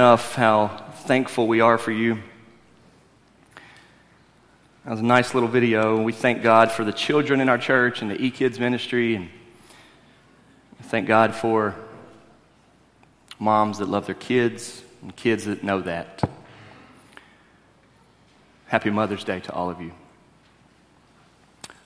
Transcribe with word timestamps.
enough 0.00 0.34
how 0.34 0.68
thankful 1.04 1.46
we 1.46 1.60
are 1.60 1.76
for 1.76 1.92
you. 1.92 2.14
That 4.84 4.92
was 4.92 5.00
a 5.00 5.04
nice 5.04 5.34
little 5.34 5.46
video. 5.46 6.02
We 6.02 6.14
thank 6.14 6.42
God 6.42 6.72
for 6.72 6.86
the 6.86 6.92
children 6.92 7.42
in 7.42 7.50
our 7.50 7.58
church 7.58 8.00
and 8.00 8.10
the 8.10 8.18
e-kids 8.18 8.58
ministry, 8.58 9.14
and 9.14 9.28
thank 10.84 11.06
God 11.06 11.34
for 11.34 11.74
moms 13.38 13.76
that 13.76 13.90
love 13.90 14.06
their 14.06 14.14
kids 14.14 14.82
and 15.02 15.14
kids 15.14 15.44
that 15.44 15.62
know 15.62 15.82
that. 15.82 16.22
Happy 18.68 18.88
Mother's 18.88 19.22
Day 19.22 19.40
to 19.40 19.52
all 19.52 19.68
of 19.68 19.82
you. 19.82 19.92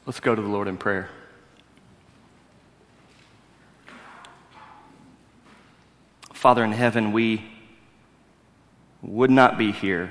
Let's 0.06 0.20
go 0.20 0.36
to 0.36 0.40
the 0.40 0.46
Lord 0.46 0.68
in 0.68 0.76
prayer. 0.76 1.10
Father 6.32 6.62
in 6.62 6.70
heaven, 6.70 7.10
we 7.10 7.50
would 9.04 9.30
not 9.30 9.58
be 9.58 9.70
here 9.70 10.10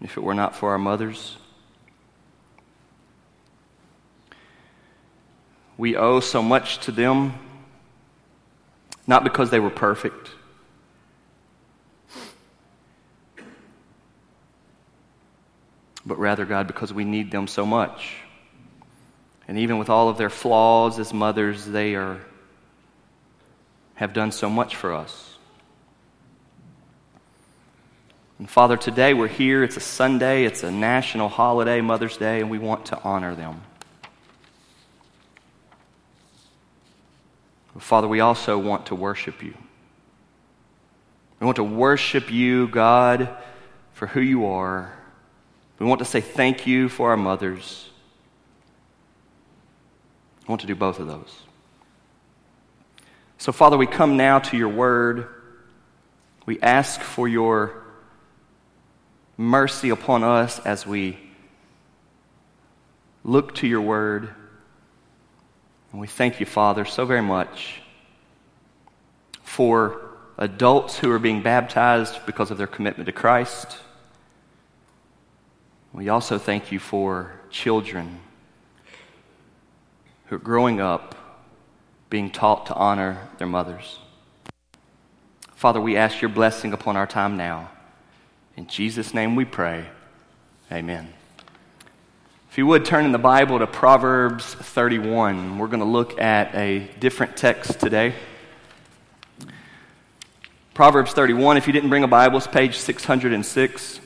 if 0.00 0.16
it 0.16 0.22
were 0.22 0.34
not 0.34 0.56
for 0.56 0.70
our 0.70 0.78
mothers. 0.78 1.36
We 5.78 5.96
owe 5.96 6.20
so 6.20 6.42
much 6.42 6.78
to 6.80 6.92
them, 6.92 7.34
not 9.06 9.24
because 9.24 9.50
they 9.50 9.60
were 9.60 9.70
perfect. 9.70 10.30
But 16.04 16.18
rather, 16.18 16.44
God, 16.44 16.66
because 16.66 16.92
we 16.92 17.04
need 17.04 17.30
them 17.30 17.46
so 17.46 17.64
much. 17.64 18.16
And 19.46 19.58
even 19.58 19.78
with 19.78 19.88
all 19.88 20.08
of 20.08 20.18
their 20.18 20.30
flaws 20.30 20.98
as 20.98 21.14
mothers, 21.14 21.64
they 21.64 21.94
are, 21.94 22.20
have 23.94 24.12
done 24.12 24.32
so 24.32 24.50
much 24.50 24.74
for 24.74 24.92
us. 24.92 25.31
And 28.42 28.50
Father, 28.50 28.76
today 28.76 29.14
we're 29.14 29.28
here. 29.28 29.62
It's 29.62 29.76
a 29.76 29.80
Sunday, 29.80 30.46
it's 30.46 30.64
a 30.64 30.70
national 30.72 31.28
holiday, 31.28 31.80
Mother's 31.80 32.16
Day, 32.16 32.40
and 32.40 32.50
we 32.50 32.58
want 32.58 32.86
to 32.86 33.00
honor 33.04 33.36
them. 33.36 33.62
Father, 37.78 38.08
we 38.08 38.18
also 38.18 38.58
want 38.58 38.86
to 38.86 38.96
worship 38.96 39.44
you. 39.44 39.54
We 41.38 41.44
want 41.44 41.54
to 41.54 41.62
worship 41.62 42.32
you, 42.32 42.66
God, 42.66 43.28
for 43.92 44.08
who 44.08 44.20
you 44.20 44.46
are. 44.46 44.92
We 45.78 45.86
want 45.86 46.00
to 46.00 46.04
say 46.04 46.20
thank 46.20 46.66
you 46.66 46.88
for 46.88 47.10
our 47.10 47.16
mothers. 47.16 47.90
I 50.48 50.50
want 50.50 50.62
to 50.62 50.66
do 50.66 50.74
both 50.74 50.98
of 50.98 51.06
those. 51.06 51.32
So, 53.38 53.52
Father, 53.52 53.76
we 53.76 53.86
come 53.86 54.16
now 54.16 54.40
to 54.40 54.56
your 54.56 54.68
word. 54.68 55.28
We 56.44 56.60
ask 56.60 57.00
for 57.02 57.28
your 57.28 57.81
mercy 59.36 59.90
upon 59.90 60.22
us 60.24 60.58
as 60.60 60.86
we 60.86 61.18
look 63.24 63.54
to 63.56 63.66
your 63.66 63.80
word. 63.80 64.28
And 65.90 66.00
we 66.00 66.06
thank 66.06 66.40
you, 66.40 66.46
Father, 66.46 66.84
so 66.84 67.04
very 67.04 67.22
much 67.22 67.80
for 69.42 70.00
adults 70.38 70.98
who 70.98 71.10
are 71.10 71.18
being 71.18 71.42
baptized 71.42 72.24
because 72.26 72.50
of 72.50 72.58
their 72.58 72.66
commitment 72.66 73.06
to 73.06 73.12
Christ. 73.12 73.78
We 75.92 76.08
also 76.08 76.38
thank 76.38 76.72
you 76.72 76.78
for 76.78 77.32
children 77.50 78.20
who 80.26 80.36
are 80.36 80.38
growing 80.38 80.80
up 80.80 81.14
being 82.08 82.30
taught 82.30 82.66
to 82.66 82.74
honor 82.74 83.28
their 83.38 83.46
mothers. 83.46 83.98
Father, 85.54 85.80
we 85.80 85.96
ask 85.96 86.20
your 86.20 86.30
blessing 86.30 86.72
upon 86.72 86.96
our 86.96 87.06
time 87.06 87.36
now. 87.36 87.70
In 88.56 88.66
Jesus' 88.66 89.14
name 89.14 89.34
we 89.34 89.44
pray. 89.44 89.86
Amen. 90.70 91.12
If 92.50 92.58
you 92.58 92.66
would 92.66 92.84
turn 92.84 93.06
in 93.06 93.12
the 93.12 93.18
Bible 93.18 93.58
to 93.58 93.66
Proverbs 93.66 94.54
31, 94.54 95.58
we're 95.58 95.68
going 95.68 95.80
to 95.80 95.86
look 95.86 96.20
at 96.20 96.54
a 96.54 96.80
different 97.00 97.34
text 97.36 97.80
today. 97.80 98.14
Proverbs 100.74 101.12
31, 101.12 101.56
if 101.56 101.66
you 101.66 101.72
didn't 101.72 101.88
bring 101.88 102.04
a 102.04 102.08
Bible, 102.08 102.38
it's 102.38 102.46
page 102.46 102.76
606. 102.76 104.00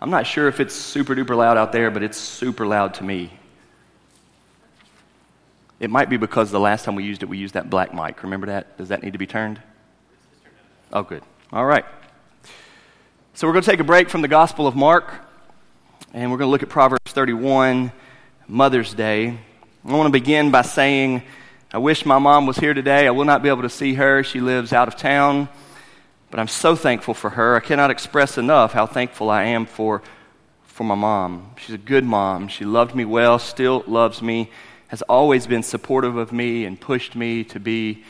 I'm 0.00 0.10
not 0.10 0.26
sure 0.26 0.48
if 0.48 0.58
it's 0.58 0.74
super 0.74 1.14
duper 1.14 1.36
loud 1.36 1.56
out 1.56 1.70
there, 1.70 1.90
but 1.90 2.02
it's 2.02 2.18
super 2.18 2.66
loud 2.66 2.94
to 2.94 3.04
me. 3.04 3.30
It 5.78 5.90
might 5.90 6.08
be 6.08 6.16
because 6.16 6.50
the 6.50 6.60
last 6.60 6.84
time 6.84 6.96
we 6.96 7.04
used 7.04 7.22
it, 7.22 7.28
we 7.28 7.38
used 7.38 7.54
that 7.54 7.70
black 7.70 7.94
mic. 7.94 8.22
Remember 8.24 8.48
that? 8.48 8.76
Does 8.76 8.88
that 8.88 9.04
need 9.04 9.12
to 9.12 9.18
be 9.18 9.26
turned? 9.26 9.60
Oh, 10.92 11.02
good. 11.02 11.22
All 11.52 11.64
right. 11.64 11.84
So 13.36 13.46
we're 13.46 13.52
going 13.52 13.64
to 13.64 13.70
take 13.70 13.80
a 13.80 13.84
break 13.84 14.08
from 14.08 14.22
the 14.22 14.28
Gospel 14.28 14.66
of 14.66 14.74
Mark, 14.74 15.12
and 16.14 16.30
we're 16.30 16.38
going 16.38 16.48
to 16.48 16.50
look 16.50 16.62
at 16.62 16.70
Proverbs 16.70 17.12
31, 17.12 17.92
Mother's 18.48 18.94
Day. 18.94 19.38
I 19.84 19.92
want 19.92 20.06
to 20.06 20.10
begin 20.10 20.50
by 20.50 20.62
saying, 20.62 21.22
I 21.70 21.76
wish 21.76 22.06
my 22.06 22.18
mom 22.18 22.46
was 22.46 22.56
here 22.56 22.72
today. 22.72 23.06
I 23.06 23.10
will 23.10 23.26
not 23.26 23.42
be 23.42 23.50
able 23.50 23.60
to 23.60 23.68
see 23.68 23.92
her. 23.92 24.22
She 24.22 24.40
lives 24.40 24.72
out 24.72 24.88
of 24.88 24.96
town, 24.96 25.50
but 26.30 26.40
I'm 26.40 26.48
so 26.48 26.74
thankful 26.74 27.12
for 27.12 27.28
her. 27.28 27.56
I 27.56 27.60
cannot 27.60 27.90
express 27.90 28.38
enough 28.38 28.72
how 28.72 28.86
thankful 28.86 29.28
I 29.28 29.42
am 29.42 29.66
for, 29.66 30.00
for 30.64 30.84
my 30.84 30.94
mom. 30.94 31.50
She's 31.58 31.74
a 31.74 31.78
good 31.78 32.04
mom. 32.04 32.48
She 32.48 32.64
loved 32.64 32.94
me 32.94 33.04
well, 33.04 33.38
still 33.38 33.84
loves 33.86 34.22
me, 34.22 34.50
has 34.88 35.02
always 35.02 35.46
been 35.46 35.62
supportive 35.62 36.16
of 36.16 36.32
me 36.32 36.64
and 36.64 36.80
pushed 36.80 37.14
me 37.14 37.44
to 37.44 37.60
be 37.60 38.02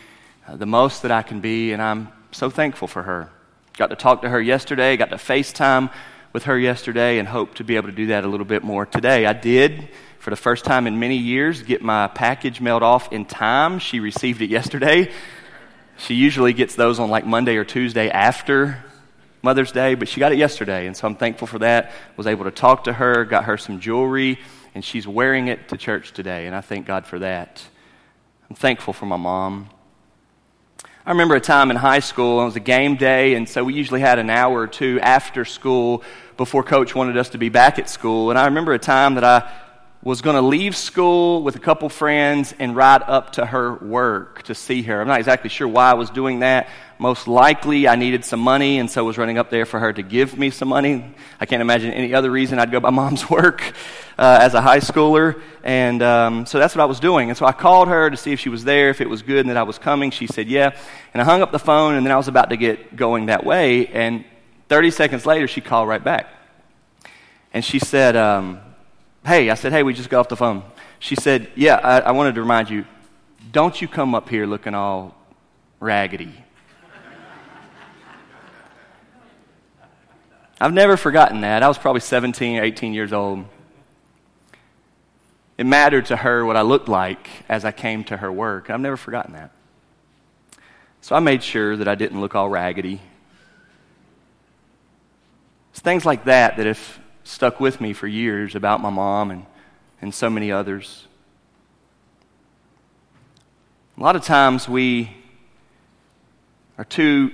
uh, 0.46 0.54
the 0.54 0.66
most 0.66 1.02
that 1.02 1.10
I 1.10 1.22
can 1.22 1.40
be, 1.40 1.72
and 1.72 1.82
I'm 1.82 2.12
so 2.30 2.48
thankful 2.48 2.86
for 2.86 3.02
her. 3.02 3.32
Got 3.76 3.90
to 3.90 3.96
talk 3.96 4.22
to 4.22 4.28
her 4.30 4.40
yesterday, 4.40 4.96
got 4.96 5.10
to 5.10 5.16
FaceTime 5.16 5.92
with 6.32 6.44
her 6.44 6.58
yesterday, 6.58 7.18
and 7.18 7.28
hope 7.28 7.56
to 7.56 7.64
be 7.64 7.76
able 7.76 7.90
to 7.90 7.94
do 7.94 8.06
that 8.06 8.24
a 8.24 8.26
little 8.26 8.46
bit 8.46 8.64
more 8.64 8.86
today. 8.86 9.26
I 9.26 9.34
did, 9.34 9.90
for 10.18 10.30
the 10.30 10.36
first 10.36 10.64
time 10.64 10.86
in 10.86 10.98
many 10.98 11.18
years, 11.18 11.62
get 11.62 11.82
my 11.82 12.08
package 12.08 12.58
mailed 12.58 12.82
off 12.82 13.12
in 13.12 13.26
time. 13.26 13.78
She 13.78 14.00
received 14.00 14.40
it 14.40 14.48
yesterday. 14.48 15.10
She 15.98 16.14
usually 16.14 16.54
gets 16.54 16.74
those 16.74 16.98
on 16.98 17.10
like 17.10 17.26
Monday 17.26 17.56
or 17.56 17.66
Tuesday 17.66 18.08
after 18.08 18.82
Mother's 19.42 19.72
Day, 19.72 19.94
but 19.94 20.08
she 20.08 20.20
got 20.20 20.32
it 20.32 20.38
yesterday, 20.38 20.86
and 20.86 20.96
so 20.96 21.06
I'm 21.06 21.16
thankful 21.16 21.46
for 21.46 21.58
that. 21.58 21.92
Was 22.16 22.26
able 22.26 22.44
to 22.44 22.50
talk 22.50 22.84
to 22.84 22.94
her, 22.94 23.26
got 23.26 23.44
her 23.44 23.58
some 23.58 23.80
jewelry, 23.80 24.38
and 24.74 24.82
she's 24.82 25.06
wearing 25.06 25.48
it 25.48 25.68
to 25.68 25.76
church 25.76 26.12
today, 26.12 26.46
and 26.46 26.56
I 26.56 26.62
thank 26.62 26.86
God 26.86 27.04
for 27.04 27.18
that. 27.18 27.62
I'm 28.48 28.56
thankful 28.56 28.94
for 28.94 29.04
my 29.04 29.18
mom. 29.18 29.68
I 31.06 31.10
remember 31.10 31.36
a 31.36 31.40
time 31.40 31.70
in 31.70 31.76
high 31.76 32.00
school, 32.00 32.42
it 32.42 32.46
was 32.46 32.56
a 32.56 32.60
game 32.60 32.96
day, 32.96 33.34
and 33.34 33.48
so 33.48 33.62
we 33.62 33.74
usually 33.74 34.00
had 34.00 34.18
an 34.18 34.28
hour 34.28 34.62
or 34.62 34.66
two 34.66 34.98
after 35.00 35.44
school 35.44 36.02
before 36.36 36.64
coach 36.64 36.96
wanted 36.96 37.16
us 37.16 37.28
to 37.28 37.38
be 37.38 37.48
back 37.48 37.78
at 37.78 37.88
school. 37.88 38.30
And 38.30 38.36
I 38.36 38.46
remember 38.46 38.72
a 38.72 38.78
time 38.80 39.14
that 39.14 39.22
I 39.22 39.48
was 40.02 40.20
going 40.20 40.34
to 40.34 40.42
leave 40.42 40.74
school 40.74 41.44
with 41.44 41.54
a 41.54 41.60
couple 41.60 41.88
friends 41.88 42.54
and 42.58 42.74
ride 42.74 43.02
up 43.06 43.34
to 43.34 43.46
her 43.46 43.74
work 43.76 44.42
to 44.44 44.54
see 44.56 44.82
her. 44.82 45.00
I'm 45.00 45.06
not 45.06 45.20
exactly 45.20 45.48
sure 45.48 45.68
why 45.68 45.92
I 45.92 45.94
was 45.94 46.10
doing 46.10 46.40
that. 46.40 46.68
Most 46.98 47.28
likely 47.28 47.86
I 47.86 47.94
needed 47.94 48.24
some 48.24 48.40
money, 48.40 48.78
and 48.78 48.90
so 48.90 49.04
was 49.04 49.18
running 49.18 49.36
up 49.36 49.50
there 49.50 49.66
for 49.66 49.78
her 49.78 49.92
to 49.92 50.02
give 50.02 50.38
me 50.38 50.48
some 50.48 50.68
money. 50.68 51.14
I 51.38 51.44
can't 51.44 51.60
imagine 51.60 51.92
any 51.92 52.14
other 52.14 52.30
reason 52.30 52.58
I'd 52.58 52.70
go 52.70 52.80
by 52.80 52.88
mom's 53.02 53.28
work 53.28 53.62
uh, 54.18 54.38
as 54.40 54.54
a 54.54 54.62
high 54.62 54.80
schooler. 54.80 55.42
And 55.62 56.02
um, 56.02 56.46
so 56.46 56.58
that's 56.58 56.74
what 56.74 56.80
I 56.80 56.86
was 56.86 56.98
doing. 56.98 57.28
And 57.28 57.36
so 57.36 57.44
I 57.44 57.52
called 57.52 57.88
her 57.88 58.08
to 58.08 58.16
see 58.16 58.32
if 58.32 58.40
she 58.40 58.48
was 58.48 58.64
there, 58.64 58.88
if 58.88 59.02
it 59.02 59.10
was 59.10 59.20
good, 59.20 59.40
and 59.40 59.50
that 59.50 59.58
I 59.58 59.64
was 59.64 59.78
coming. 59.78 60.10
She 60.10 60.26
said, 60.26 60.48
yeah. 60.48 60.74
And 61.12 61.20
I 61.20 61.24
hung 61.26 61.42
up 61.42 61.52
the 61.52 61.58
phone, 61.58 61.96
and 61.96 62.06
then 62.06 62.12
I 62.12 62.16
was 62.16 62.28
about 62.28 62.48
to 62.48 62.56
get 62.56 62.96
going 62.96 63.26
that 63.26 63.44
way. 63.44 63.88
And 63.88 64.24
30 64.68 64.90
seconds 64.90 65.26
later, 65.26 65.46
she 65.46 65.60
called 65.60 65.88
right 65.88 66.02
back. 66.02 66.28
And 67.52 67.62
she 67.62 67.78
said, 67.78 68.16
um, 68.16 68.60
hey, 69.26 69.50
I 69.50 69.54
said, 69.54 69.72
hey, 69.72 69.82
we 69.82 69.92
just 69.92 70.08
got 70.08 70.20
off 70.20 70.28
the 70.28 70.36
phone. 70.36 70.62
She 70.98 71.14
said, 71.14 71.50
yeah, 71.56 71.74
I, 71.76 72.00
I 72.00 72.10
wanted 72.12 72.36
to 72.36 72.40
remind 72.40 72.70
you, 72.70 72.86
don't 73.52 73.80
you 73.80 73.86
come 73.86 74.14
up 74.14 74.30
here 74.30 74.46
looking 74.46 74.74
all 74.74 75.14
raggedy. 75.78 76.45
I've 80.60 80.72
never 80.72 80.96
forgotten 80.96 81.42
that. 81.42 81.62
I 81.62 81.68
was 81.68 81.76
probably 81.78 82.00
17 82.00 82.58
or 82.58 82.64
18 82.64 82.94
years 82.94 83.12
old. 83.12 83.44
It 85.58 85.66
mattered 85.66 86.06
to 86.06 86.16
her 86.16 86.44
what 86.44 86.56
I 86.56 86.62
looked 86.62 86.88
like 86.88 87.28
as 87.48 87.64
I 87.64 87.72
came 87.72 88.04
to 88.04 88.16
her 88.16 88.30
work. 88.30 88.70
I've 88.70 88.80
never 88.80 88.96
forgotten 88.96 89.34
that. 89.34 89.50
So 91.00 91.14
I 91.14 91.20
made 91.20 91.42
sure 91.42 91.76
that 91.76 91.88
I 91.88 91.94
didn't 91.94 92.20
look 92.20 92.34
all 92.34 92.48
raggedy. 92.48 93.00
It's 95.70 95.80
things 95.80 96.04
like 96.04 96.24
that 96.24 96.56
that 96.56 96.66
have 96.66 96.98
stuck 97.24 97.60
with 97.60 97.80
me 97.80 97.92
for 97.92 98.06
years 98.06 98.54
about 98.54 98.80
my 98.80 98.90
mom 98.90 99.30
and, 99.30 99.46
and 100.00 100.14
so 100.14 100.30
many 100.30 100.50
others. 100.50 101.06
A 103.98 104.02
lot 104.02 104.16
of 104.16 104.24
times 104.24 104.68
we 104.68 105.16
are 106.76 106.84
too 106.84 107.30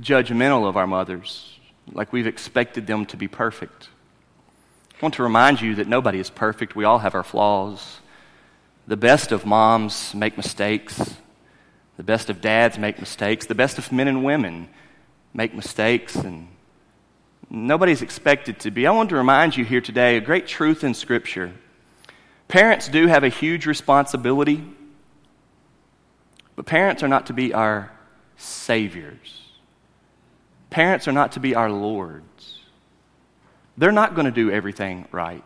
judgmental 0.00 0.68
of 0.68 0.76
our 0.76 0.86
mothers, 0.86 1.57
like 1.92 2.12
we've 2.12 2.26
expected 2.26 2.86
them 2.86 3.06
to 3.06 3.16
be 3.16 3.28
perfect. 3.28 3.88
I 4.94 5.04
want 5.04 5.14
to 5.14 5.22
remind 5.22 5.60
you 5.60 5.76
that 5.76 5.86
nobody 5.86 6.18
is 6.18 6.30
perfect. 6.30 6.74
We 6.74 6.84
all 6.84 6.98
have 6.98 7.14
our 7.14 7.22
flaws. 7.22 8.00
The 8.86 8.96
best 8.96 9.32
of 9.32 9.46
moms 9.46 10.14
make 10.14 10.36
mistakes. 10.36 11.16
The 11.96 12.02
best 12.02 12.30
of 12.30 12.40
dads 12.40 12.78
make 12.78 12.98
mistakes. 12.98 13.46
The 13.46 13.54
best 13.54 13.78
of 13.78 13.92
men 13.92 14.08
and 14.08 14.24
women 14.24 14.68
make 15.34 15.54
mistakes, 15.54 16.16
and 16.16 16.48
nobody's 17.50 18.02
expected 18.02 18.60
to 18.60 18.70
be. 18.70 18.86
I 18.86 18.90
want 18.90 19.10
to 19.10 19.16
remind 19.16 19.56
you 19.56 19.64
here 19.64 19.80
today 19.80 20.16
a 20.16 20.20
great 20.20 20.46
truth 20.46 20.82
in 20.82 20.94
Scripture. 20.94 21.52
Parents 22.48 22.88
do 22.88 23.06
have 23.06 23.24
a 23.24 23.28
huge 23.28 23.66
responsibility, 23.66 24.64
but 26.56 26.66
parents 26.66 27.02
are 27.02 27.08
not 27.08 27.26
to 27.26 27.32
be 27.32 27.52
our 27.52 27.92
saviors. 28.36 29.47
Parents 30.70 31.08
are 31.08 31.12
not 31.12 31.32
to 31.32 31.40
be 31.40 31.54
our 31.54 31.70
lords. 31.70 32.60
They're 33.76 33.92
not 33.92 34.14
going 34.14 34.26
to 34.26 34.30
do 34.30 34.50
everything 34.50 35.06
right. 35.12 35.44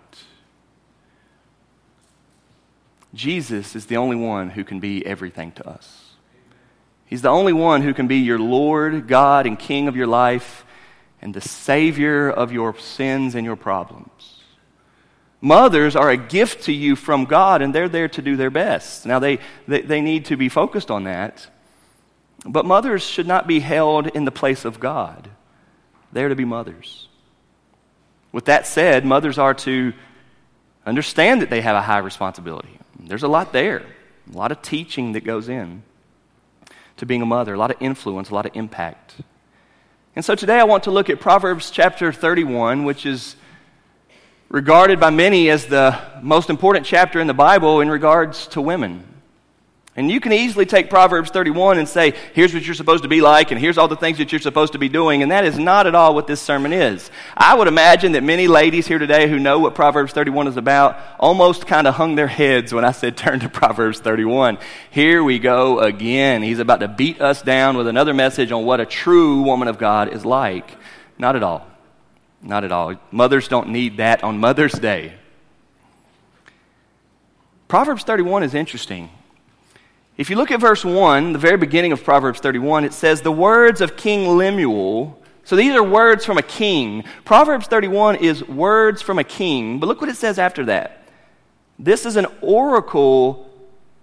Jesus 3.15 3.77
is 3.77 3.87
the 3.87 3.99
only 3.99 4.17
one 4.17 4.51
who 4.51 4.65
can 4.65 4.81
be 4.81 5.05
everything 5.05 5.53
to 5.53 5.69
us. 5.69 6.15
He's 7.05 7.23
the 7.23 7.29
only 7.29 7.53
one 7.53 7.83
who 7.83 7.93
can 7.93 8.07
be 8.07 8.17
your 8.17 8.39
Lord, 8.39 9.07
God, 9.07 9.47
and 9.47 9.59
King 9.59 9.87
of 9.87 9.97
your 9.97 10.07
life 10.07 10.65
and 11.21 11.35
the 11.35 11.43
Savior 11.43 12.31
of 12.31 12.53
your 12.53 12.77
sins 12.79 13.35
and 13.35 13.45
your 13.45 13.57
problems. 13.57 14.41
Mothers 15.43 15.95
are 15.95 16.09
a 16.09 16.17
gift 16.17 16.65
to 16.65 16.73
you 16.73 16.97
from 16.97 17.27
God, 17.27 17.61
and 17.61 17.75
they're 17.75 17.89
there 17.89 18.09
to 18.09 18.23
do 18.23 18.37
their 18.37 18.51
best. 18.51 19.05
Now, 19.05 19.19
they, 19.19 19.41
they, 19.69 19.83
they 19.83 20.01
need 20.01 20.27
to 20.27 20.37
be 20.37 20.49
focused 20.49 20.91
on 20.91 21.05
that. 21.05 21.49
But 22.45 22.67
mothers 22.67 23.05
should 23.05 23.27
not 23.27 23.47
be 23.47 23.61
held 23.61 24.09
in 24.09 24.25
the 24.25 24.33
place 24.33 24.65
of 24.65 24.81
God. 24.81 25.31
They're 26.13 26.29
to 26.29 26.35
be 26.35 26.45
mothers. 26.45 27.09
With 28.33 28.47
that 28.47 28.67
said, 28.67 29.05
mothers 29.05 29.39
are 29.39 29.55
to 29.55 29.93
understand 30.85 31.43
that 31.43 31.51
they 31.51 31.61
have 31.61 31.77
a 31.77 31.83
high 31.83 31.99
responsibility. 31.99 32.79
There's 32.99 33.23
a 33.23 33.29
lot 33.29 33.53
there, 33.53 33.85
a 34.33 34.37
lot 34.37 34.53
of 34.53 34.63
teaching 34.63 35.13
that 35.13 35.25
goes 35.25 35.49
in 35.49 35.83
to 36.97 37.07
being 37.07 37.23
a 37.23 37.27
mother, 37.27 37.55
a 37.55 37.59
lot 37.59 37.71
of 37.71 37.77
influence, 37.81 38.31
a 38.31 38.35
lot 38.35 38.47
of 38.47 38.57
impact. 38.57 39.15
And 40.15 40.25
so 40.25 40.35
today 40.35 40.59
I 40.59 40.65
want 40.65 40.85
to 40.85 40.91
look 40.91 41.11
at 41.11 41.21
Proverbs 41.21 41.71
chapter 41.71 42.13
31, 42.13 42.85
which 42.85 43.07
is 43.07 43.37
regarded 44.49 45.01
by 45.01 45.11
many 45.11 45.49
as 45.49 45.67
the 45.67 45.99
most 46.21 46.51
important 46.51 46.85
chapter 46.85 47.21
in 47.21 47.27
the 47.27 47.35
Bible 47.35 47.81
in 47.81 47.91
regards 47.91 48.47
to 48.49 48.61
women. 48.61 49.12
And 49.95 50.11
you 50.11 50.21
can 50.21 50.33
easily 50.33 50.65
take 50.65 50.89
Proverbs 50.89 51.31
31 51.31 51.79
and 51.79 51.87
say, 51.87 52.15
here's 52.33 52.55
what 52.55 52.65
you're 52.65 52.75
supposed 52.75 53.03
to 53.03 53.11
be 53.11 53.21
like, 53.21 53.51
and 53.51 53.61
here's 53.61 53.77
all 53.77 53.89
the 53.89 53.97
things 53.97 54.17
that 54.19 54.33
you're 54.33 54.41
supposed 54.41 54.73
to 54.73 54.79
be 54.79 54.89
doing. 54.89 55.23
And 55.23 55.31
that 55.31 55.45
is 55.45 55.59
not 55.59 55.87
at 55.87 55.95
all 55.95 56.15
what 56.15 56.27
this 56.27 56.41
sermon 56.41 56.73
is. 56.73 57.11
I 57.37 57.55
would 57.55 57.69
imagine 57.69 58.13
that 58.13 58.23
many 58.23 58.49
ladies 58.49 58.87
here 58.87 58.99
today 58.99 59.29
who 59.29 59.39
know 59.39 59.59
what 59.59 59.75
Proverbs 59.75 60.15
31 60.15 60.49
is 60.49 60.57
about 60.57 60.99
almost 61.21 61.67
kind 61.67 61.87
of 61.87 61.95
hung 61.95 62.15
their 62.15 62.27
heads 62.27 62.73
when 62.73 62.87
I 62.87 62.93
said 62.93 63.19
turn 63.19 63.41
to 63.41 63.51
Proverbs 63.51 64.01
31. 64.01 64.57
Here 64.91 65.23
we 65.23 65.39
go 65.39 65.81
again. 65.81 66.43
He's 66.43 66.59
about 66.59 66.81
to 66.81 66.89
beat 66.89 67.21
us 67.21 67.43
down 67.43 67.77
with 67.77 67.87
another 67.87 68.15
message 68.15 68.51
on 68.51 68.65
what 68.65 68.81
a 68.81 68.87
true 68.87 69.43
woman 69.43 69.69
of 69.69 69.77
God 69.77 70.15
is 70.15 70.25
like. 70.25 70.75
Not 71.19 71.37
at 71.37 71.43
all. 71.43 71.67
Not 72.41 72.65
at 72.65 72.73
all. 72.73 72.95
Mothers 73.11 73.47
don't 73.47 73.69
need 73.69 73.99
that 73.99 74.25
on 74.25 74.39
Mother's 74.39 74.73
Day. 74.73 75.13
Proverbs 77.69 78.05
31 78.05 78.43
is 78.43 78.55
interesting. 78.55 79.11
If 80.17 80.29
you 80.29 80.37
look 80.37 80.51
at 80.51 80.61
verse 80.61 80.85
1, 80.85 81.33
the 81.33 81.39
very 81.39 81.57
beginning 81.57 81.93
of 81.93 82.05
Proverbs 82.05 82.41
31, 82.41 82.85
it 82.85 82.93
says, 82.93 83.23
The 83.23 83.33
words 83.33 83.81
of 83.81 83.97
King 83.97 84.37
Lemuel. 84.37 85.19
So 85.45 85.57
these 85.57 85.75
are 85.75 85.83
words 85.83 86.25
from 86.25 86.39
a 86.39 86.43
king. 86.43 87.05
Proverbs 87.25 87.67
31 87.67 88.17
is 88.17 88.47
words 88.47 89.03
from 89.03 89.19
a 89.19 89.25
king. 89.25 89.81
But 89.81 89.87
look 89.87 90.01
what 90.01 90.11
it 90.11 90.17
says 90.17 90.39
after 90.39 90.67
that. 90.67 91.03
This 91.79 92.07
is 92.07 92.17
an 92.17 92.27
oracle 92.43 93.51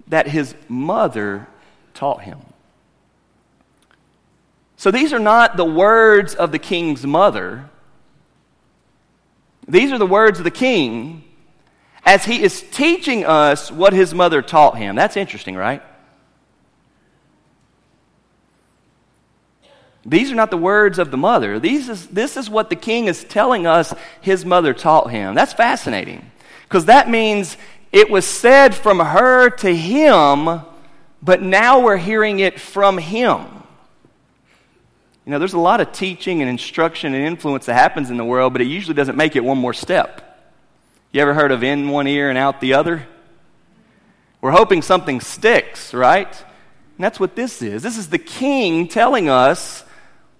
that 0.07 0.27
his 0.27 0.55
mother 0.67 1.47
taught 1.93 2.23
him. 2.23 2.39
So 4.75 4.91
these 4.91 5.13
are 5.13 5.19
not 5.19 5.57
the 5.57 5.65
words 5.65 6.35
of 6.35 6.51
the 6.51 6.59
king's 6.59 7.05
mother. 7.05 7.69
These 9.67 9.91
are 9.91 9.97
the 9.97 10.07
words 10.07 10.39
of 10.39 10.43
the 10.43 10.51
king 10.51 11.23
as 12.03 12.25
he 12.25 12.41
is 12.41 12.63
teaching 12.71 13.25
us 13.25 13.71
what 13.71 13.93
his 13.93 14.13
mother 14.13 14.41
taught 14.41 14.77
him. 14.77 14.95
That's 14.95 15.15
interesting, 15.15 15.55
right? 15.55 15.83
These 20.09 20.31
are 20.31 20.35
not 20.35 20.49
the 20.49 20.57
words 20.57 20.97
of 20.97 21.11
the 21.11 21.17
mother. 21.17 21.59
These 21.59 21.87
is, 21.87 22.07
this 22.07 22.35
is 22.35 22.49
what 22.49 22.71
the 22.71 22.75
king 22.75 23.05
is 23.05 23.23
telling 23.23 23.67
us 23.67 23.93
his 24.21 24.43
mother 24.43 24.73
taught 24.73 25.11
him. 25.11 25.35
That's 25.35 25.53
fascinating 25.53 26.29
because 26.63 26.85
that 26.85 27.09
means 27.09 27.57
it 27.91 28.09
was 28.09 28.25
said 28.25 28.73
from 28.73 28.99
her 28.99 29.51
to 29.51 29.75
him, 29.75 30.61
but 31.21 31.43
now 31.43 31.81
we're 31.81 31.97
hearing 31.97 32.39
it 32.39 32.59
from 32.59 32.97
him. 32.97 33.45
You 35.25 35.31
know, 35.31 35.39
there's 35.39 35.53
a 35.53 35.59
lot 35.59 35.79
of 35.79 35.91
teaching 35.91 36.41
and 36.41 36.49
instruction 36.49 37.13
and 37.13 37.23
influence 37.23 37.67
that 37.67 37.75
happens 37.75 38.09
in 38.09 38.17
the 38.17 38.25
world, 38.25 38.51
but 38.53 38.63
it 38.63 38.67
usually 38.67 38.95
doesn't 38.95 39.15
make 39.15 39.35
it 39.35 39.43
one 39.43 39.59
more 39.59 39.73
step. 39.73 40.25
You 41.11 41.21
ever 41.21 41.35
heard 41.35 41.51
of 41.51 41.63
in 41.63 41.89
one 41.89 42.07
ear 42.07 42.29
and 42.29 42.37
out 42.37 42.61
the 42.61 42.73
other? 42.73 43.05
We're 44.41 44.51
hoping 44.51 44.81
something 44.81 45.21
sticks, 45.21 45.93
right? 45.93 46.31
And 46.35 47.03
that's 47.03 47.19
what 47.19 47.35
this 47.35 47.61
is. 47.61 47.83
This 47.83 47.97
is 47.97 48.09
the 48.09 48.17
king 48.17 48.87
telling 48.87 49.29
us 49.29 49.83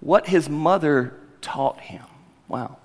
what 0.00 0.26
his 0.26 0.48
mother 0.48 1.14
taught 1.40 1.78
him. 1.80 2.02
Wow. 2.48 2.78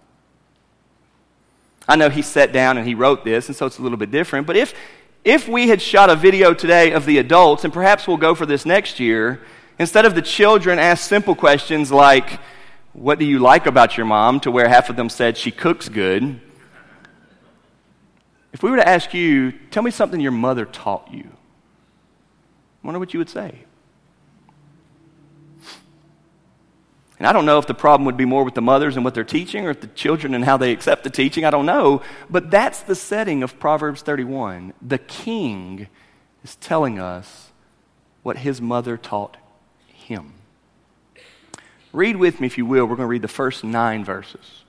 I 1.87 1.95
know 1.95 2.09
he 2.09 2.21
sat 2.21 2.51
down 2.51 2.77
and 2.77 2.87
he 2.87 2.95
wrote 2.95 3.23
this, 3.23 3.47
and 3.47 3.55
so 3.55 3.65
it's 3.65 3.77
a 3.77 3.81
little 3.81 3.97
bit 3.97 4.11
different. 4.11 4.47
But 4.47 4.57
if, 4.57 4.73
if 5.23 5.47
we 5.47 5.69
had 5.69 5.81
shot 5.81 6.09
a 6.09 6.15
video 6.15 6.53
today 6.53 6.91
of 6.91 7.05
the 7.05 7.19
adults, 7.19 7.63
and 7.63 7.71
perhaps 7.73 8.07
we'll 8.07 8.17
go 8.17 8.35
for 8.35 8.45
this 8.45 8.65
next 8.65 8.99
year, 8.99 9.41
instead 9.79 10.05
of 10.05 10.15
the 10.15 10.21
children 10.21 10.79
ask 10.79 11.07
simple 11.07 11.35
questions 11.35 11.91
like, 11.91 12.39
What 12.93 13.19
do 13.19 13.25
you 13.25 13.39
like 13.39 13.65
about 13.65 13.97
your 13.97 14.05
mom? 14.05 14.39
to 14.41 14.51
where 14.51 14.67
half 14.67 14.89
of 14.89 14.95
them 14.95 15.09
said, 15.09 15.37
She 15.37 15.51
cooks 15.51 15.89
good. 15.89 16.41
If 18.51 18.63
we 18.63 18.71
were 18.71 18.77
to 18.77 18.87
ask 18.87 19.13
you, 19.13 19.51
Tell 19.69 19.83
me 19.83 19.91
something 19.91 20.19
your 20.19 20.31
mother 20.31 20.65
taught 20.65 21.09
you, 21.11 21.29
I 22.83 22.87
wonder 22.87 22.99
what 22.99 23.13
you 23.13 23.19
would 23.19 23.29
say. 23.29 23.65
And 27.17 27.25
I 27.25 27.31
don't 27.31 27.45
know 27.45 27.59
if 27.59 27.67
the 27.67 27.73
problem 27.73 28.05
would 28.05 28.17
be 28.17 28.25
more 28.25 28.43
with 28.43 28.55
the 28.55 28.61
mothers 28.61 28.95
and 28.95 29.05
what 29.05 29.13
they're 29.13 29.23
teaching 29.23 29.65
or 29.65 29.69
if 29.69 29.79
the 29.79 29.87
children 29.87 30.33
and 30.35 30.43
how 30.43 30.57
they 30.57 30.71
accept 30.71 31.03
the 31.03 31.09
teaching. 31.09 31.45
I 31.45 31.49
don't 31.49 31.65
know. 31.65 32.01
But 32.29 32.51
that's 32.51 32.81
the 32.81 32.95
setting 32.95 33.41
of 33.41 33.57
Proverbs 33.57 34.01
31. 34.01 34.73
The 34.81 34.97
king 34.97 35.87
is 36.43 36.57
telling 36.57 36.99
us 36.99 37.51
what 38.23 38.37
his 38.39 38.61
mother 38.61 38.97
taught 38.97 39.37
him. 39.87 40.33
Read 41.93 42.17
with 42.17 42.41
me, 42.41 42.47
if 42.47 42.57
you 42.57 42.65
will. 42.65 42.85
We're 42.85 42.97
going 42.97 43.07
to 43.07 43.11
read 43.11 43.21
the 43.21 43.29
first 43.29 43.63
nine 43.63 44.03
verses. 44.03 44.63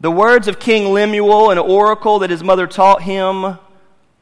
The 0.00 0.10
words 0.10 0.48
of 0.48 0.58
King 0.58 0.92
Lemuel, 0.92 1.50
an 1.50 1.58
oracle 1.58 2.20
that 2.20 2.30
his 2.30 2.42
mother 2.42 2.66
taught 2.66 3.02
him. 3.02 3.58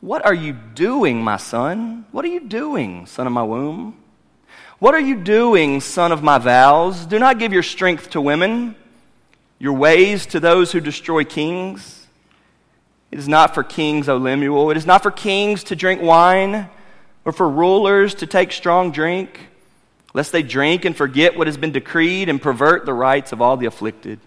What 0.01 0.25
are 0.27 0.35
you 0.35 0.53
doing, 0.53 1.23
my 1.23 1.37
son? 1.37 2.07
What 2.11 2.25
are 2.25 2.29
you 2.29 2.41
doing, 2.41 3.07
son 3.07 3.29
of 3.29 3.33
my 3.33 3.45
womb? 3.45 4.02
What 4.83 4.97
are 4.97 5.01
you 5.01 5.15
doing, 5.15 5.81
son 5.81 6.11
of 6.11 6.25
my 6.25 6.39
vows? 6.39 7.07
Do 7.07 7.21
not 7.21 7.39
give 7.39 7.53
your 7.53 7.63
strength 7.63 8.11
to 8.11 8.21
women, 8.21 8.75
your 9.61 9.75
ways 9.75 10.27
to 10.27 10.41
those 10.41 10.73
who 10.73 10.81
destroy 10.81 11.23
kings. 11.23 12.09
It 13.13 13.21
is 13.21 13.29
not 13.29 13.55
for 13.55 13.63
kings, 13.63 14.09
O 14.09 14.17
Lemuel. 14.17 14.73
It 14.73 14.77
is 14.77 14.85
not 14.85 15.05
for 15.05 15.13
kings 15.13 15.63
to 15.63 15.77
drink 15.77 16.03
wine, 16.03 16.69
or 17.25 17.31
for 17.31 17.49
rulers 17.49 18.17
to 18.17 18.27
take 18.27 18.51
strong 18.51 18.91
drink, 18.91 19.51
lest 20.15 20.33
they 20.33 20.43
drink 20.43 20.85
and 20.85 20.97
forget 20.97 21.39
what 21.39 21.47
has 21.47 21.57
been 21.57 21.71
decreed 21.71 22.29
and 22.29 22.43
pervert 22.43 22.85
the 22.85 22.93
rights 22.93 23.31
of 23.31 23.41
all 23.41 23.57
the 23.57 23.67
afflicted. 23.67 24.19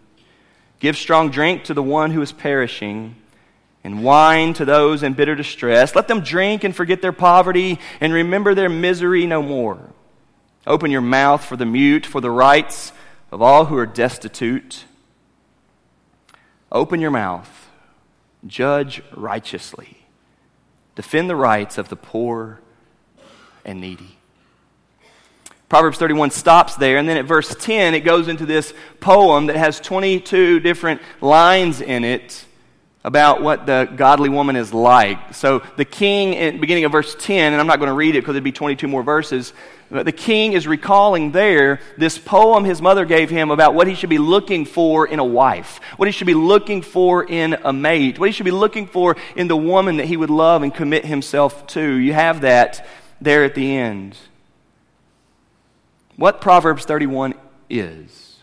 Give 0.80 0.96
strong 0.96 1.32
drink 1.32 1.66
to 1.66 1.74
the 1.74 1.84
one 1.84 2.12
who 2.12 2.22
is 2.22 2.32
perishing, 2.32 3.18
and 3.84 4.06
wine 4.06 4.54
to 4.54 4.64
those 4.64 5.04
in 5.04 5.16
bitter 5.16 5.36
distress. 5.36 5.96
Let 5.96 6.08
them 6.08 6.22
drink 6.22 6.64
and 6.64 6.74
forget 6.74 7.02
their 7.02 7.12
poverty, 7.12 7.78
and 8.00 8.14
remember 8.14 8.56
their 8.56 8.70
misery 8.70 9.26
no 9.26 9.44
more. 9.44 9.90
Open 10.68 10.90
your 10.90 11.02
mouth 11.02 11.46
for 11.46 11.56
the 11.56 11.66
mute, 11.66 12.06
for 12.06 12.22
the 12.22 12.32
rights 12.32 12.92
of 13.32 13.42
all 13.42 13.66
who 13.66 13.78
are 13.78 13.86
destitute. 13.86 14.86
Open 16.72 17.00
your 17.00 17.12
mouth. 17.12 17.70
Judge 18.48 19.02
righteously. 19.16 19.98
Defend 20.96 21.30
the 21.30 21.36
rights 21.36 21.78
of 21.78 21.90
the 21.90 21.96
poor 21.96 22.60
and 23.64 23.82
needy. 23.82 24.18
Proverbs 25.68 25.98
31 25.98 26.32
stops 26.32 26.76
there, 26.76 26.98
and 26.98 27.10
then 27.10 27.18
at 27.18 27.26
verse 27.26 27.56
10, 27.60 27.96
it 27.96 28.02
goes 28.02 28.28
into 28.28 28.46
this 28.46 28.74
poem 29.00 29.48
that 29.48 29.56
has 29.56 29.80
22 29.80 30.60
different 30.60 31.02
lines 31.22 31.82
in 31.82 32.04
it 32.04 32.45
about 33.06 33.40
what 33.40 33.68
the 33.68 33.88
godly 33.96 34.30
woman 34.30 34.56
is 34.56 34.74
like. 34.74 35.36
So 35.36 35.62
the 35.78 35.86
king, 35.86 36.36
at 36.38 36.60
beginning 36.60 36.86
of 36.86 36.92
verse 36.92 37.16
10, 37.20 37.54
and 37.54 37.62
I'm 37.62 37.68
not 37.68 37.78
going 37.78 37.90
to 37.90 37.94
read 37.94 38.16
it 38.16 38.22
because 38.22 38.32
it'd 38.32 38.44
be 38.44 38.52
22 38.52 38.88
more 38.88 39.04
verses, 39.04 39.54
but 39.92 40.08
the 40.08 40.12
king 40.12 40.54
is 40.54 40.66
recalling 40.66 41.32
there 41.32 41.82
this 42.00 42.18
poem 42.18 42.64
his 42.66 42.82
mother 42.82 43.06
gave 43.06 43.30
him 43.30 43.52
about 43.52 43.76
what 43.76 43.86
he 43.86 43.94
should 43.94 44.10
be 44.10 44.18
looking 44.18 44.66
for 44.66 45.08
in 45.08 45.20
a 45.20 45.24
wife, 45.24 45.80
what 45.98 46.08
he 46.08 46.12
should 46.12 46.26
be 46.26 46.34
looking 46.34 46.82
for 46.82 47.24
in 47.24 47.54
a 47.64 47.72
mate, 47.72 48.18
what 48.18 48.28
he 48.28 48.34
should 48.34 48.44
be 48.44 48.50
looking 48.50 48.88
for 48.88 49.16
in 49.36 49.48
the 49.48 49.56
woman 49.56 49.98
that 49.98 50.08
he 50.08 50.18
would 50.18 50.32
love 50.32 50.64
and 50.64 50.74
commit 50.74 51.06
himself 51.06 51.68
to. 51.68 51.98
You 51.98 52.14
have 52.14 52.42
that 52.42 52.88
there 53.22 53.44
at 53.44 53.54
the 53.54 53.78
end. 53.78 54.18
What 56.16 56.42
Proverbs 56.42 56.86
31 56.86 57.36
is, 57.70 58.40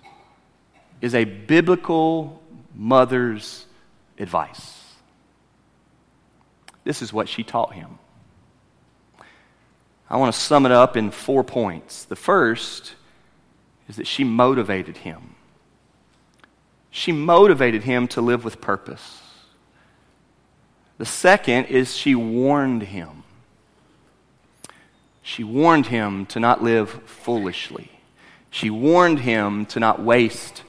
is 1.00 1.16
a 1.16 1.24
biblical 1.24 2.40
mother's 2.76 3.66
advice. 4.22 4.78
This 6.84 7.02
is 7.02 7.12
what 7.12 7.28
she 7.28 7.42
taught 7.42 7.74
him. 7.74 7.98
I 10.08 10.16
want 10.16 10.34
to 10.34 10.40
sum 10.40 10.66
it 10.66 10.72
up 10.72 10.96
in 10.96 11.10
four 11.10 11.42
points. 11.44 12.04
The 12.04 12.16
first 12.16 12.94
is 13.88 13.96
that 13.96 14.06
she 14.06 14.24
motivated 14.24 14.98
him. 14.98 15.34
She 16.90 17.12
motivated 17.12 17.84
him 17.84 18.08
to 18.08 18.20
live 18.20 18.44
with 18.44 18.60
purpose. 18.60 19.20
The 20.98 21.06
second 21.06 21.66
is 21.66 21.96
she 21.96 22.14
warned 22.14 22.82
him. 22.82 23.24
She 25.22 25.44
warned 25.44 25.86
him 25.86 26.26
to 26.26 26.40
not 26.40 26.62
live 26.62 26.90
foolishly. 27.06 27.90
She 28.50 28.68
warned 28.68 29.20
him 29.20 29.64
to 29.66 29.80
not 29.80 30.02
waste 30.02 30.62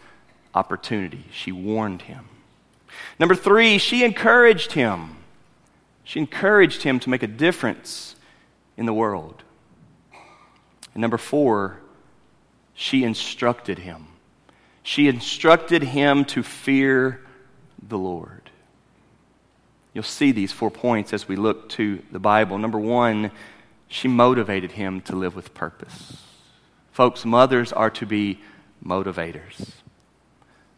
opportunity. 0.55 1.25
She 1.31 1.51
warned 1.51 2.03
him. 2.03 2.29
Number 3.19 3.35
three, 3.35 3.77
she 3.77 4.03
encouraged 4.03 4.73
him. 4.73 5.17
She 6.03 6.19
encouraged 6.19 6.83
him 6.83 6.99
to 7.01 7.09
make 7.09 7.23
a 7.23 7.27
difference 7.27 8.15
in 8.77 8.85
the 8.85 8.93
world. 8.93 9.43
And 10.93 11.01
number 11.01 11.17
four, 11.17 11.79
she 12.73 13.03
instructed 13.03 13.79
him. 13.79 14.07
She 14.83 15.07
instructed 15.07 15.83
him 15.83 16.25
to 16.25 16.43
fear 16.43 17.21
the 17.87 17.97
Lord. 17.97 18.49
You'll 19.93 20.03
see 20.03 20.31
these 20.31 20.51
four 20.51 20.71
points 20.71 21.13
as 21.13 21.27
we 21.27 21.35
look 21.35 21.69
to 21.69 22.01
the 22.11 22.19
Bible. 22.19 22.57
Number 22.57 22.79
one, 22.79 23.31
she 23.87 24.07
motivated 24.07 24.71
him 24.71 25.01
to 25.01 25.15
live 25.15 25.35
with 25.35 25.53
purpose. 25.53 26.17
Folks, 26.91 27.25
mothers 27.25 27.71
are 27.71 27.91
to 27.91 28.05
be 28.05 28.39
motivators. 28.83 29.71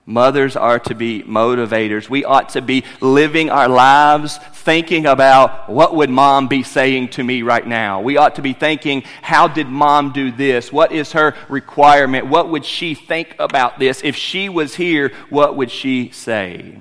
Mothers 0.08 0.56
are 0.56 0.78
to 0.80 0.94
be 0.94 1.24
motivators. 1.24 2.08
We 2.08 2.26
ought 2.26 2.50
to 2.50 2.62
be 2.62 2.84
living 3.02 3.50
our 3.50 3.68
lives 3.68 4.38
thinking 4.54 5.08
about 5.08 5.68
what 5.68 5.96
would 5.96 6.12
mom 6.12 6.48
be 6.48 6.62
saying 6.62 7.10
to 7.10 7.24
me 7.24 7.42
right 7.42 7.66
now. 7.66 8.02
We 8.02 8.18
ought 8.18 8.36
to 8.36 8.44
be 8.44 8.54
thinking, 8.54 9.02
how 9.24 9.48
did 9.48 9.68
mom 9.68 10.12
do 10.12 10.32
this? 10.32 10.72
What 10.72 10.92
is 10.92 11.14
her 11.14 11.36
requirement? 11.50 12.28
What 12.28 12.50
would 12.50 12.66
she 12.66 12.94
think 12.94 13.36
about 13.40 13.80
this? 13.80 14.04
If 14.04 14.16
she 14.16 14.48
was 14.48 14.76
here, 14.76 15.12
what 15.30 15.56
would 15.56 15.72
she 15.72 16.12
say? 16.12 16.78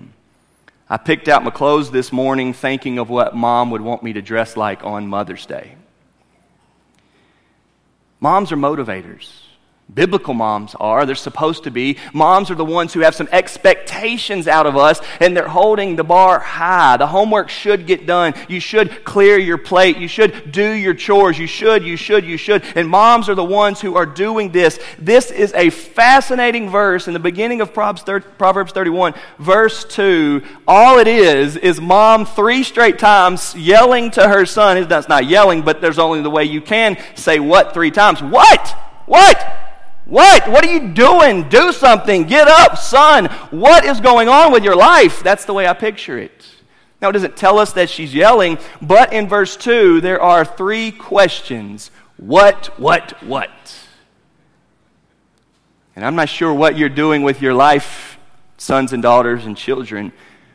I 0.88 0.99
picked 0.99 1.28
out 1.28 1.43
my 1.43 1.50
clothes 1.50 1.90
this 1.90 2.12
morning 2.12 2.52
thinking 2.52 2.99
of 2.99 3.09
what 3.09 3.35
mom 3.35 3.71
would 3.71 3.81
want 3.81 4.02
me 4.02 4.12
to 4.12 4.23
dress 4.23 4.54
like 4.54 4.85
on 4.85 5.07
Mother's 5.07 5.47
Day. 5.47 5.76
Moms 8.21 8.52
are 8.52 8.57
motivators. 8.57 9.43
Biblical 9.92 10.34
moms 10.34 10.74
are. 10.80 11.04
They're 11.04 11.14
supposed 11.14 11.64
to 11.64 11.70
be. 11.70 11.98
Moms 12.12 12.50
are 12.50 12.54
the 12.54 12.64
ones 12.64 12.94
who 12.94 13.00
have 13.00 13.14
some 13.14 13.28
expectations 13.30 14.48
out 14.48 14.66
of 14.66 14.76
us, 14.76 15.00
and 15.20 15.36
they're 15.36 15.46
holding 15.46 15.94
the 15.94 16.02
bar 16.02 16.40
high. 16.40 16.96
The 16.96 17.06
homework 17.06 17.50
should 17.50 17.86
get 17.86 18.06
done. 18.06 18.34
You 18.48 18.60
should 18.60 19.04
clear 19.04 19.38
your 19.38 19.58
plate. 19.58 19.98
You 19.98 20.08
should 20.08 20.50
do 20.50 20.72
your 20.72 20.94
chores. 20.94 21.38
You 21.38 21.46
should, 21.46 21.84
you 21.84 21.96
should, 21.96 22.24
you 22.24 22.38
should. 22.38 22.64
And 22.74 22.88
moms 22.88 23.28
are 23.28 23.34
the 23.34 23.44
ones 23.44 23.80
who 23.80 23.94
are 23.94 24.06
doing 24.06 24.50
this. 24.52 24.80
This 24.98 25.30
is 25.30 25.52
a 25.52 25.68
fascinating 25.70 26.70
verse 26.70 27.06
in 27.06 27.12
the 27.12 27.20
beginning 27.20 27.60
of 27.60 27.74
Proverbs 27.74 28.72
31, 28.72 29.14
verse 29.38 29.84
2. 29.84 30.42
All 30.66 30.98
it 30.98 31.06
is, 31.06 31.56
is 31.56 31.80
mom 31.80 32.24
three 32.24 32.62
straight 32.64 32.98
times 32.98 33.54
yelling 33.54 34.10
to 34.12 34.26
her 34.26 34.46
son. 34.46 34.88
That's 34.88 35.08
not 35.08 35.26
yelling, 35.26 35.62
but 35.62 35.80
there's 35.80 35.98
only 35.98 36.22
the 36.22 36.30
way 36.30 36.44
you 36.44 36.62
can 36.62 36.96
say 37.14 37.38
what 37.38 37.74
three 37.74 37.90
times. 37.90 38.22
What? 38.22 38.76
What? 39.06 39.53
What? 40.04 40.49
What 40.49 40.64
are 40.66 40.73
you 40.73 40.88
doing? 40.88 41.49
Do 41.49 41.73
something. 41.73 42.25
Get 42.25 42.46
up, 42.46 42.76
son. 42.76 43.26
What 43.50 43.84
is 43.84 44.00
going 44.00 44.28
on 44.28 44.52
with 44.52 44.62
your 44.62 44.76
life? 44.76 45.23
That's 45.23 45.44
the 45.44 45.54
way 45.54 45.66
I 45.66 45.73
picture 45.73 46.18
it. 46.18 46.46
Now, 47.00 47.08
it 47.11 47.12
doesn't 47.12 47.37
tell 47.37 47.58
us 47.58 47.73
that 47.75 47.90
she's 47.90 48.14
yelling, 48.14 48.58
but 48.80 49.12
in 49.12 49.28
verse 49.28 49.56
2, 49.56 50.00
there 50.00 50.20
are 50.20 50.44
three 50.44 50.90
questions 50.90 51.90
What, 52.16 52.78
what, 52.78 53.23
what? 53.23 53.50
And 55.96 56.04
I'm 56.04 56.16
not 56.16 56.28
sure 56.28 56.52
what 56.52 56.76
you're 56.76 56.88
doing 56.88 57.23
with 57.23 57.40
your 57.40 57.54
life, 57.54 58.18
sons 58.56 58.92
and 58.92 59.02
daughters 59.02 59.46
and 59.46 59.56
children, 59.56 60.12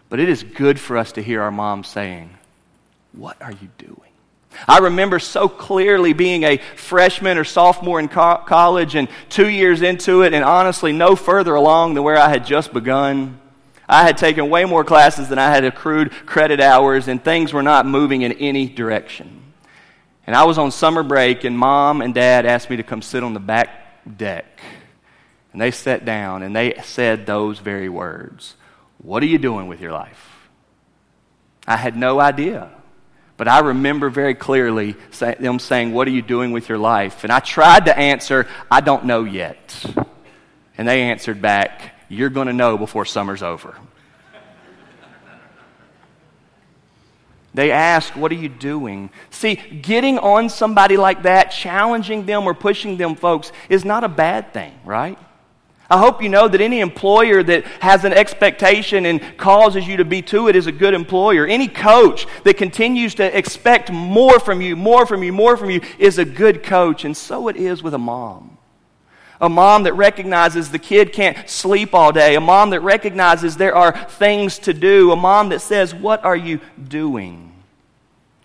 but 0.09 0.19
it 0.19 0.29
is 0.29 0.43
good 0.43 0.79
for 0.79 0.97
us 0.97 1.11
to 1.13 1.21
hear 1.21 1.41
our 1.41 1.51
mom 1.51 1.83
saying, 1.83 2.31
What 3.13 3.41
are 3.41 3.51
you 3.51 3.69
doing? 3.77 4.08
I 4.67 4.79
remember 4.79 5.19
so 5.19 5.47
clearly 5.47 6.13
being 6.13 6.43
a 6.43 6.57
freshman 6.75 7.37
or 7.37 7.43
sophomore 7.43 7.99
in 7.99 8.07
co- 8.07 8.43
college 8.45 8.95
and 8.95 9.07
two 9.29 9.47
years 9.47 9.81
into 9.81 10.21
it, 10.23 10.33
and 10.33 10.43
honestly, 10.43 10.91
no 10.91 11.15
further 11.15 11.55
along 11.55 11.93
than 11.93 12.03
where 12.03 12.17
I 12.17 12.29
had 12.29 12.45
just 12.45 12.73
begun. 12.73 13.39
I 13.87 14.03
had 14.03 14.17
taken 14.17 14.49
way 14.49 14.65
more 14.65 14.83
classes 14.83 15.29
than 15.29 15.39
I 15.39 15.49
had 15.49 15.63
accrued 15.63 16.11
credit 16.25 16.59
hours, 16.59 17.07
and 17.07 17.23
things 17.23 17.53
were 17.53 17.63
not 17.63 17.85
moving 17.85 18.21
in 18.21 18.33
any 18.33 18.67
direction. 18.67 19.41
And 20.27 20.35
I 20.35 20.43
was 20.43 20.59
on 20.59 20.71
summer 20.71 21.01
break, 21.01 21.43
and 21.43 21.57
mom 21.57 22.01
and 22.01 22.13
dad 22.13 22.45
asked 22.45 22.69
me 22.69 22.77
to 22.77 22.83
come 22.83 23.01
sit 23.01 23.23
on 23.23 23.33
the 23.33 23.39
back 23.39 24.17
deck. 24.17 24.61
And 25.51 25.61
they 25.61 25.71
sat 25.71 26.05
down 26.05 26.43
and 26.43 26.55
they 26.55 26.79
said 26.83 27.25
those 27.25 27.59
very 27.59 27.89
words 27.89 28.55
What 28.99 29.23
are 29.23 29.27
you 29.27 29.37
doing 29.39 29.67
with 29.67 29.81
your 29.81 29.91
life? 29.91 30.47
I 31.67 31.75
had 31.75 31.95
no 31.95 32.19
idea. 32.19 32.69
But 33.39 33.47
I 33.47 33.59
remember 33.59 34.09
very 34.09 34.35
clearly 34.35 34.97
them 35.17 35.59
saying, 35.59 35.93
What 35.93 36.09
are 36.09 36.11
you 36.11 36.21
doing 36.21 36.51
with 36.51 36.67
your 36.67 36.77
life? 36.77 37.23
And 37.23 37.31
I 37.31 37.39
tried 37.39 37.85
to 37.85 37.97
answer, 37.97 38.47
I 38.69 38.81
don't 38.81 39.05
know 39.05 39.23
yet. 39.23 39.85
And 40.77 40.85
they 40.85 41.03
answered 41.03 41.41
back, 41.41 41.95
You're 42.09 42.29
going 42.29 42.47
to 42.47 42.53
know 42.53 42.77
before 42.77 43.05
summer's 43.05 43.41
over. 43.41 43.77
They 47.53 47.71
ask, 47.71 48.13
What 48.13 48.33
are 48.33 48.35
you 48.35 48.49
doing? 48.49 49.09
See, 49.29 49.55
getting 49.55 50.19
on 50.19 50.49
somebody 50.49 50.97
like 50.97 51.23
that, 51.23 51.45
challenging 51.45 52.25
them 52.25 52.45
or 52.45 52.53
pushing 52.53 52.97
them, 52.97 53.15
folks, 53.15 53.53
is 53.69 53.85
not 53.85 54.03
a 54.03 54.09
bad 54.09 54.51
thing, 54.51 54.77
right? 54.83 55.17
I 55.89 55.97
hope 55.97 56.21
you 56.21 56.29
know 56.29 56.47
that 56.47 56.61
any 56.61 56.81
employer 56.81 57.41
that 57.41 57.65
has 57.81 58.05
an 58.05 58.13
expectation 58.13 59.07
and 59.07 59.37
causes 59.37 59.87
you 59.87 59.97
to 59.97 60.05
be 60.05 60.21
to 60.23 60.47
it 60.47 60.55
is 60.55 60.67
a 60.67 60.71
good 60.71 60.93
employer. 60.93 61.47
Any 61.47 61.67
coach 61.67 62.27
that 62.43 62.57
continues 62.57 63.15
to 63.15 63.37
expect 63.37 63.91
more 63.91 64.39
from 64.39 64.61
you, 64.61 64.75
more 64.75 65.07
from 65.07 65.23
you, 65.23 65.33
more 65.33 65.57
from 65.57 65.71
you 65.71 65.81
is 65.97 66.19
a 66.19 66.25
good 66.25 66.61
coach. 66.61 67.05
And 67.05 67.17
so 67.17 67.47
it 67.47 67.55
is 67.55 67.81
with 67.81 67.95
a 67.95 67.99
mom. 67.99 68.57
A 69.41 69.49
mom 69.49 69.83
that 69.83 69.93
recognizes 69.93 70.69
the 70.69 70.79
kid 70.79 71.11
can't 71.11 71.49
sleep 71.49 71.95
all 71.95 72.11
day. 72.11 72.35
A 72.35 72.41
mom 72.41 72.69
that 72.71 72.81
recognizes 72.81 73.57
there 73.57 73.73
are 73.73 73.97
things 74.05 74.59
to 74.59 74.73
do. 74.73 75.11
A 75.11 75.15
mom 75.15 75.49
that 75.49 75.61
says, 75.61 75.95
What 75.95 76.23
are 76.23 76.35
you 76.35 76.59
doing? 76.87 77.53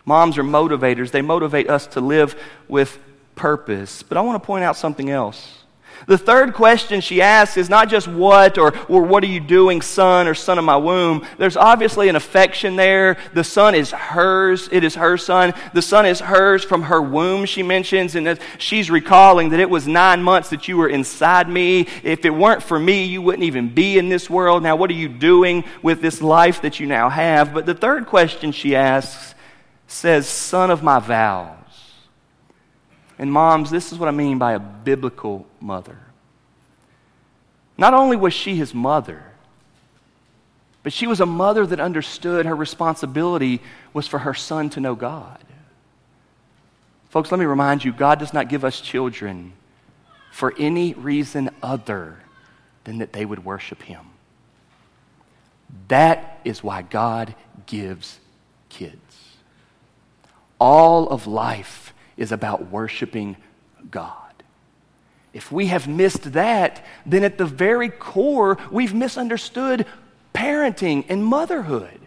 Moms 0.07 0.39
are 0.39 0.45
motivators. 0.45 1.11
They 1.11 1.23
motivate 1.23 1.69
us 1.69 1.87
to 1.89 2.01
live 2.01 2.41
with 2.69 2.99
purpose. 3.35 4.03
But 4.03 4.17
I 4.17 4.21
want 4.23 4.41
to 4.41 4.47
point 4.47 4.65
out 4.65 4.77
something 4.77 5.11
else. 5.11 5.64
The 6.07 6.19
third 6.19 6.55
question 6.55 7.01
she 7.01 7.23
asks 7.23 7.57
is 7.57 7.71
not 7.71 7.89
just 7.89 8.09
what 8.09 8.59
or, 8.59 8.77
or 8.89 9.03
what 9.03 9.23
are 9.25 9.29
you 9.29 9.41
doing, 9.41 9.81
son 9.83 10.29
or 10.29 10.35
son 10.35 10.59
of 10.59 10.65
my 10.65 10.77
womb. 10.77 11.27
There's 11.39 11.57
obviously 11.57 12.09
an 12.09 12.17
affection 12.17 12.77
there. 12.77 13.17
The 13.33 13.45
son 13.45 13.75
is 13.75 13.91
hers. 13.91 14.69
It 14.71 14.85
is 14.85 14.95
her 14.97 15.17
son. 15.17 15.55
The 15.73 15.83
son 15.83 16.07
is 16.07 16.21
hers 16.21 16.65
from 16.65 16.83
her 16.83 17.01
womb, 17.01 17.47
she 17.47 17.63
mentions. 17.63 18.15
And 18.15 18.39
she's 18.59 18.91
recalling 18.91 19.51
that 19.51 19.61
it 19.61 19.71
was 19.71 19.87
nine 19.87 20.23
months 20.23 20.51
that 20.51 20.69
you 20.69 20.77
were 20.77 20.89
inside 20.89 21.49
me. 21.49 21.89
If 22.03 22.25
it 22.25 22.35
weren't 22.35 22.63
for 22.63 22.79
me, 22.79 23.05
you 23.05 23.23
wouldn't 23.23 23.45
even 23.45 23.73
be 23.73 23.99
in 23.99 24.09
this 24.09 24.29
world. 24.29 24.63
Now, 24.63 24.77
what 24.77 24.91
are 24.91 24.95
you 24.95 25.09
doing 25.09 25.65
with 25.83 26.03
this 26.03 26.21
life 26.21 26.63
that 26.63 26.81
you 26.81 26.87
now 26.87 27.09
have? 27.09 27.55
But 27.55 27.67
the 27.67 27.75
third 27.75 28.07
question 28.07 28.53
she 28.53 28.77
asks 28.77 29.35
says, 29.87 30.29
Son 30.29 30.71
of 30.71 30.83
my 30.83 30.99
vows. 30.99 31.64
And 33.19 33.33
moms, 33.33 33.71
this 33.71 33.93
is 33.93 33.99
what 33.99 34.09
I 34.09 34.13
mean 34.13 34.39
by 34.39 34.53
a 34.53 34.59
biblical 34.59 35.47
mother. 35.61 35.99
Not 37.77 37.95
only 37.95 38.17
was 38.17 38.33
she 38.33 38.57
his 38.57 38.75
mother, 38.75 39.23
but 40.83 40.93
she 40.93 41.07
was 41.07 41.21
a 41.21 41.27
mother 41.27 41.67
that 41.67 41.81
understood 41.81 42.47
her 42.47 42.55
responsibility 42.55 43.61
was 43.93 44.07
for 44.07 44.19
her 44.19 44.35
son 44.35 44.71
to 44.71 44.81
know 44.81 44.95
God. 44.95 45.43
Folks, 47.09 47.31
let 47.31 47.39
me 47.39 47.47
remind 47.47 47.85
you 47.85 47.93
God 47.93 48.19
does 48.19 48.33
not 48.33 48.49
give 48.49 48.65
us 48.65 48.81
children 48.81 49.53
for 50.31 50.53
any 50.59 50.95
reason 50.95 51.49
other 51.63 52.19
than 52.83 52.99
that 52.99 53.13
they 53.13 53.25
would 53.25 53.45
worship 53.45 53.83
him. 53.83 54.05
That 55.89 56.41
is 56.45 56.63
why 56.63 56.83
God 56.83 57.35
gives 57.67 58.19
kids. 58.69 58.99
All 60.59 61.09
of 61.09 61.27
life 61.27 61.84
is 62.17 62.33
about 62.33 62.71
worshiping 62.71 63.37
God. 63.91 64.21
If 65.33 65.51
we 65.51 65.67
have 65.67 65.89
missed 65.89 66.33
that, 66.33 66.85
then 67.05 67.25
at 67.25 67.39
the 67.39 67.47
very 67.47 67.89
core, 67.89 68.57
we've 68.71 68.95
misunderstood 68.95 69.87
parenting 70.33 71.05
and 71.09 71.25
motherhood. 71.25 72.01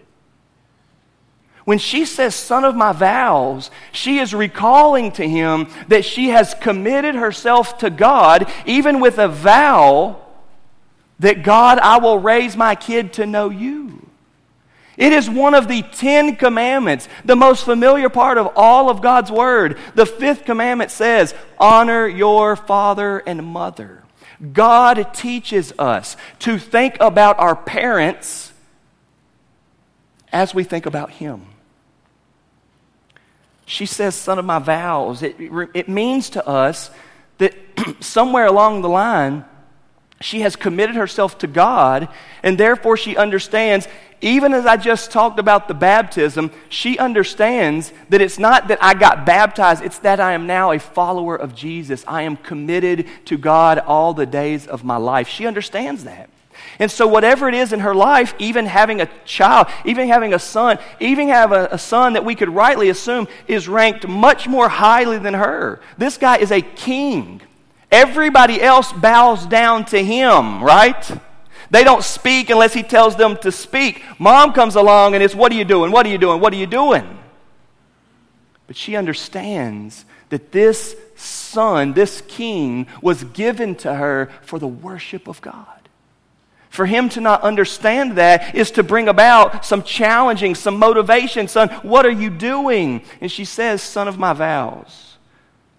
When 1.65 1.79
she 1.79 2.05
says, 2.05 2.33
son 2.33 2.63
of 2.63 2.77
my 2.77 2.93
vows, 2.93 3.69
she 3.91 4.19
is 4.19 4.33
recalling 4.33 5.11
to 5.13 5.27
him 5.27 5.67
that 5.89 6.05
she 6.05 6.29
has 6.29 6.53
committed 6.53 7.15
herself 7.15 7.79
to 7.79 7.89
God, 7.89 8.49
even 8.65 9.01
with 9.01 9.17
a 9.17 9.27
vow 9.27 10.21
that 11.19 11.43
God, 11.43 11.79
I 11.79 11.97
will 11.97 12.19
raise 12.19 12.55
my 12.55 12.75
kid 12.75 13.13
to 13.13 13.25
know 13.25 13.49
you. 13.49 14.06
It 14.97 15.13
is 15.13 15.29
one 15.29 15.53
of 15.53 15.67
the 15.67 15.83
Ten 15.83 16.35
Commandments, 16.35 17.07
the 17.23 17.35
most 17.35 17.63
familiar 17.63 18.09
part 18.09 18.39
of 18.39 18.51
all 18.55 18.89
of 18.89 19.01
God's 19.01 19.31
Word. 19.31 19.77
The 19.93 20.07
fifth 20.07 20.43
commandment 20.43 20.89
says, 20.89 21.35
Honor 21.59 22.07
your 22.07 22.55
father 22.55 23.19
and 23.19 23.45
mother. 23.45 24.03
God 24.53 25.13
teaches 25.13 25.71
us 25.77 26.17
to 26.39 26.57
think 26.57 26.97
about 26.99 27.39
our 27.39 27.55
parents 27.55 28.51
as 30.31 30.55
we 30.55 30.63
think 30.63 30.87
about 30.87 31.11
Him. 31.11 31.45
She 33.67 33.85
says, 33.85 34.15
Son 34.15 34.39
of 34.39 34.45
my 34.45 34.59
vows. 34.59 35.21
It, 35.21 35.35
it 35.75 35.89
means 35.89 36.31
to 36.31 36.47
us 36.47 36.89
that 37.37 37.53
somewhere 37.99 38.47
along 38.47 38.81
the 38.81 38.89
line, 38.89 39.45
she 40.21 40.41
has 40.41 40.55
committed 40.55 40.95
herself 40.95 41.37
to 41.39 41.47
God, 41.47 42.07
and 42.41 42.57
therefore 42.57 42.97
she 42.97 43.15
understands, 43.15 43.87
even 44.21 44.53
as 44.53 44.65
I 44.65 44.77
just 44.77 45.11
talked 45.11 45.37
about 45.37 45.67
the 45.67 45.75
baptism, 45.75 46.51
she 46.69 46.97
understands 46.97 47.93
that 48.09 48.19
it's 48.19 48.39
not 48.39 48.67
that 48.69 48.83
I 48.83 48.95
got 48.95 49.25
baptized, 49.25 49.83
it's 49.83 49.99
that 49.99 50.19
I 50.19 50.33
am 50.33 50.47
now 50.47 50.71
a 50.71 50.79
follower 50.79 51.35
of 51.35 51.53
Jesus. 51.53 52.03
I 52.07 52.23
am 52.23 52.35
committed 52.35 53.07
to 53.25 53.37
God 53.37 53.77
all 53.79 54.13
the 54.13 54.25
days 54.25 54.65
of 54.65 54.83
my 54.83 54.97
life. 54.97 55.27
She 55.27 55.45
understands 55.45 56.03
that. 56.05 56.29
And 56.79 56.89
so, 56.89 57.07
whatever 57.07 57.47
it 57.47 57.53
is 57.53 57.73
in 57.73 57.79
her 57.81 57.93
life, 57.93 58.33
even 58.39 58.65
having 58.65 59.01
a 59.01 59.09
child, 59.25 59.67
even 59.85 60.07
having 60.07 60.33
a 60.33 60.39
son, 60.39 60.79
even 60.99 61.27
have 61.29 61.51
a, 61.51 61.69
a, 61.71 61.77
son 61.77 62.13
that 62.13 62.25
we 62.25 62.35
could 62.35 62.49
rightly 62.49 62.89
assume 62.89 63.27
is 63.47 63.67
ranked 63.67 64.07
much 64.07 64.47
more 64.47 64.69
highly 64.69 65.17
than 65.17 65.33
her. 65.33 65.79
This 65.97 66.17
guy 66.17 66.37
is 66.37 66.51
a 66.51 66.61
king. 66.61 67.41
Everybody 67.91 68.61
else 68.61 68.91
bows 68.91 69.45
down 69.45 69.85
to 69.85 70.03
him, 70.03 70.63
right? 70.63 71.19
They 71.69 71.83
don't 71.83 72.03
speak 72.03 72.49
unless 72.49 72.73
he 72.73 72.83
tells 72.83 73.15
them 73.15 73.37
to 73.37 73.51
speak. 73.51 74.03
Mom 74.19 74.53
comes 74.53 74.75
along 74.75 75.15
and 75.15 75.23
it's, 75.23 75.35
What 75.35 75.51
are 75.51 75.55
you 75.55 75.65
doing? 75.65 75.91
What 75.91 76.05
are 76.05 76.09
you 76.09 76.17
doing? 76.17 76.39
What 76.39 76.53
are 76.53 76.57
you 76.57 76.67
doing? 76.67 77.17
But 78.67 78.75
she 78.75 78.95
understands 78.95 80.05
that 80.29 80.51
this 80.51 80.95
son, 81.15 81.93
this 81.93 82.21
king, 82.27 82.87
was 83.01 83.23
given 83.23 83.75
to 83.75 83.93
her 83.93 84.29
for 84.41 84.59
the 84.59 84.67
worship 84.67 85.27
of 85.27 85.41
God. 85.41 85.65
For 86.69 86.85
him 86.85 87.09
to 87.09 87.21
not 87.21 87.41
understand 87.41 88.17
that 88.17 88.53
is 88.53 88.71
to 88.71 88.83
bring 88.83 89.07
about 89.07 89.65
some 89.65 89.83
challenging, 89.83 90.53
some 90.53 90.77
motivation. 90.77 91.47
Son, 91.47 91.69
what 91.81 92.05
are 92.05 92.11
you 92.11 92.29
doing? 92.29 93.01
And 93.21 93.31
she 93.31 93.45
says, 93.45 93.81
Son 93.81 94.07
of 94.07 94.19
my 94.19 94.33
vows. 94.33 95.16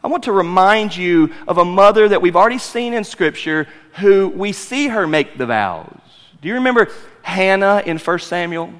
I 0.08 0.10
want 0.10 0.24
to 0.24 0.32
remind 0.32 0.96
you 0.96 1.34
of 1.46 1.58
a 1.58 1.66
mother 1.66 2.08
that 2.08 2.22
we've 2.22 2.34
already 2.34 2.56
seen 2.56 2.94
in 2.94 3.04
Scripture 3.04 3.68
who 3.98 4.28
we 4.30 4.52
see 4.52 4.88
her 4.88 5.06
make 5.06 5.36
the 5.36 5.44
vows. 5.44 6.00
Do 6.40 6.48
you 6.48 6.54
remember 6.54 6.88
Hannah 7.20 7.82
in 7.84 7.98
1 7.98 8.18
Samuel 8.20 8.72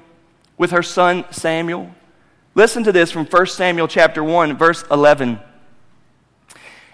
with 0.57 0.71
her 0.71 0.81
son 0.81 1.25
Samuel? 1.29 1.91
Listen 2.55 2.83
to 2.83 2.91
this 2.91 3.11
from 3.11 3.27
1 3.27 3.45
Samuel 3.45 3.87
chapter 3.87 4.23
1, 4.23 4.57
verse 4.57 4.83
11. 4.89 5.39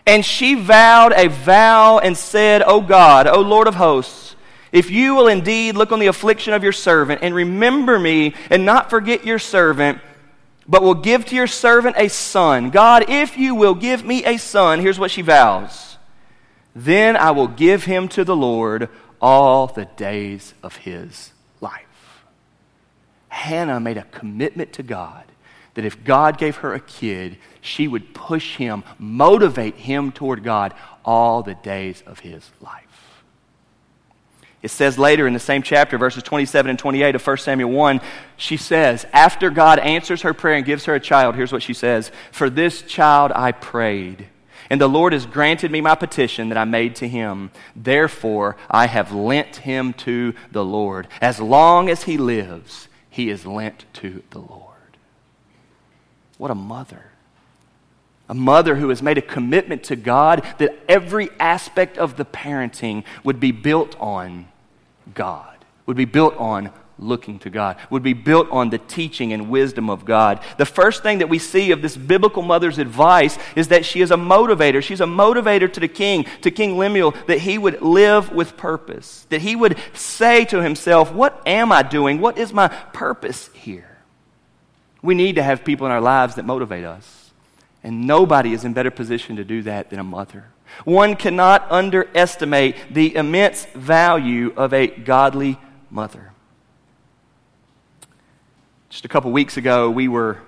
And 0.05 0.25
she 0.25 0.55
vowed 0.55 1.13
a 1.13 1.29
vow 1.29 1.99
and 1.99 2.17
said, 2.17 2.61
O 2.61 2.81
God, 2.81 3.27
O 3.27 3.39
Lord 3.39 3.69
of 3.69 3.75
hosts, 3.75 4.35
if 4.73 4.91
you 4.91 5.15
will 5.15 5.29
indeed 5.29 5.77
look 5.77 5.93
on 5.93 5.99
the 5.99 6.07
affliction 6.07 6.51
of 6.51 6.61
your 6.61 6.73
servant 6.73 7.21
and 7.23 7.33
remember 7.33 7.97
me 7.97 8.35
and 8.49 8.65
not 8.65 8.89
forget 8.89 9.25
your 9.25 9.39
servant, 9.39 10.01
but 10.67 10.81
will 10.81 10.95
give 10.95 11.25
to 11.25 11.35
your 11.35 11.47
servant 11.47 11.95
a 11.97 12.09
son. 12.09 12.69
God, 12.69 13.09
if 13.09 13.37
you 13.37 13.55
will 13.55 13.75
give 13.75 14.03
me 14.03 14.25
a 14.25 14.37
son, 14.37 14.79
here's 14.79 14.99
what 14.99 15.11
she 15.11 15.21
vows. 15.21 15.97
Then 16.75 17.15
I 17.15 17.31
will 17.31 17.47
give 17.47 17.85
him 17.85 18.07
to 18.09 18.23
the 18.23 18.35
Lord 18.35 18.89
all 19.21 19.67
the 19.67 19.85
days 19.85 20.53
of 20.61 20.77
his 20.77 21.31
life. 21.61 22.25
Hannah 23.29 23.79
made 23.79 23.97
a 23.97 24.03
commitment 24.03 24.73
to 24.73 24.83
God 24.83 25.23
that 25.75 25.85
if 25.85 26.03
God 26.03 26.37
gave 26.37 26.57
her 26.57 26.73
a 26.73 26.79
kid, 26.79 27.37
she 27.61 27.87
would 27.87 28.13
push 28.13 28.55
him, 28.55 28.83
motivate 28.97 29.75
him 29.75 30.11
toward 30.11 30.43
God 30.43 30.73
all 31.03 31.43
the 31.43 31.55
days 31.55 32.01
of 32.05 32.19
his 32.19 32.49
life. 32.61 32.84
It 34.65 34.71
says 34.71 34.97
later 34.97 35.27
in 35.27 35.33
the 35.33 35.39
same 35.39 35.61
chapter, 35.61 35.95
verses 35.95 36.23
27 36.23 36.71
and 36.71 36.79
28 36.79 37.13
of 37.13 37.27
1 37.27 37.37
Samuel 37.37 37.69
1, 37.69 38.01
she 38.35 38.57
says, 38.57 39.05
After 39.13 39.51
God 39.51 39.77
answers 39.77 40.23
her 40.23 40.33
prayer 40.33 40.55
and 40.55 40.65
gives 40.65 40.85
her 40.85 40.95
a 40.95 40.99
child, 40.99 41.35
here's 41.35 41.51
what 41.51 41.61
she 41.61 41.75
says 41.75 42.11
For 42.31 42.49
this 42.49 42.81
child 42.81 43.31
I 43.35 43.51
prayed, 43.51 44.27
and 44.71 44.81
the 44.81 44.89
Lord 44.89 45.13
has 45.13 45.27
granted 45.27 45.69
me 45.69 45.81
my 45.81 45.93
petition 45.93 46.49
that 46.49 46.57
I 46.57 46.65
made 46.65 46.95
to 46.95 47.07
him. 47.07 47.51
Therefore, 47.75 48.57
I 48.67 48.87
have 48.87 49.11
lent 49.11 49.57
him 49.57 49.93
to 49.93 50.33
the 50.51 50.65
Lord. 50.65 51.09
As 51.21 51.39
long 51.39 51.87
as 51.87 52.01
he 52.01 52.17
lives, 52.17 52.87
he 53.07 53.29
is 53.29 53.45
lent 53.45 53.85
to 53.93 54.23
the 54.31 54.39
Lord. 54.39 54.63
What 56.39 56.49
a 56.49 56.55
mother 56.55 57.11
a 58.27 58.33
mother 58.33 58.77
who 58.77 58.89
has 58.89 59.03
made 59.03 59.19
a 59.19 59.21
commitment 59.21 59.83
to 59.83 59.95
God 59.95 60.43
that 60.57 60.75
every 60.89 61.29
aspect 61.39 61.99
of 61.99 62.17
the 62.17 62.25
parenting 62.25 63.03
would 63.23 63.39
be 63.39 63.51
built 63.51 63.95
on 63.99 64.47
God, 65.13 65.57
would 65.85 65.97
be 65.97 66.05
built 66.05 66.35
on 66.37 66.71
looking 66.97 67.39
to 67.39 67.49
God, 67.49 67.77
would 67.89 68.03
be 68.03 68.13
built 68.13 68.49
on 68.51 68.69
the 68.69 68.77
teaching 68.77 69.33
and 69.33 69.49
wisdom 69.49 69.89
of 69.89 70.05
God. 70.05 70.39
The 70.57 70.65
first 70.65 71.03
thing 71.03 71.19
that 71.19 71.29
we 71.29 71.39
see 71.39 71.71
of 71.71 71.81
this 71.81 71.97
biblical 71.97 72.41
mother's 72.41 72.77
advice 72.77 73.37
is 73.55 73.67
that 73.67 73.85
she 73.85 74.01
is 74.01 74.11
a 74.11 74.15
motivator. 74.15 74.81
She's 74.81 75.01
a 75.01 75.05
motivator 75.05 75.71
to 75.71 75.79
the 75.79 75.87
king, 75.87 76.25
to 76.41 76.51
King 76.51 76.77
Lemuel, 76.77 77.13
that 77.27 77.39
he 77.39 77.57
would 77.57 77.81
live 77.81 78.31
with 78.31 78.57
purpose, 78.57 79.25
that 79.29 79.41
he 79.41 79.55
would 79.55 79.77
say 79.93 80.45
to 80.45 80.61
himself, 80.61 81.11
What 81.11 81.41
am 81.45 81.71
I 81.71 81.83
doing? 81.83 82.21
What 82.21 82.37
is 82.37 82.53
my 82.53 82.67
purpose 82.67 83.49
here? 83.53 83.97
We 85.01 85.15
need 85.15 85.35
to 85.35 85.43
have 85.43 85.63
people 85.63 85.85
in 85.85 85.91
our 85.91 86.01
lives 86.01 86.35
that 86.35 86.45
motivate 86.45 86.85
us. 86.85 87.31
And 87.83 88.07
nobody 88.07 88.53
is 88.53 88.65
in 88.65 88.73
better 88.73 88.89
position 88.89 89.35
to 89.35 89.43
do 89.43 89.61
that 89.63 89.91
than 89.91 89.99
a 89.99 90.03
mother. 90.03 90.45
One 90.83 91.15
cannot 91.15 91.71
underestimate 91.71 92.75
the 92.93 93.15
immense 93.15 93.65
value 93.65 94.53
of 94.55 94.73
a 94.73 94.87
godly 94.87 95.57
mother. 95.89 96.31
Just 98.89 99.05
a 99.05 99.07
couple 99.07 99.31
weeks 99.31 99.57
ago, 99.57 99.89
we 99.89 100.07
were 100.07 100.39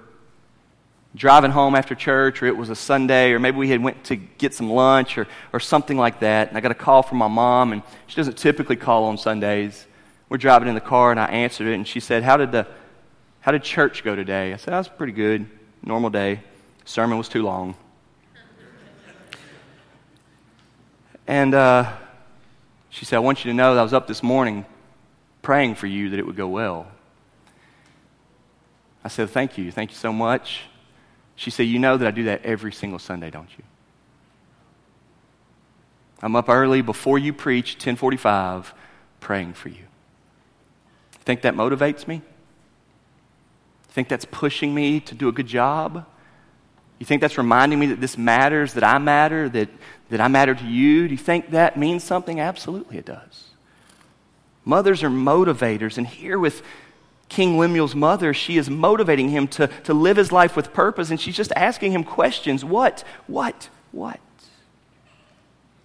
driving 1.16 1.52
home 1.52 1.76
after 1.76 1.96
church, 1.96 2.42
or 2.42 2.46
it 2.46 2.56
was 2.56 2.70
a 2.70 2.76
Sunday, 2.76 3.32
or 3.32 3.40
maybe 3.40 3.58
we 3.58 3.70
had 3.70 3.82
went 3.82 4.04
to 4.06 4.16
get 4.16 4.54
some 4.54 4.70
lunch 4.70 5.18
or, 5.18 5.28
or 5.52 5.60
something 5.60 5.98
like 5.98 6.20
that. 6.20 6.50
And 6.50 6.58
I 6.58 6.62
got 6.62 6.72
a 6.72 6.76
call 6.76 7.04
from 7.04 7.18
my 7.18 7.28
mom, 7.28 7.74
and 7.74 7.82
she 8.06 8.16
doesn't 8.16 8.38
typically 8.38 8.76
call 8.76 9.06
on 9.06 9.18
Sundays. 9.18 9.86
We're 10.30 10.38
driving 10.38 10.68
in 10.68 10.76
the 10.76 10.82
car, 10.82 11.12
and 11.12 11.20
I 11.20 11.26
answered 11.26 11.68
it, 11.68 11.74
and 11.74 11.88
she 11.88 12.00
said, 12.00 12.24
"How 12.24 12.38
did 12.38 12.52
the 12.52 12.68
how 13.40 13.52
did 13.52 13.64
church 13.64 14.04
go 14.04 14.16
today?" 14.16 14.54
I 14.54 14.58
said, 14.58 14.74
"That 14.74 14.78
was 14.78 14.88
pretty 14.90 15.14
good, 15.14 15.50
normal 15.82 16.10
day. 16.10 16.42
Sermon 16.86 17.18
was 17.18 17.30
too 17.30 17.44
long." 17.44 17.76
And 21.28 21.54
uh, 21.54 21.92
she 22.90 23.06
said, 23.06 23.18
I 23.18 23.20
want 23.20 23.44
you 23.44 23.52
to 23.52 23.56
know 23.56 23.76
that 23.76 23.80
I 23.82 23.84
was 23.84 23.94
up 23.94 24.08
this 24.08 24.24
morning 24.24 24.66
praying 25.42 25.76
for 25.76 25.88
you 25.88 26.10
that 26.10 26.20
it 26.20 26.26
would 26.26 26.38
go 26.38 26.48
well. 26.48 26.88
I 29.04 29.10
said, 29.10 29.30
Thank 29.30 29.58
you. 29.58 29.72
Thank 29.72 29.92
you 29.92 29.98
so 29.98 30.14
much. 30.14 30.62
She 31.36 31.52
said, 31.52 31.64
You 31.64 31.80
know 31.80 31.98
that 31.98 32.08
I 32.08 32.12
do 32.12 32.24
that 32.24 32.46
every 32.46 32.72
single 32.72 33.00
Sunday, 33.00 33.30
don't 33.30 33.50
you? 33.58 33.64
I'm 36.22 36.36
up 36.36 36.50
early 36.50 36.82
before 36.82 37.20
you 37.20 37.32
preach, 37.32 37.74
1045, 37.74 38.74
praying 39.20 39.54
for 39.54 39.70
you. 39.70 39.84
Think 41.12 41.42
that 41.42 41.54
motivates 41.54 42.08
me? 42.08 42.22
Think 43.90 44.08
that's 44.08 44.26
pushing 44.26 44.74
me 44.74 45.00
to 45.02 45.14
do 45.14 45.28
a 45.28 45.32
good 45.32 45.46
job? 45.46 46.06
You 47.00 47.06
think 47.06 47.22
that's 47.22 47.38
reminding 47.38 47.78
me 47.78 47.88
that 47.88 48.02
this 48.02 48.18
matters, 48.18 48.74
that 48.74 48.84
I 48.84 48.98
matter, 48.98 49.48
that, 49.50 49.70
that 50.10 50.22
I 50.22 50.28
matter 50.28 50.56
to 50.56 50.66
you? 50.66 51.08
Do 51.08 51.14
you 51.14 51.18
think 51.18 51.52
that 51.52 51.78
means 51.78 52.04
something? 52.04 52.40
Absolutely, 52.40 52.98
it 52.98 53.06
does. 53.06 53.50
Mothers 54.66 55.04
are 55.04 55.10
motivators, 55.10 55.98
and 55.98 56.06
here 56.06 56.38
with 56.38 56.62
King 57.30 57.58
Lemuel's 57.58 57.96
mother, 57.96 58.34
she 58.34 58.58
is 58.58 58.70
motivating 58.70 59.30
him 59.30 59.48
to, 59.50 59.68
to 59.84 59.94
live 59.94 60.18
his 60.18 60.32
life 60.32 60.56
with 60.56 60.74
purpose, 60.74 61.10
and 61.10 61.20
she's 61.20 61.36
just 61.36 61.52
asking 61.56 61.92
him 61.92 62.04
questions 62.04 62.64
What? 62.64 63.04
What? 63.28 63.70
What? 63.92 64.20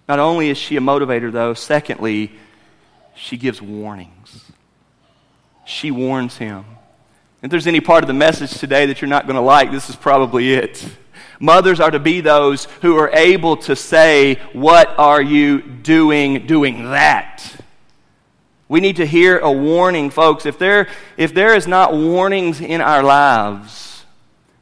Not 0.09 0.19
only 0.19 0.51
is 0.51 0.59
she 0.59 0.77
a 0.77 0.81
motivator, 0.81 1.31
though, 1.31 1.55
secondly, 1.55 2.33
she 3.15 3.37
gives 3.37 3.63
warnings. 3.63 4.51
She 5.65 5.91
warns 5.91 6.37
him. 6.37 6.65
If 7.43 7.51
there's 7.51 7.67
any 7.67 7.81
part 7.81 8.05
of 8.05 8.09
the 8.09 8.15
message 8.15 8.59
today 8.59 8.87
that 8.87 9.01
you're 9.01 9.09
not 9.09 9.27
going 9.27 9.37
to 9.37 9.43
like, 9.43 9.71
this 9.71 9.89
is 9.89 9.97
probably 9.97 10.55
it. 10.55 10.85
Mothers 11.43 11.81
are 11.81 11.91
to 11.91 11.99
be 11.99 12.21
those 12.21 12.67
who 12.83 12.97
are 12.99 13.11
able 13.13 13.57
to 13.57 13.75
say, 13.75 14.37
What 14.53 14.97
are 14.97 15.21
you 15.21 15.61
doing 15.61 16.47
doing 16.47 16.85
that? 16.85 17.57
We 18.69 18.79
need 18.79 18.97
to 18.97 19.07
hear 19.07 19.41
a 19.41 19.51
warning, 19.51 20.11
folks. 20.11 20.47
If 20.47 20.61
there, 20.61 20.89
if 21.17 21.35
there 21.35 21.57
is 21.57 21.67
not 21.67 21.93
warnings 21.93 22.61
in 22.61 22.81
our 22.81 23.03
lives, 23.03 24.05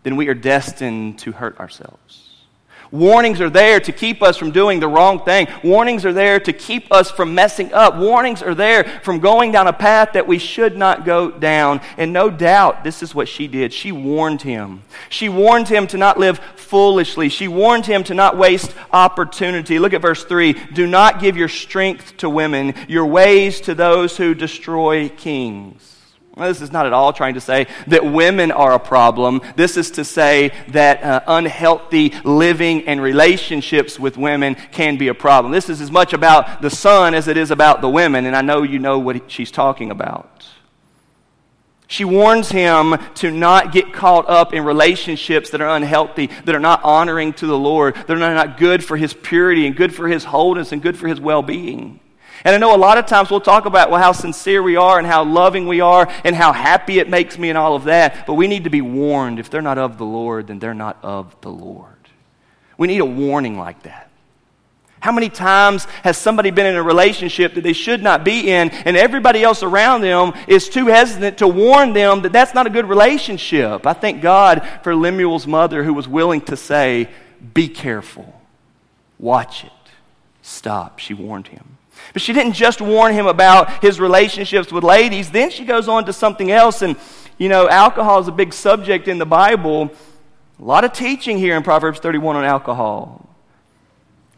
then 0.04 0.16
we 0.16 0.28
are 0.28 0.34
destined 0.34 1.18
to 1.18 1.32
hurt 1.32 1.60
ourselves. 1.60 2.19
Warnings 2.92 3.40
are 3.40 3.50
there 3.50 3.78
to 3.80 3.92
keep 3.92 4.22
us 4.22 4.36
from 4.36 4.50
doing 4.50 4.80
the 4.80 4.88
wrong 4.88 5.24
thing. 5.24 5.46
Warnings 5.62 6.04
are 6.04 6.12
there 6.12 6.40
to 6.40 6.52
keep 6.52 6.92
us 6.92 7.10
from 7.10 7.34
messing 7.34 7.72
up. 7.72 7.96
Warnings 7.96 8.42
are 8.42 8.54
there 8.54 8.84
from 9.02 9.20
going 9.20 9.52
down 9.52 9.68
a 9.68 9.72
path 9.72 10.14
that 10.14 10.26
we 10.26 10.38
should 10.38 10.76
not 10.76 11.04
go 11.04 11.30
down. 11.30 11.80
And 11.96 12.12
no 12.12 12.30
doubt, 12.30 12.82
this 12.82 13.02
is 13.02 13.14
what 13.14 13.28
she 13.28 13.46
did. 13.46 13.72
She 13.72 13.92
warned 13.92 14.42
him. 14.42 14.82
She 15.08 15.28
warned 15.28 15.68
him 15.68 15.86
to 15.88 15.98
not 15.98 16.18
live 16.18 16.40
foolishly. 16.56 17.28
She 17.28 17.46
warned 17.46 17.86
him 17.86 18.02
to 18.04 18.14
not 18.14 18.36
waste 18.36 18.74
opportunity. 18.92 19.78
Look 19.78 19.92
at 19.92 20.02
verse 20.02 20.24
3. 20.24 20.52
Do 20.52 20.86
not 20.86 21.20
give 21.20 21.36
your 21.36 21.48
strength 21.48 22.16
to 22.18 22.28
women, 22.28 22.74
your 22.88 23.06
ways 23.06 23.60
to 23.62 23.74
those 23.74 24.16
who 24.16 24.34
destroy 24.34 25.08
kings. 25.08 25.89
Well, 26.36 26.48
this 26.48 26.60
is 26.60 26.70
not 26.70 26.86
at 26.86 26.92
all 26.92 27.12
trying 27.12 27.34
to 27.34 27.40
say 27.40 27.66
that 27.88 28.04
women 28.04 28.52
are 28.52 28.72
a 28.72 28.78
problem. 28.78 29.40
This 29.56 29.76
is 29.76 29.90
to 29.92 30.04
say 30.04 30.52
that 30.68 31.02
uh, 31.02 31.20
unhealthy 31.26 32.14
living 32.24 32.86
and 32.86 33.02
relationships 33.02 33.98
with 33.98 34.16
women 34.16 34.54
can 34.70 34.96
be 34.96 35.08
a 35.08 35.14
problem. 35.14 35.52
This 35.52 35.68
is 35.68 35.80
as 35.80 35.90
much 35.90 36.12
about 36.12 36.62
the 36.62 36.70
son 36.70 37.14
as 37.14 37.26
it 37.26 37.36
is 37.36 37.50
about 37.50 37.80
the 37.80 37.88
women, 37.88 38.26
and 38.26 38.36
I 38.36 38.42
know 38.42 38.62
you 38.62 38.78
know 38.78 38.98
what 38.98 39.30
she's 39.30 39.50
talking 39.50 39.90
about. 39.90 40.46
She 41.88 42.04
warns 42.04 42.50
him 42.50 42.96
to 43.16 43.32
not 43.32 43.72
get 43.72 43.92
caught 43.92 44.28
up 44.28 44.54
in 44.54 44.64
relationships 44.64 45.50
that 45.50 45.60
are 45.60 45.74
unhealthy, 45.74 46.28
that 46.44 46.54
are 46.54 46.60
not 46.60 46.84
honoring 46.84 47.32
to 47.34 47.46
the 47.48 47.58
Lord, 47.58 47.96
that 47.96 48.10
are 48.10 48.16
not 48.16 48.56
good 48.56 48.84
for 48.84 48.96
his 48.96 49.12
purity 49.12 49.66
and 49.66 49.74
good 49.74 49.92
for 49.92 50.06
his 50.06 50.22
wholeness 50.22 50.70
and 50.70 50.80
good 50.80 50.96
for 50.96 51.08
his 51.08 51.20
well 51.20 51.42
being. 51.42 51.98
And 52.44 52.54
I 52.54 52.58
know 52.58 52.74
a 52.74 52.78
lot 52.78 52.98
of 52.98 53.06
times 53.06 53.30
we'll 53.30 53.40
talk 53.40 53.66
about 53.66 53.90
well, 53.90 54.00
how 54.00 54.12
sincere 54.12 54.62
we 54.62 54.76
are 54.76 54.98
and 54.98 55.06
how 55.06 55.24
loving 55.24 55.66
we 55.66 55.80
are 55.80 56.10
and 56.24 56.34
how 56.34 56.52
happy 56.52 56.98
it 56.98 57.08
makes 57.08 57.38
me 57.38 57.48
and 57.48 57.58
all 57.58 57.74
of 57.74 57.84
that, 57.84 58.26
but 58.26 58.34
we 58.34 58.48
need 58.48 58.64
to 58.64 58.70
be 58.70 58.80
warned. 58.80 59.38
If 59.38 59.50
they're 59.50 59.62
not 59.62 59.78
of 59.78 59.98
the 59.98 60.06
Lord, 60.06 60.46
then 60.46 60.58
they're 60.58 60.74
not 60.74 60.98
of 61.02 61.38
the 61.40 61.50
Lord. 61.50 61.94
We 62.78 62.86
need 62.86 63.00
a 63.00 63.04
warning 63.06 63.58
like 63.58 63.82
that. 63.82 64.10
How 65.00 65.12
many 65.12 65.30
times 65.30 65.84
has 66.04 66.18
somebody 66.18 66.50
been 66.50 66.66
in 66.66 66.76
a 66.76 66.82
relationship 66.82 67.54
that 67.54 67.62
they 67.62 67.72
should 67.72 68.02
not 68.02 68.22
be 68.22 68.50
in, 68.50 68.68
and 68.70 68.98
everybody 68.98 69.42
else 69.42 69.62
around 69.62 70.02
them 70.02 70.34
is 70.46 70.68
too 70.68 70.86
hesitant 70.86 71.38
to 71.38 71.48
warn 71.48 71.94
them 71.94 72.22
that 72.22 72.32
that's 72.32 72.52
not 72.52 72.66
a 72.66 72.70
good 72.70 72.86
relationship? 72.86 73.86
I 73.86 73.94
thank 73.94 74.20
God 74.20 74.66
for 74.82 74.94
Lemuel's 74.94 75.46
mother 75.46 75.82
who 75.84 75.94
was 75.94 76.06
willing 76.06 76.42
to 76.42 76.56
say, 76.56 77.08
Be 77.54 77.66
careful, 77.68 78.40
watch 79.18 79.64
it, 79.64 79.72
stop. 80.42 80.98
She 80.98 81.14
warned 81.14 81.48
him. 81.48 81.78
But 82.12 82.22
she 82.22 82.32
didn't 82.32 82.54
just 82.54 82.80
warn 82.80 83.12
him 83.12 83.26
about 83.26 83.82
his 83.82 84.00
relationships 84.00 84.72
with 84.72 84.84
ladies. 84.84 85.30
Then 85.30 85.50
she 85.50 85.64
goes 85.64 85.88
on 85.88 86.06
to 86.06 86.12
something 86.12 86.50
else. 86.50 86.82
And, 86.82 86.96
you 87.38 87.48
know, 87.48 87.68
alcohol 87.68 88.20
is 88.20 88.28
a 88.28 88.32
big 88.32 88.52
subject 88.52 89.08
in 89.08 89.18
the 89.18 89.26
Bible. 89.26 89.90
A 90.58 90.64
lot 90.64 90.84
of 90.84 90.92
teaching 90.92 91.38
here 91.38 91.56
in 91.56 91.62
Proverbs 91.62 92.00
31 92.00 92.36
on 92.36 92.44
alcohol. 92.44 93.26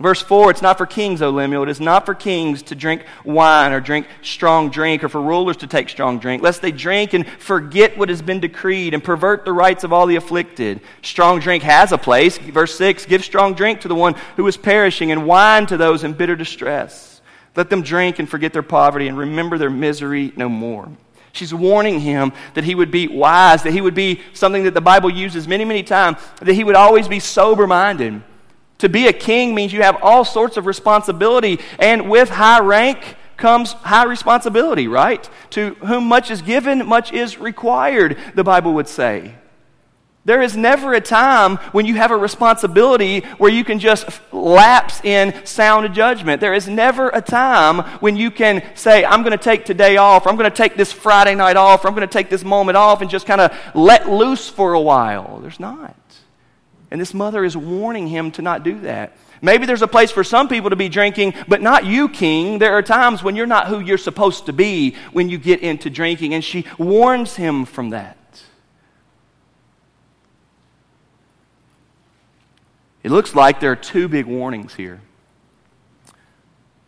Verse 0.02 0.20
4 0.20 0.50
It's 0.50 0.62
not 0.62 0.78
for 0.78 0.86
kings, 0.86 1.22
O 1.22 1.30
Lemuel. 1.30 1.62
It 1.62 1.68
is 1.68 1.80
not 1.80 2.04
for 2.04 2.14
kings 2.14 2.62
to 2.64 2.74
drink 2.74 3.04
wine 3.24 3.72
or 3.72 3.80
drink 3.80 4.08
strong 4.20 4.68
drink, 4.68 5.04
or 5.04 5.08
for 5.08 5.22
rulers 5.22 5.58
to 5.58 5.68
take 5.68 5.88
strong 5.88 6.18
drink, 6.18 6.42
lest 6.42 6.60
they 6.60 6.72
drink 6.72 7.12
and 7.12 7.26
forget 7.26 7.96
what 7.96 8.08
has 8.08 8.20
been 8.20 8.40
decreed 8.40 8.94
and 8.94 9.04
pervert 9.04 9.44
the 9.44 9.52
rights 9.52 9.84
of 9.84 9.92
all 9.92 10.06
the 10.06 10.16
afflicted. 10.16 10.80
Strong 11.02 11.40
drink 11.40 11.62
has 11.62 11.92
a 11.92 11.98
place. 11.98 12.36
Verse 12.36 12.76
6 12.76 13.06
Give 13.06 13.22
strong 13.24 13.54
drink 13.54 13.82
to 13.82 13.88
the 13.88 13.94
one 13.94 14.14
who 14.36 14.46
is 14.48 14.56
perishing, 14.56 15.12
and 15.12 15.26
wine 15.26 15.66
to 15.66 15.76
those 15.76 16.02
in 16.02 16.14
bitter 16.14 16.34
distress. 16.34 17.11
Let 17.54 17.70
them 17.70 17.82
drink 17.82 18.18
and 18.18 18.28
forget 18.28 18.52
their 18.52 18.62
poverty 18.62 19.08
and 19.08 19.16
remember 19.16 19.58
their 19.58 19.70
misery 19.70 20.32
no 20.36 20.48
more. 20.48 20.88
She's 21.32 21.52
warning 21.54 22.00
him 22.00 22.32
that 22.54 22.64
he 22.64 22.74
would 22.74 22.90
be 22.90 23.08
wise, 23.08 23.62
that 23.62 23.72
he 23.72 23.80
would 23.80 23.94
be 23.94 24.20
something 24.34 24.64
that 24.64 24.74
the 24.74 24.80
Bible 24.80 25.10
uses 25.10 25.48
many, 25.48 25.64
many 25.64 25.82
times, 25.82 26.18
that 26.40 26.52
he 26.52 26.64
would 26.64 26.76
always 26.76 27.08
be 27.08 27.20
sober 27.20 27.66
minded. 27.66 28.22
To 28.78 28.88
be 28.88 29.06
a 29.06 29.12
king 29.12 29.54
means 29.54 29.72
you 29.72 29.82
have 29.82 30.02
all 30.02 30.24
sorts 30.24 30.56
of 30.56 30.66
responsibility, 30.66 31.60
and 31.78 32.10
with 32.10 32.28
high 32.28 32.60
rank 32.60 33.16
comes 33.36 33.72
high 33.72 34.04
responsibility, 34.04 34.88
right? 34.88 35.28
To 35.50 35.74
whom 35.86 36.04
much 36.04 36.30
is 36.30 36.42
given, 36.42 36.86
much 36.86 37.12
is 37.12 37.38
required, 37.38 38.18
the 38.34 38.44
Bible 38.44 38.74
would 38.74 38.88
say. 38.88 39.34
There 40.24 40.40
is 40.40 40.56
never 40.56 40.94
a 40.94 41.00
time 41.00 41.56
when 41.72 41.84
you 41.84 41.96
have 41.96 42.12
a 42.12 42.16
responsibility 42.16 43.20
where 43.38 43.50
you 43.50 43.64
can 43.64 43.80
just 43.80 44.08
lapse 44.32 45.00
in 45.04 45.44
sound 45.44 45.92
judgment. 45.94 46.40
There 46.40 46.54
is 46.54 46.68
never 46.68 47.08
a 47.08 47.20
time 47.20 47.80
when 47.98 48.16
you 48.16 48.30
can 48.30 48.62
say, 48.76 49.04
I'm 49.04 49.22
going 49.22 49.36
to 49.36 49.42
take 49.42 49.64
today 49.64 49.96
off, 49.96 50.24
or 50.24 50.28
I'm 50.28 50.36
going 50.36 50.48
to 50.48 50.56
take 50.56 50.76
this 50.76 50.92
Friday 50.92 51.34
night 51.34 51.56
off, 51.56 51.84
or 51.84 51.88
I'm 51.88 51.94
going 51.94 52.06
to 52.06 52.12
take 52.12 52.30
this 52.30 52.44
moment 52.44 52.76
off 52.76 53.00
and 53.00 53.10
just 53.10 53.26
kind 53.26 53.40
of 53.40 53.52
let 53.74 54.08
loose 54.08 54.48
for 54.48 54.74
a 54.74 54.80
while. 54.80 55.40
There's 55.40 55.58
not. 55.58 55.96
And 56.92 57.00
this 57.00 57.14
mother 57.14 57.42
is 57.44 57.56
warning 57.56 58.06
him 58.06 58.30
to 58.32 58.42
not 58.42 58.62
do 58.62 58.80
that. 58.82 59.16
Maybe 59.40 59.66
there's 59.66 59.82
a 59.82 59.88
place 59.88 60.12
for 60.12 60.22
some 60.22 60.46
people 60.46 60.70
to 60.70 60.76
be 60.76 60.88
drinking, 60.88 61.34
but 61.48 61.60
not 61.60 61.84
you, 61.84 62.08
King. 62.08 62.60
There 62.60 62.74
are 62.74 62.82
times 62.82 63.24
when 63.24 63.34
you're 63.34 63.46
not 63.46 63.66
who 63.66 63.80
you're 63.80 63.98
supposed 63.98 64.46
to 64.46 64.52
be 64.52 64.94
when 65.10 65.28
you 65.28 65.36
get 65.36 65.62
into 65.62 65.90
drinking. 65.90 66.32
And 66.32 66.44
she 66.44 66.64
warns 66.78 67.34
him 67.34 67.64
from 67.64 67.90
that. 67.90 68.18
It 73.02 73.10
looks 73.10 73.34
like 73.34 73.60
there 73.60 73.72
are 73.72 73.76
two 73.76 74.08
big 74.08 74.26
warnings 74.26 74.74
here 74.74 75.00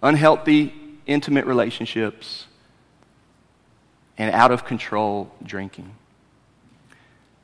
unhealthy, 0.02 0.74
intimate 1.06 1.46
relationships, 1.46 2.46
and 4.18 4.34
out 4.34 4.52
of 4.52 4.64
control 4.64 5.32
drinking. 5.42 5.94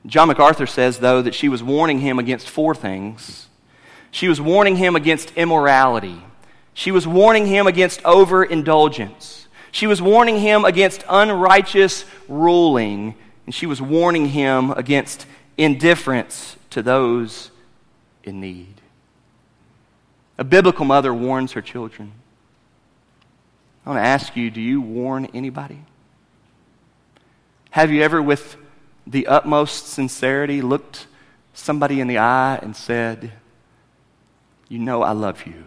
John 0.06 0.28
MacArthur 0.28 0.66
says, 0.66 0.98
though, 0.98 1.22
that 1.22 1.34
she 1.34 1.48
was 1.48 1.62
warning 1.62 2.00
him 2.00 2.18
against 2.18 2.48
four 2.48 2.74
things. 2.74 3.48
She 4.10 4.28
was 4.28 4.40
warning 4.40 4.76
him 4.76 4.96
against 4.96 5.32
immorality. 5.36 6.22
She 6.74 6.90
was 6.90 7.06
warning 7.06 7.46
him 7.46 7.66
against 7.66 8.04
overindulgence. 8.04 9.48
She 9.72 9.86
was 9.86 10.00
warning 10.00 10.38
him 10.38 10.64
against 10.64 11.04
unrighteous 11.08 12.04
ruling. 12.28 13.14
And 13.46 13.54
she 13.54 13.66
was 13.66 13.80
warning 13.80 14.26
him 14.26 14.70
against 14.72 15.26
indifference 15.56 16.56
to 16.70 16.82
those 16.82 17.50
in 18.24 18.40
need. 18.40 18.80
A 20.38 20.44
biblical 20.44 20.84
mother 20.84 21.12
warns 21.12 21.52
her 21.52 21.62
children. 21.62 22.12
I 23.84 23.90
want 23.90 24.02
to 24.02 24.06
ask 24.06 24.36
you 24.36 24.50
do 24.50 24.60
you 24.60 24.80
warn 24.80 25.26
anybody? 25.34 25.80
Have 27.70 27.90
you 27.90 28.02
ever, 28.02 28.20
with 28.20 28.56
the 29.06 29.26
utmost 29.26 29.88
sincerity, 29.88 30.60
looked 30.60 31.06
somebody 31.54 32.00
in 32.00 32.08
the 32.08 32.18
eye 32.18 32.58
and 32.62 32.74
said, 32.74 33.32
You 34.68 34.78
know 34.78 35.02
I 35.02 35.12
love 35.12 35.46
you, 35.46 35.64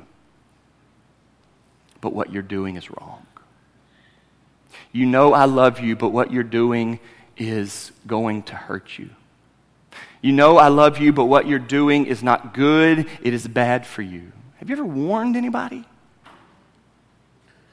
but 2.02 2.13
what 2.13 2.32
you're 2.32 2.42
doing 2.42 2.76
is 2.76 2.89
wrong? 2.92 3.26
You 4.92 5.06
know 5.06 5.34
I 5.34 5.46
love 5.46 5.80
you, 5.80 5.96
but 5.96 6.10
what 6.10 6.32
you're 6.32 6.44
doing 6.44 7.00
is 7.38 7.92
going 8.06 8.44
to 8.44 8.56
hurt 8.56 8.98
you. 9.00 9.10
You 10.23 10.31
know 10.31 10.57
I 10.57 10.69
love 10.69 10.99
you, 10.99 11.12
but 11.12 11.25
what 11.25 11.47
you're 11.47 11.59
doing 11.59 12.05
is 12.05 12.23
not 12.23 12.53
good, 12.53 13.07
it 13.21 13.33
is 13.33 13.45
bad 13.45 13.86
for 13.86 14.01
you. 14.01 14.31
Have 14.55 14.69
you 14.69 14.75
ever 14.77 14.86
warned 14.86 15.36
anybody? 15.36 15.83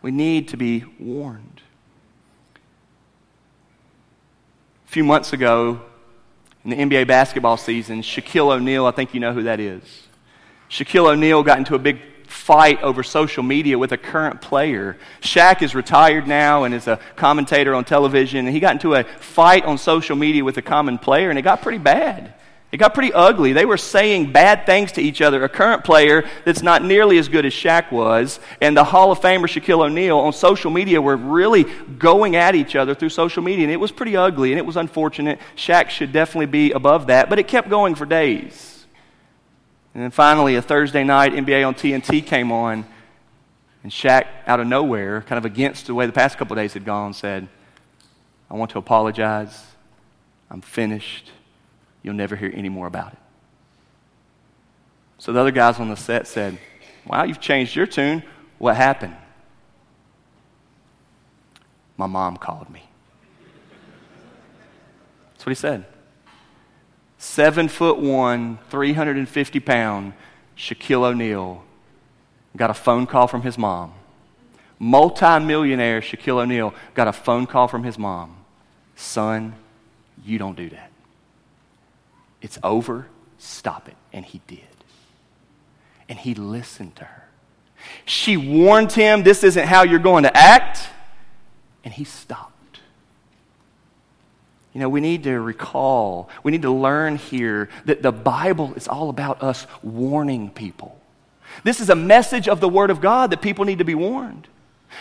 We 0.02 0.10
need 0.10 0.48
to 0.48 0.56
be 0.56 0.84
warned. 0.98 1.62
A 4.84 4.90
few 4.90 5.04
months 5.04 5.32
ago, 5.32 5.80
in 6.64 6.70
the 6.70 6.76
NBA 6.76 7.06
basketball 7.06 7.56
season, 7.56 8.02
Shaquille 8.02 8.52
O'Neal, 8.52 8.84
I 8.84 8.90
think 8.90 9.14
you 9.14 9.20
know 9.20 9.32
who 9.32 9.44
that 9.44 9.60
is. 9.60 10.08
Shaquille 10.68 11.08
O'Neal 11.08 11.44
got 11.44 11.58
into 11.58 11.76
a 11.76 11.78
big 11.78 12.00
fight 12.26 12.82
over 12.82 13.04
social 13.04 13.44
media 13.44 13.78
with 13.78 13.92
a 13.92 13.96
current 13.96 14.40
player. 14.40 14.98
Shaq 15.20 15.62
is 15.62 15.76
retired 15.76 16.26
now 16.26 16.64
and 16.64 16.74
is 16.74 16.88
a 16.88 16.98
commentator 17.14 17.76
on 17.76 17.84
television, 17.84 18.46
and 18.46 18.52
he 18.52 18.58
got 18.58 18.72
into 18.72 18.94
a 18.94 19.04
fight 19.04 19.64
on 19.64 19.78
social 19.78 20.16
media 20.16 20.44
with 20.44 20.56
a 20.56 20.62
common 20.62 20.98
player, 20.98 21.30
and 21.30 21.38
it 21.38 21.42
got 21.42 21.62
pretty 21.62 21.78
bad. 21.78 22.34
It 22.72 22.76
got 22.76 22.94
pretty 22.94 23.12
ugly. 23.12 23.52
They 23.52 23.64
were 23.64 23.76
saying 23.76 24.32
bad 24.32 24.64
things 24.64 24.92
to 24.92 25.02
each 25.02 25.20
other. 25.20 25.42
A 25.42 25.48
current 25.48 25.82
player 25.82 26.24
that's 26.44 26.62
not 26.62 26.84
nearly 26.84 27.18
as 27.18 27.28
good 27.28 27.44
as 27.44 27.52
Shaq 27.52 27.90
was, 27.90 28.38
and 28.60 28.76
the 28.76 28.84
Hall 28.84 29.10
of 29.10 29.18
Famer 29.18 29.46
Shaquille 29.46 29.84
O'Neal 29.84 30.18
on 30.18 30.32
social 30.32 30.70
media 30.70 31.02
were 31.02 31.16
really 31.16 31.64
going 31.98 32.36
at 32.36 32.54
each 32.54 32.76
other 32.76 32.94
through 32.94 33.08
social 33.08 33.42
media, 33.42 33.64
and 33.64 33.72
it 33.72 33.80
was 33.80 33.90
pretty 33.90 34.16
ugly, 34.16 34.52
and 34.52 34.58
it 34.58 34.64
was 34.64 34.76
unfortunate. 34.76 35.40
Shaq 35.56 35.90
should 35.90 36.12
definitely 36.12 36.46
be 36.46 36.70
above 36.70 37.08
that, 37.08 37.28
but 37.28 37.40
it 37.40 37.48
kept 37.48 37.68
going 37.68 37.96
for 37.96 38.06
days. 38.06 38.86
And 39.92 40.04
then 40.04 40.12
finally, 40.12 40.54
a 40.54 40.62
Thursday 40.62 41.02
night, 41.02 41.32
NBA 41.32 41.66
on 41.66 41.74
TNT 41.74 42.24
came 42.24 42.52
on, 42.52 42.84
and 43.82 43.90
Shaq, 43.90 44.26
out 44.46 44.60
of 44.60 44.68
nowhere, 44.68 45.22
kind 45.22 45.38
of 45.38 45.44
against 45.44 45.88
the 45.88 45.94
way 45.94 46.06
the 46.06 46.12
past 46.12 46.38
couple 46.38 46.54
days 46.54 46.74
had 46.74 46.84
gone, 46.84 47.14
said, 47.14 47.48
I 48.48 48.54
want 48.54 48.70
to 48.72 48.78
apologize. 48.78 49.64
I'm 50.48 50.60
finished. 50.60 51.32
You'll 52.02 52.14
never 52.14 52.36
hear 52.36 52.52
any 52.54 52.68
more 52.68 52.86
about 52.86 53.12
it. 53.12 53.18
So 55.18 55.32
the 55.32 55.40
other 55.40 55.50
guys 55.50 55.78
on 55.78 55.88
the 55.88 55.96
set 55.96 56.26
said, 56.26 56.58
Wow, 57.06 57.24
you've 57.24 57.40
changed 57.40 57.76
your 57.76 57.86
tune. 57.86 58.22
What 58.58 58.76
happened? 58.76 59.16
My 61.96 62.06
mom 62.06 62.36
called 62.36 62.70
me. 62.70 62.82
That's 65.32 65.44
what 65.44 65.50
he 65.50 65.54
said. 65.54 65.84
Seven 67.18 67.68
foot 67.68 67.98
one, 67.98 68.58
350 68.70 69.60
pound 69.60 70.14
Shaquille 70.56 71.04
O'Neal 71.04 71.64
got 72.56 72.70
a 72.70 72.74
phone 72.74 73.06
call 73.06 73.26
from 73.26 73.42
his 73.42 73.58
mom. 73.58 73.92
Multi-millionaire 74.78 76.00
Shaquille 76.00 76.42
O'Neal 76.42 76.74
got 76.94 77.08
a 77.08 77.12
phone 77.12 77.46
call 77.46 77.68
from 77.68 77.84
his 77.84 77.98
mom. 77.98 78.36
Son, 78.96 79.54
you 80.24 80.38
don't 80.38 80.56
do 80.56 80.70
that. 80.70 80.89
It's 82.42 82.58
over. 82.62 83.06
Stop 83.38 83.88
it. 83.88 83.96
And 84.12 84.24
he 84.24 84.40
did. 84.46 84.60
And 86.08 86.18
he 86.18 86.34
listened 86.34 86.96
to 86.96 87.04
her. 87.04 87.24
She 88.04 88.36
warned 88.36 88.92
him, 88.92 89.22
This 89.22 89.44
isn't 89.44 89.66
how 89.66 89.84
you're 89.84 89.98
going 89.98 90.24
to 90.24 90.36
act. 90.36 90.80
And 91.84 91.94
he 91.94 92.04
stopped. 92.04 92.50
You 94.72 94.80
know, 94.80 94.88
we 94.88 95.00
need 95.00 95.24
to 95.24 95.40
recall, 95.40 96.28
we 96.44 96.52
need 96.52 96.62
to 96.62 96.70
learn 96.70 97.16
here 97.16 97.68
that 97.86 98.02
the 98.02 98.12
Bible 98.12 98.74
is 98.74 98.86
all 98.86 99.10
about 99.10 99.42
us 99.42 99.66
warning 99.82 100.50
people. 100.50 101.00
This 101.64 101.80
is 101.80 101.90
a 101.90 101.96
message 101.96 102.48
of 102.48 102.60
the 102.60 102.68
Word 102.68 102.90
of 102.90 103.00
God 103.00 103.32
that 103.32 103.42
people 103.42 103.64
need 103.64 103.78
to 103.78 103.84
be 103.84 103.96
warned. 103.96 104.46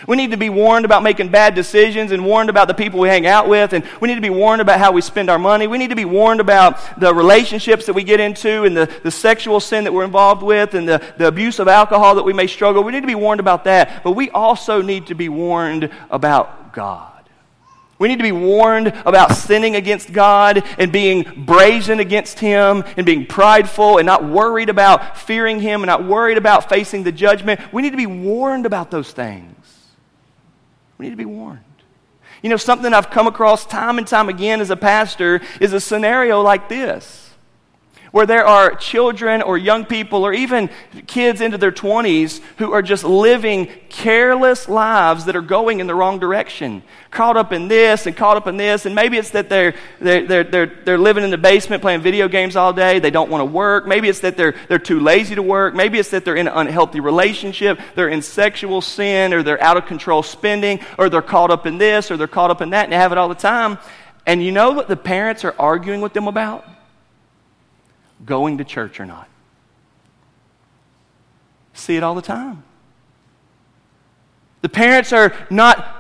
We 0.07 0.15
need 0.15 0.31
to 0.31 0.37
be 0.37 0.49
warned 0.49 0.85
about 0.85 1.03
making 1.03 1.29
bad 1.29 1.55
decisions 1.55 2.11
and 2.11 2.25
warned 2.25 2.49
about 2.49 2.67
the 2.67 2.73
people 2.73 2.99
we 2.99 3.09
hang 3.09 3.27
out 3.27 3.47
with. 3.47 3.73
And 3.73 3.83
we 3.99 4.07
need 4.07 4.15
to 4.15 4.21
be 4.21 4.29
warned 4.29 4.61
about 4.61 4.79
how 4.79 4.91
we 4.91 5.01
spend 5.01 5.29
our 5.29 5.39
money. 5.39 5.67
We 5.67 5.77
need 5.77 5.89
to 5.89 5.95
be 5.95 6.05
warned 6.05 6.39
about 6.39 6.99
the 6.99 7.13
relationships 7.13 7.85
that 7.85 7.93
we 7.93 8.03
get 8.03 8.19
into 8.19 8.63
and 8.63 8.75
the, 8.75 8.89
the 9.03 9.11
sexual 9.11 9.59
sin 9.59 9.83
that 9.83 9.93
we're 9.93 10.05
involved 10.05 10.41
with 10.41 10.73
and 10.73 10.87
the, 10.87 11.01
the 11.17 11.27
abuse 11.27 11.59
of 11.59 11.67
alcohol 11.67 12.15
that 12.15 12.23
we 12.23 12.33
may 12.33 12.47
struggle. 12.47 12.83
We 12.83 12.91
need 12.91 13.01
to 13.01 13.07
be 13.07 13.15
warned 13.15 13.39
about 13.39 13.65
that. 13.65 14.03
But 14.03 14.11
we 14.11 14.29
also 14.29 14.81
need 14.81 15.07
to 15.07 15.15
be 15.15 15.29
warned 15.29 15.89
about 16.09 16.73
God. 16.73 17.09
We 17.99 18.07
need 18.07 18.17
to 18.17 18.23
be 18.23 18.31
warned 18.31 18.87
about 18.87 19.33
sinning 19.33 19.75
against 19.75 20.13
God 20.13 20.63
and 20.77 20.89
being 20.89 21.43
brazen 21.45 21.99
against 21.99 22.39
Him 22.39 22.85
and 22.95 23.05
being 23.05 23.25
prideful 23.25 23.97
and 23.97 24.05
not 24.05 24.23
worried 24.23 24.69
about 24.69 25.17
fearing 25.17 25.59
Him 25.59 25.81
and 25.81 25.87
not 25.87 26.05
worried 26.05 26.37
about 26.37 26.69
facing 26.69 27.03
the 27.03 27.11
judgment. 27.11 27.59
We 27.73 27.81
need 27.81 27.91
to 27.91 27.97
be 27.97 28.05
warned 28.05 28.65
about 28.65 28.89
those 28.89 29.11
things. 29.11 29.58
We 30.99 31.05
need 31.05 31.11
to 31.11 31.17
be 31.17 31.25
warned. 31.25 31.61
You 32.43 32.49
know, 32.49 32.57
something 32.57 32.93
I've 32.93 33.09
come 33.09 33.25
across 33.25 33.65
time 33.65 33.97
and 33.97 34.05
time 34.05 34.29
again 34.29 34.61
as 34.61 34.69
a 34.69 34.75
pastor 34.75 35.41
is 35.59 35.73
a 35.73 35.79
scenario 35.79 36.41
like 36.41 36.69
this 36.69 37.28
where 38.11 38.25
there 38.25 38.45
are 38.45 38.75
children 38.75 39.41
or 39.41 39.57
young 39.57 39.85
people 39.85 40.25
or 40.25 40.33
even 40.33 40.69
kids 41.07 41.41
into 41.41 41.57
their 41.57 41.71
20s 41.71 42.41
who 42.57 42.71
are 42.71 42.81
just 42.81 43.03
living 43.03 43.67
careless 43.89 44.67
lives 44.67 45.25
that 45.25 45.35
are 45.35 45.41
going 45.41 45.79
in 45.79 45.87
the 45.87 45.95
wrong 45.95 46.19
direction. 46.19 46.81
Caught 47.11 47.37
up 47.37 47.51
in 47.51 47.67
this 47.67 48.05
and 48.05 48.15
caught 48.15 48.37
up 48.37 48.47
in 48.47 48.57
this. 48.57 48.85
And 48.85 48.95
maybe 48.95 49.17
it's 49.17 49.31
that 49.31 49.49
they're, 49.49 49.75
they're, 49.99 50.25
they're, 50.25 50.43
they're, 50.43 50.77
they're 50.85 50.97
living 50.97 51.23
in 51.23 51.29
the 51.29 51.37
basement 51.37 51.81
playing 51.81 52.01
video 52.01 52.27
games 52.27 52.55
all 52.55 52.73
day. 52.73 52.99
They 52.99 53.11
don't 53.11 53.29
want 53.29 53.41
to 53.41 53.45
work. 53.45 53.87
Maybe 53.87 54.09
it's 54.09 54.19
that 54.21 54.37
they're, 54.37 54.55
they're 54.67 54.79
too 54.79 54.99
lazy 54.99 55.35
to 55.35 55.43
work. 55.43 55.75
Maybe 55.75 55.99
it's 55.99 56.09
that 56.09 56.25
they're 56.25 56.35
in 56.35 56.47
an 56.47 56.53
unhealthy 56.53 56.99
relationship. 56.99 57.79
They're 57.95 58.09
in 58.09 58.21
sexual 58.21 58.81
sin 58.81 59.33
or 59.33 59.43
they're 59.43 59.61
out 59.61 59.77
of 59.77 59.85
control 59.85 60.23
spending 60.23 60.79
or 60.97 61.09
they're 61.09 61.21
caught 61.21 61.51
up 61.51 61.65
in 61.65 61.77
this 61.77 62.11
or 62.11 62.17
they're 62.17 62.27
caught 62.27 62.51
up 62.51 62.61
in 62.61 62.71
that 62.71 62.85
and 62.85 62.93
they 62.93 62.97
have 62.97 63.11
it 63.11 63.17
all 63.17 63.29
the 63.29 63.35
time. 63.35 63.77
And 64.25 64.43
you 64.43 64.51
know 64.51 64.71
what 64.71 64.87
the 64.87 64.95
parents 64.95 65.43
are 65.43 65.55
arguing 65.57 66.01
with 66.01 66.13
them 66.13 66.27
about? 66.27 66.65
Going 68.25 68.57
to 68.57 68.63
church 68.63 68.99
or 68.99 69.05
not. 69.05 69.27
See 71.73 71.95
it 71.95 72.03
all 72.03 72.15
the 72.15 72.21
time. 72.21 72.63
The 74.61 74.69
parents 74.69 75.13
are 75.13 75.33
not 75.49 75.95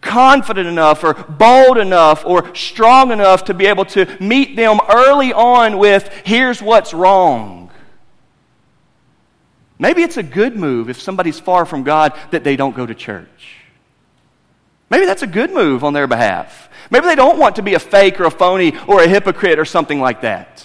confident 0.00 0.68
enough 0.68 1.02
or 1.02 1.14
bold 1.14 1.78
enough 1.78 2.24
or 2.26 2.54
strong 2.54 3.10
enough 3.10 3.44
to 3.44 3.54
be 3.54 3.66
able 3.66 3.84
to 3.86 4.06
meet 4.20 4.56
them 4.56 4.78
early 4.88 5.32
on 5.32 5.78
with 5.78 6.08
here's 6.24 6.60
what's 6.60 6.92
wrong. 6.92 7.70
Maybe 9.78 10.02
it's 10.02 10.16
a 10.16 10.22
good 10.22 10.56
move 10.56 10.88
if 10.88 11.00
somebody's 11.00 11.40
far 11.40 11.66
from 11.66 11.82
God 11.82 12.12
that 12.30 12.44
they 12.44 12.56
don't 12.56 12.76
go 12.76 12.86
to 12.86 12.94
church. 12.94 13.56
Maybe 14.90 15.06
that's 15.06 15.22
a 15.22 15.26
good 15.26 15.50
move 15.50 15.82
on 15.82 15.92
their 15.92 16.06
behalf. 16.06 16.68
Maybe 16.90 17.06
they 17.06 17.16
don't 17.16 17.38
want 17.38 17.56
to 17.56 17.62
be 17.62 17.74
a 17.74 17.78
fake 17.78 18.20
or 18.20 18.24
a 18.24 18.30
phony 18.30 18.76
or 18.86 19.02
a 19.02 19.08
hypocrite 19.08 19.58
or 19.58 19.64
something 19.64 20.00
like 20.00 20.20
that. 20.20 20.63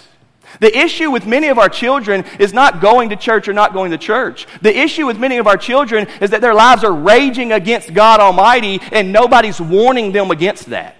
The 0.60 0.76
issue 0.76 1.10
with 1.10 1.26
many 1.26 1.48
of 1.48 1.58
our 1.58 1.68
children 1.68 2.24
is 2.38 2.52
not 2.52 2.80
going 2.80 3.08
to 3.08 3.16
church 3.16 3.48
or 3.48 3.52
not 3.52 3.72
going 3.72 3.90
to 3.90 3.98
church. 3.98 4.46
The 4.62 4.76
issue 4.76 5.06
with 5.06 5.18
many 5.18 5.38
of 5.38 5.46
our 5.46 5.56
children 5.56 6.06
is 6.20 6.30
that 6.30 6.42
their 6.42 6.54
lives 6.54 6.84
are 6.84 6.92
raging 6.92 7.52
against 7.52 7.92
God 7.94 8.20
Almighty 8.20 8.80
and 8.92 9.12
nobody's 9.12 9.60
warning 9.60 10.12
them 10.12 10.30
against 10.30 10.66
that. 10.66 10.96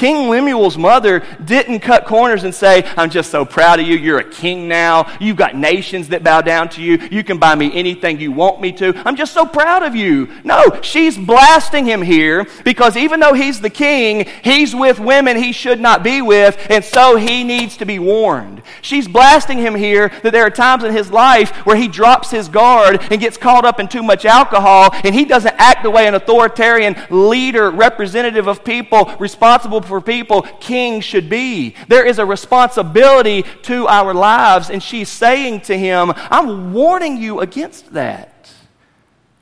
King 0.00 0.30
Lemuel's 0.30 0.78
mother 0.78 1.22
didn't 1.44 1.80
cut 1.80 2.06
corners 2.06 2.44
and 2.44 2.54
say, 2.54 2.90
I'm 2.96 3.10
just 3.10 3.30
so 3.30 3.44
proud 3.44 3.80
of 3.80 3.86
you. 3.86 3.98
You're 3.98 4.20
a 4.20 4.30
king 4.30 4.66
now. 4.66 5.14
You've 5.20 5.36
got 5.36 5.54
nations 5.54 6.08
that 6.08 6.24
bow 6.24 6.40
down 6.40 6.70
to 6.70 6.82
you. 6.82 6.96
You 7.10 7.22
can 7.22 7.36
buy 7.36 7.54
me 7.54 7.70
anything 7.74 8.18
you 8.18 8.32
want 8.32 8.62
me 8.62 8.72
to. 8.72 8.94
I'm 9.04 9.14
just 9.14 9.34
so 9.34 9.44
proud 9.44 9.82
of 9.82 9.94
you. 9.94 10.30
No, 10.42 10.80
she's 10.80 11.18
blasting 11.18 11.84
him 11.84 12.00
here 12.00 12.46
because 12.64 12.96
even 12.96 13.20
though 13.20 13.34
he's 13.34 13.60
the 13.60 13.68
king, 13.68 14.26
he's 14.42 14.74
with 14.74 14.98
women 14.98 15.36
he 15.36 15.52
should 15.52 15.80
not 15.80 16.02
be 16.02 16.22
with, 16.22 16.56
and 16.70 16.82
so 16.82 17.16
he 17.16 17.44
needs 17.44 17.76
to 17.76 17.84
be 17.84 17.98
warned. 17.98 18.62
She's 18.80 19.06
blasting 19.06 19.58
him 19.58 19.74
here 19.74 20.08
that 20.22 20.32
there 20.32 20.46
are 20.46 20.50
times 20.50 20.82
in 20.82 20.94
his 20.94 21.10
life 21.10 21.50
where 21.66 21.76
he 21.76 21.88
drops 21.88 22.30
his 22.30 22.48
guard 22.48 23.02
and 23.10 23.20
gets 23.20 23.36
caught 23.36 23.66
up 23.66 23.78
in 23.78 23.86
too 23.86 24.02
much 24.02 24.24
alcohol, 24.24 24.88
and 25.04 25.14
he 25.14 25.26
doesn't 25.26 25.56
act 25.58 25.82
the 25.82 25.90
way 25.90 26.06
an 26.06 26.14
authoritarian 26.14 26.96
leader, 27.10 27.70
representative 27.70 28.46
of 28.46 28.64
people, 28.64 29.14
responsible 29.18 29.82
for 29.90 30.00
people, 30.00 30.42
king 30.60 31.02
should 31.02 31.28
be. 31.28 31.74
There 31.88 32.06
is 32.06 32.18
a 32.18 32.24
responsibility 32.24 33.44
to 33.64 33.86
our 33.86 34.14
lives, 34.14 34.70
and 34.70 34.82
she's 34.82 35.10
saying 35.10 35.60
to 35.62 35.76
him, 35.76 36.12
I'm 36.16 36.72
warning 36.72 37.18
you 37.18 37.40
against 37.40 37.92
that. 37.92 38.50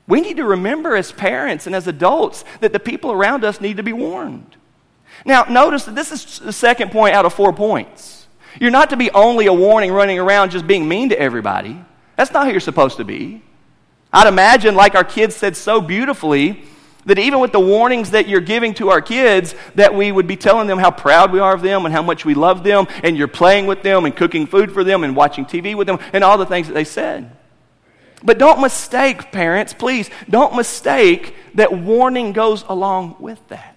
We 0.07 0.21
need 0.21 0.37
to 0.37 0.43
remember 0.43 0.95
as 0.95 1.11
parents 1.11 1.67
and 1.67 1.75
as 1.75 1.87
adults 1.87 2.43
that 2.59 2.73
the 2.73 2.79
people 2.79 3.11
around 3.11 3.45
us 3.45 3.61
need 3.61 3.77
to 3.77 3.83
be 3.83 3.93
warned. 3.93 4.57
Now, 5.25 5.43
notice 5.43 5.85
that 5.85 5.95
this 5.95 6.11
is 6.11 6.39
the 6.39 6.51
second 6.51 6.91
point 6.91 7.13
out 7.15 7.25
of 7.25 7.33
four 7.33 7.53
points. 7.53 8.27
You're 8.59 8.71
not 8.71 8.89
to 8.89 8.97
be 8.97 9.11
only 9.11 9.45
a 9.45 9.53
warning 9.53 9.91
running 9.91 10.17
around 10.19 10.49
just 10.51 10.65
being 10.65 10.87
mean 10.87 11.09
to 11.09 11.19
everybody. 11.19 11.79
That's 12.15 12.31
not 12.31 12.45
who 12.45 12.51
you're 12.51 12.59
supposed 12.59 12.97
to 12.97 13.05
be. 13.05 13.43
I'd 14.11 14.27
imagine, 14.27 14.75
like 14.75 14.95
our 14.95 15.03
kids 15.03 15.35
said 15.35 15.55
so 15.55 15.79
beautifully, 15.79 16.63
that 17.05 17.17
even 17.17 17.39
with 17.39 17.51
the 17.51 17.59
warnings 17.59 18.11
that 18.11 18.27
you're 18.27 18.41
giving 18.41 18.73
to 18.75 18.89
our 18.89 19.01
kids, 19.01 19.55
that 19.75 19.93
we 19.95 20.11
would 20.11 20.27
be 20.27 20.35
telling 20.35 20.67
them 20.67 20.77
how 20.77 20.91
proud 20.91 21.31
we 21.31 21.39
are 21.39 21.53
of 21.53 21.61
them 21.61 21.85
and 21.85 21.93
how 21.93 22.01
much 22.01 22.25
we 22.25 22.33
love 22.33 22.63
them, 22.63 22.87
and 23.03 23.17
you're 23.17 23.27
playing 23.27 23.67
with 23.67 23.83
them 23.83 24.05
and 24.05 24.15
cooking 24.15 24.45
food 24.47 24.71
for 24.71 24.83
them 24.83 25.03
and 25.03 25.15
watching 25.15 25.45
TV 25.45 25.75
with 25.75 25.87
them 25.87 25.99
and 26.13 26.23
all 26.23 26.37
the 26.37 26.45
things 26.45 26.67
that 26.67 26.73
they 26.73 26.83
said. 26.83 27.35
But 28.23 28.37
don't 28.37 28.59
mistake, 28.59 29.31
parents, 29.31 29.73
please, 29.73 30.09
don't 30.29 30.55
mistake 30.55 31.35
that 31.55 31.71
warning 31.71 32.33
goes 32.33 32.65
along 32.67 33.15
with 33.19 33.45
that. 33.47 33.75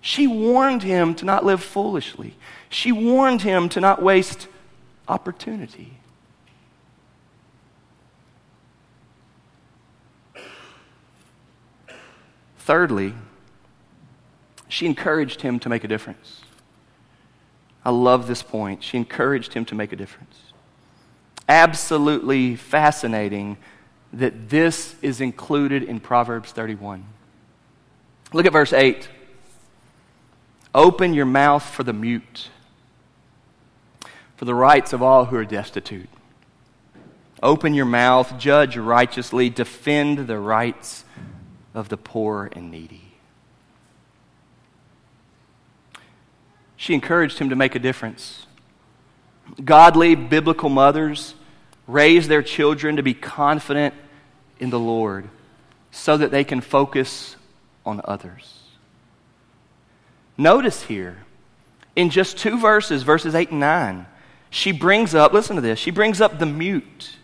She 0.00 0.26
warned 0.26 0.82
him 0.82 1.14
to 1.16 1.24
not 1.24 1.44
live 1.44 1.62
foolishly. 1.62 2.36
She 2.68 2.92
warned 2.92 3.42
him 3.42 3.68
to 3.70 3.80
not 3.80 4.02
waste 4.02 4.48
opportunity. 5.08 5.95
Thirdly, 12.66 13.14
she 14.66 14.86
encouraged 14.86 15.42
him 15.42 15.60
to 15.60 15.68
make 15.68 15.84
a 15.84 15.88
difference. 15.88 16.40
I 17.84 17.90
love 17.90 18.26
this 18.26 18.42
point. 18.42 18.82
She 18.82 18.96
encouraged 18.96 19.52
him 19.52 19.64
to 19.66 19.76
make 19.76 19.92
a 19.92 19.96
difference. 19.96 20.36
Absolutely 21.48 22.56
fascinating 22.56 23.56
that 24.12 24.48
this 24.48 24.96
is 25.00 25.20
included 25.20 25.84
in 25.84 26.00
Proverbs 26.00 26.50
31. 26.50 27.04
Look 28.32 28.46
at 28.46 28.52
verse 28.52 28.72
8. 28.72 29.10
Open 30.74 31.14
your 31.14 31.24
mouth 31.24 31.62
for 31.62 31.84
the 31.84 31.92
mute, 31.92 32.48
for 34.34 34.44
the 34.44 34.56
rights 34.56 34.92
of 34.92 35.02
all 35.02 35.26
who 35.26 35.36
are 35.36 35.44
destitute. 35.44 36.08
Open 37.40 37.74
your 37.74 37.86
mouth, 37.86 38.36
judge 38.40 38.76
righteously, 38.76 39.50
defend 39.50 40.26
the 40.26 40.40
rights 40.40 41.04
of 41.76 41.90
the 41.90 41.96
poor 41.96 42.48
and 42.52 42.70
needy. 42.70 43.12
She 46.76 46.94
encouraged 46.94 47.38
him 47.38 47.50
to 47.50 47.56
make 47.56 47.74
a 47.74 47.78
difference. 47.78 48.46
Godly 49.62 50.14
biblical 50.14 50.70
mothers 50.70 51.34
raise 51.86 52.28
their 52.28 52.42
children 52.42 52.96
to 52.96 53.02
be 53.02 53.14
confident 53.14 53.94
in 54.58 54.70
the 54.70 54.78
Lord 54.78 55.28
so 55.90 56.16
that 56.16 56.30
they 56.30 56.44
can 56.44 56.60
focus 56.60 57.36
on 57.84 58.00
others. 58.04 58.60
Notice 60.38 60.82
here, 60.82 61.24
in 61.94 62.10
just 62.10 62.38
two 62.38 62.58
verses, 62.58 63.02
verses 63.02 63.34
8 63.34 63.50
and 63.50 63.60
9, 63.60 64.06
she 64.48 64.72
brings 64.72 65.14
up, 65.14 65.32
listen 65.32 65.56
to 65.56 65.62
this, 65.62 65.78
she 65.78 65.90
brings 65.90 66.20
up 66.20 66.38
the 66.38 66.46
mute. 66.46 67.16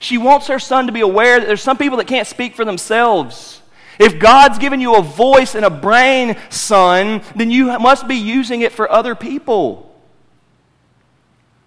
She 0.00 0.18
wants 0.18 0.48
her 0.48 0.58
son 0.58 0.86
to 0.86 0.92
be 0.92 1.00
aware 1.00 1.38
that 1.38 1.46
there's 1.46 1.62
some 1.62 1.78
people 1.78 1.98
that 1.98 2.08
can't 2.08 2.26
speak 2.26 2.56
for 2.56 2.64
themselves. 2.64 3.60
If 3.98 4.18
God's 4.18 4.58
given 4.58 4.80
you 4.80 4.96
a 4.96 5.02
voice 5.02 5.54
and 5.54 5.64
a 5.64 5.70
brain, 5.70 6.36
son, 6.50 7.22
then 7.36 7.50
you 7.50 7.66
must 7.78 8.08
be 8.08 8.16
using 8.16 8.62
it 8.62 8.72
for 8.72 8.90
other 8.90 9.14
people. 9.14 9.94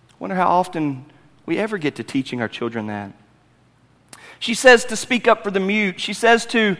I 0.09 0.15
wonder 0.19 0.35
how 0.35 0.47
often 0.47 1.05
we 1.45 1.57
ever 1.57 1.77
get 1.77 1.95
to 1.95 2.03
teaching 2.03 2.41
our 2.41 2.47
children 2.47 2.87
that. 2.87 3.13
She 4.39 4.53
says 4.53 4.85
to 4.85 4.95
speak 4.95 5.27
up 5.27 5.43
for 5.43 5.51
the 5.51 5.59
mute. 5.59 5.99
She 5.99 6.13
says 6.13 6.45
to 6.47 6.77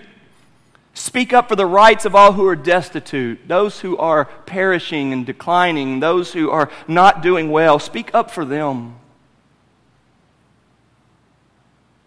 speak 0.94 1.34
up 1.34 1.48
for 1.50 1.56
the 1.56 1.66
rights 1.66 2.06
of 2.06 2.16
all 2.16 2.34
who 2.34 2.46
are 2.48 2.56
destitute, 2.56 3.48
those 3.48 3.80
who 3.80 3.98
are 3.98 4.26
perishing 4.26 5.14
and 5.14 5.26
declining, 5.26 6.00
those 6.00 6.34
who 6.34 6.50
are 6.50 6.70
not 6.88 7.22
doing 7.22 7.52
well. 7.52 7.80
Speak 7.80 8.14
up 8.14 8.32
for 8.32 8.46
them. 8.46 8.96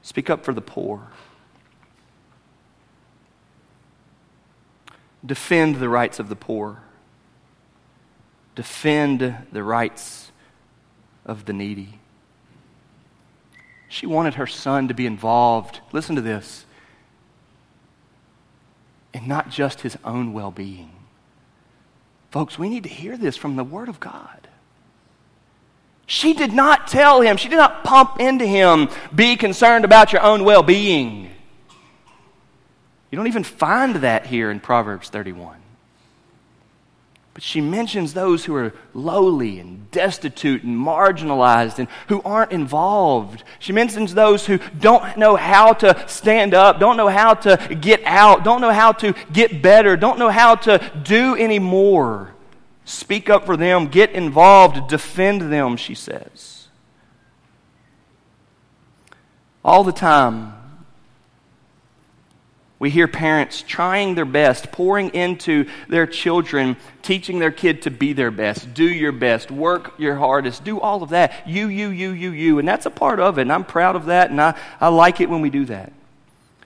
Speak 0.03 0.29
up 0.29 0.45
for 0.45 0.53
the 0.53 0.61
poor. 0.61 1.09
Defend 5.25 5.77
the 5.77 5.89
rights 5.89 6.19
of 6.19 6.29
the 6.29 6.37
poor. 6.37 6.83
Defend 8.55 9.37
the 9.53 9.63
rights 9.63 10.33
of 11.25 11.45
the 11.45 11.53
needy. 11.53 11.99
She 13.89 14.07
wanted 14.07 14.35
her 14.35 14.47
son 14.47 14.89
to 14.89 14.95
be 14.95 15.07
involved. 15.07 15.81
Listen 15.93 16.17
to 16.17 16.23
this. 16.23 16.65
And 19.13 19.27
not 19.27 19.51
just 19.51 19.81
his 19.81 19.99
own 20.05 20.33
well 20.33 20.51
being. 20.51 20.93
Folks, 22.31 22.59
we 22.59 22.69
need 22.69 22.85
to 22.85 22.89
hear 22.89 23.17
this 23.17 23.37
from 23.37 23.57
the 23.57 23.65
Word 23.65 23.89
of 23.89 23.99
God. 23.99 24.49
She 26.07 26.33
did 26.33 26.53
not 26.53 26.89
tell 26.89 27.21
him, 27.21 27.37
she 27.37 27.49
did 27.49 27.57
not 27.57 27.85
pump 27.85 28.21
into 28.21 28.47
him, 28.47 28.89
be 29.15 29.37
concerned 29.37 29.85
about 29.85 30.13
your 30.13 30.23
own 30.23 30.45
well 30.45 30.63
being. 30.63 31.30
You 33.11 33.17
don't 33.17 33.27
even 33.27 33.45
find 33.45 33.97
that 33.97 34.27
here 34.27 34.51
in 34.51 34.61
Proverbs 34.61 35.09
31. 35.09 35.57
But 37.35 37.43
she 37.43 37.61
mentions 37.61 38.13
those 38.13 38.45
who 38.45 38.55
are 38.57 38.73
lowly 38.93 39.61
and 39.61 39.91
destitute 39.91 40.63
and 40.65 40.77
marginalized 40.77 41.79
and 41.79 41.89
who 42.09 42.21
aren't 42.23 42.53
involved. 42.53 43.45
She 43.59 43.73
mentions 43.73 44.15
those 44.15 44.47
who 44.47 44.59
don't 44.79 45.17
know 45.17 45.37
how 45.37 45.73
to 45.75 46.05
stand 46.09 46.55
up, 46.55 46.81
don't 46.81 46.97
know 46.97 47.09
how 47.09 47.35
to 47.35 47.77
get 47.81 48.03
out, 48.05 48.45
don't 48.45 48.61
know 48.61 48.73
how 48.73 48.93
to 48.93 49.15
get 49.33 49.63
better, 49.63 49.97
don't 49.97 50.19
know 50.19 50.29
how 50.29 50.57
to 50.57 50.93
do 51.03 51.37
any 51.37 51.59
more. 51.59 52.35
Speak 52.85 53.31
up 53.31 53.47
for 53.47 53.57
them, 53.57 53.87
get 53.87 54.11
involved, 54.11 54.89
defend 54.89 55.53
them, 55.53 55.77
she 55.77 55.95
says. 55.95 56.67
All 59.65 59.85
the 59.85 59.93
time, 59.93 60.55
we 62.81 62.89
hear 62.89 63.07
parents 63.07 63.63
trying 63.63 64.15
their 64.15 64.25
best, 64.25 64.73
pouring 64.73 65.11
into 65.11 65.67
their 65.89 66.07
children, 66.07 66.79
teaching 67.03 67.39
their 67.39 67.51
kid 67.51 67.83
to 67.83 67.91
be 67.91 68.15
their 68.15 68.31
best, 68.31 68.73
do 68.73 68.85
your 68.85 69.13
best, 69.13 69.51
work 69.51 69.93
your 69.99 70.17
hardest, 70.17 70.65
do 70.65 70.81
all 70.81 71.03
of 71.03 71.11
that. 71.11 71.47
You, 71.47 71.69
you, 71.69 71.91
you, 71.91 72.13
you, 72.13 72.31
you. 72.31 72.59
And 72.59 72.67
that's 72.67 72.87
a 72.87 72.91
part 72.91 73.21
of 73.21 73.39
it. 73.39 73.43
And 73.43 73.53
I'm 73.53 73.65
proud 73.65 73.97
of 73.97 74.07
that. 74.07 74.31
And 74.31 74.41
I, 74.41 74.59
I 74.81 74.89
like 74.89 75.21
it 75.21 75.29
when 75.29 75.43
we 75.43 75.51
do 75.51 75.67
that. 75.67 75.93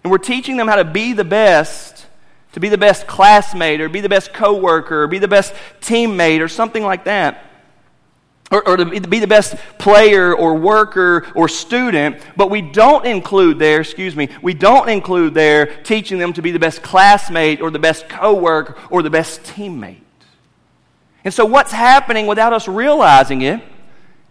And 0.05 0.11
we're 0.13 0.19
teaching 0.19 0.57
them 0.57 0.69
how 0.69 0.77
to 0.77 0.85
be 0.85 1.15
the 1.15 1.25
best, 1.25 2.07
to 2.53 2.61
be 2.61 2.69
the 2.69 2.79
best 2.79 3.09
classmate 3.09 3.81
or 3.81 3.89
be 3.89 4.01
the 4.01 4.09
best 4.09 4.33
coworker 4.33 5.03
or 5.03 5.07
be 5.09 5.19
the 5.19 5.27
best 5.27 5.53
teammate 5.81 6.41
or 6.41 6.49
something 6.49 6.85
like 6.85 7.05
that 7.05 7.44
or, 8.51 8.69
or, 8.69 8.77
to 8.77 8.85
be 8.85 9.19
the 9.19 9.27
best 9.27 9.57
player 9.79 10.35
or 10.35 10.55
worker 10.55 11.27
or 11.35 11.49
student, 11.49 12.19
but 12.37 12.51
we 12.51 12.61
don't 12.61 13.07
include 13.07 13.59
there, 13.59 13.81
excuse 13.81 14.15
me, 14.15 14.29
we 14.43 14.53
don't 14.53 14.89
include 14.89 15.35
there 15.35 15.67
teaching 15.83 16.19
them 16.19 16.33
to 16.35 16.43
be 16.43 16.51
the 16.51 16.59
best 16.59 16.83
classmate 16.83 17.61
or 17.61 17.71
the 17.71 17.79
best 17.79 18.09
coworker 18.09 18.77
or 18.91 19.03
the 19.03 19.11
best 19.11 19.43
teammate. 19.45 19.97
And 21.25 21.33
so 21.33 21.47
what's 21.47 21.73
happening 21.73 22.27
without 22.27 22.53
us 22.53 22.69
realizing 22.69 23.43
it 23.43 23.63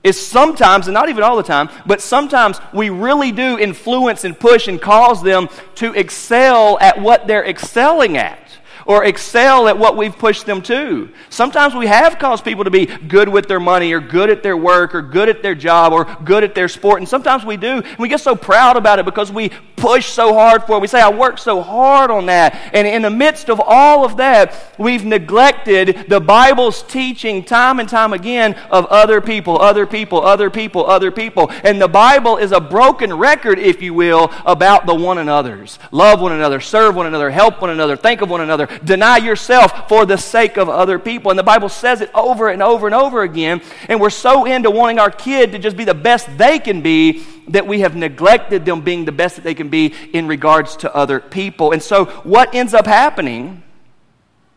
is 0.04 0.24
sometimes, 0.24 0.88
and 0.88 0.94
not 0.94 1.10
even 1.10 1.24
all 1.24 1.38
the 1.38 1.44
time, 1.44 1.70
but 1.86 2.00
sometimes 2.02 2.60
we 2.74 2.90
really 2.90 3.32
do 3.32 3.58
influence 3.58 4.26
and 4.26 4.40
push 4.40 4.68
and 4.68 4.80
cause 4.80 5.24
them 5.24 5.50
to 5.76 5.94
excel 5.94 6.78
at 6.80 7.02
what 7.02 7.26
they're 7.26 7.46
excelling 7.46 8.18
at 8.18 8.43
or 8.86 9.06
excel 9.06 9.68
at 9.68 9.78
what 9.78 9.98
we've 9.98 10.18
pushed 10.18 10.46
them 10.46 10.62
to. 10.64 11.10
Sometimes 11.30 11.76
we 11.76 11.88
have 11.88 12.20
caused 12.20 12.44
people 12.44 12.64
to 12.64 12.72
be 12.72 12.86
good 12.86 13.30
with 13.30 13.48
their 13.48 13.60
money 13.60 13.94
or 13.94 14.00
good 14.00 14.30
at 14.30 14.44
their 14.44 14.58
work 14.58 14.94
or 14.94 15.02
good 15.02 15.30
at 15.30 15.42
their 15.42 15.56
job 15.56 15.94
or 15.94 16.06
good 16.24 16.44
at 16.44 16.56
their 16.56 16.68
sport. 16.68 17.00
And 17.00 17.08
sometimes 17.08 17.46
we 17.46 17.58
do. 17.58 17.82
And 17.82 17.98
we 17.98 18.08
get 18.08 18.20
so 18.20 18.36
proud 18.36 18.78
about 18.78 19.00
it 19.00 19.06
because 19.06 19.32
we 19.32 19.52
push 19.84 20.06
so 20.06 20.34
hard 20.34 20.64
for. 20.64 20.80
We 20.80 20.88
say, 20.88 21.02
I 21.02 21.10
worked 21.10 21.42
so 21.42 21.62
hard 21.62 22.10
on 22.10 22.28
that. 22.28 22.72
And 22.74 22.88
in 22.88 23.02
the 23.02 23.10
midst 23.10 23.50
of 23.50 23.60
all 23.60 24.06
of 24.06 24.16
that, 24.16 24.56
we've 24.78 25.04
neglected 25.04 26.06
the 26.08 26.22
Bible's 26.22 26.84
teaching 26.84 27.44
time 27.44 27.82
and 27.82 27.90
time 27.90 28.14
again 28.14 28.54
of 28.72 28.86
other 28.86 29.20
people, 29.20 29.60
other 29.60 29.86
people, 29.86 30.22
other 30.22 30.50
people, 30.50 30.86
other 30.86 31.12
people. 31.12 31.52
And 31.66 31.82
the 31.82 31.90
Bible 31.90 32.38
is 32.38 32.54
a 32.54 32.62
broken 32.62 33.14
record, 33.14 33.60
if 33.60 33.82
you 33.82 33.94
will, 33.94 34.32
about 34.46 34.86
the 34.86 34.96
one 34.96 35.18
another's. 35.18 35.78
Love 35.92 36.22
one 36.22 36.32
another, 36.32 36.62
serve 36.62 36.96
one 36.96 37.06
another, 37.06 37.30
help 37.30 37.60
one 37.60 37.70
another, 37.70 37.98
think 37.98 38.22
of 38.22 38.30
one 38.30 38.40
another, 38.40 38.68
Deny 38.86 39.18
yourself 39.18 39.90
for 39.90 40.06
the 40.06 40.18
sake 40.18 40.58
of 40.58 40.70
other 40.70 40.98
people. 40.98 41.30
And 41.30 41.38
the 41.38 41.44
Bible 41.44 41.68
says 41.68 42.00
it 42.00 42.10
over 42.14 42.48
and 42.48 42.64
over 42.64 42.86
and 42.86 42.96
over 42.96 43.24
again. 43.24 43.62
And 43.90 44.00
we're 44.00 44.10
so 44.10 44.46
into 44.46 44.72
wanting 44.72 45.00
our 45.00 45.12
kid 45.12 45.52
to 45.52 45.60
just 45.60 45.76
be 45.76 45.84
the 45.84 45.94
best 45.94 46.38
they 46.38 46.58
can 46.60 46.82
be 46.82 47.24
that 47.50 47.68
we 47.68 47.82
have 47.82 47.96
neglected 47.96 48.66
them 48.66 48.82
being 48.82 49.06
the 49.06 49.12
best 49.12 49.36
that 49.36 49.44
they 49.44 49.54
can 49.54 49.70
be 49.70 49.94
in 50.14 50.28
regards 50.28 50.78
to 50.78 50.96
other 50.96 51.20
people. 51.20 51.72
And 51.72 51.82
so 51.82 52.06
what 52.06 52.56
ends 52.56 52.74
up 52.74 52.86
happening 52.86 53.64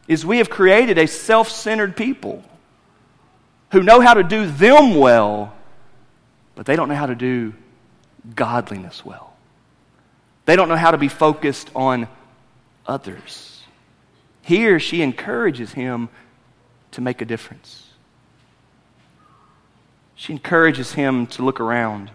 is 0.09 0.25
we 0.25 0.39
have 0.39 0.51
created 0.51 0.99
a 0.99 1.07
self 1.07 1.51
centered 1.51 1.97
people 1.97 2.43
who 3.73 3.83
know 3.83 4.01
how 4.01 4.15
to 4.15 4.23
do 4.23 4.47
them 4.47 4.95
well, 4.95 5.53
but 6.55 6.67
they 6.67 6.77
don't 6.77 6.89
know 6.89 6.95
how 6.95 7.07
to 7.07 7.15
do 7.15 7.55
godliness 8.35 9.05
well. 9.05 9.33
They 10.45 10.57
don't 10.57 10.69
know 10.69 10.77
how 10.77 10.93
to 10.93 10.99
be 10.99 11.09
focused 11.09 11.71
on 11.75 12.09
others. 12.87 13.63
Here, 14.43 14.79
she 14.79 15.03
encourages 15.03 15.73
him 15.73 16.09
to 16.93 17.01
make 17.01 17.21
a 17.21 17.25
difference. 17.25 17.83
She 20.15 20.33
encourages 20.33 20.93
him 20.93 21.27
to 21.29 21.45
look 21.45 21.61
around. 21.61 22.11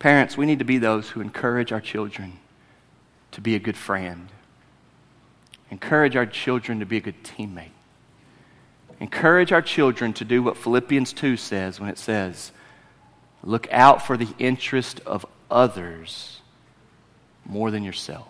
Parents, 0.00 0.34
we 0.34 0.46
need 0.46 0.58
to 0.58 0.64
be 0.64 0.78
those 0.78 1.10
who 1.10 1.20
encourage 1.20 1.72
our 1.72 1.80
children 1.80 2.38
to 3.32 3.40
be 3.40 3.54
a 3.54 3.58
good 3.58 3.76
friend, 3.76 4.28
encourage 5.70 6.16
our 6.16 6.26
children 6.26 6.80
to 6.80 6.86
be 6.86 6.96
a 6.96 7.00
good 7.00 7.22
teammate, 7.22 7.70
encourage 8.98 9.52
our 9.52 9.60
children 9.60 10.14
to 10.14 10.24
do 10.24 10.42
what 10.42 10.56
Philippians 10.56 11.12
2 11.12 11.36
says 11.36 11.78
when 11.78 11.90
it 11.90 11.98
says, 11.98 12.50
Look 13.42 13.68
out 13.70 14.06
for 14.06 14.16
the 14.16 14.28
interest 14.38 15.00
of 15.06 15.24
others 15.50 16.40
more 17.44 17.70
than 17.70 17.84
yourself. 17.84 18.28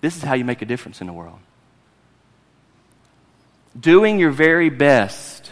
This 0.00 0.16
is 0.16 0.22
how 0.22 0.34
you 0.34 0.44
make 0.44 0.62
a 0.62 0.66
difference 0.66 1.00
in 1.00 1.06
the 1.06 1.12
world. 1.12 1.38
Doing 3.78 4.18
your 4.18 4.30
very 4.30 4.68
best 4.68 5.50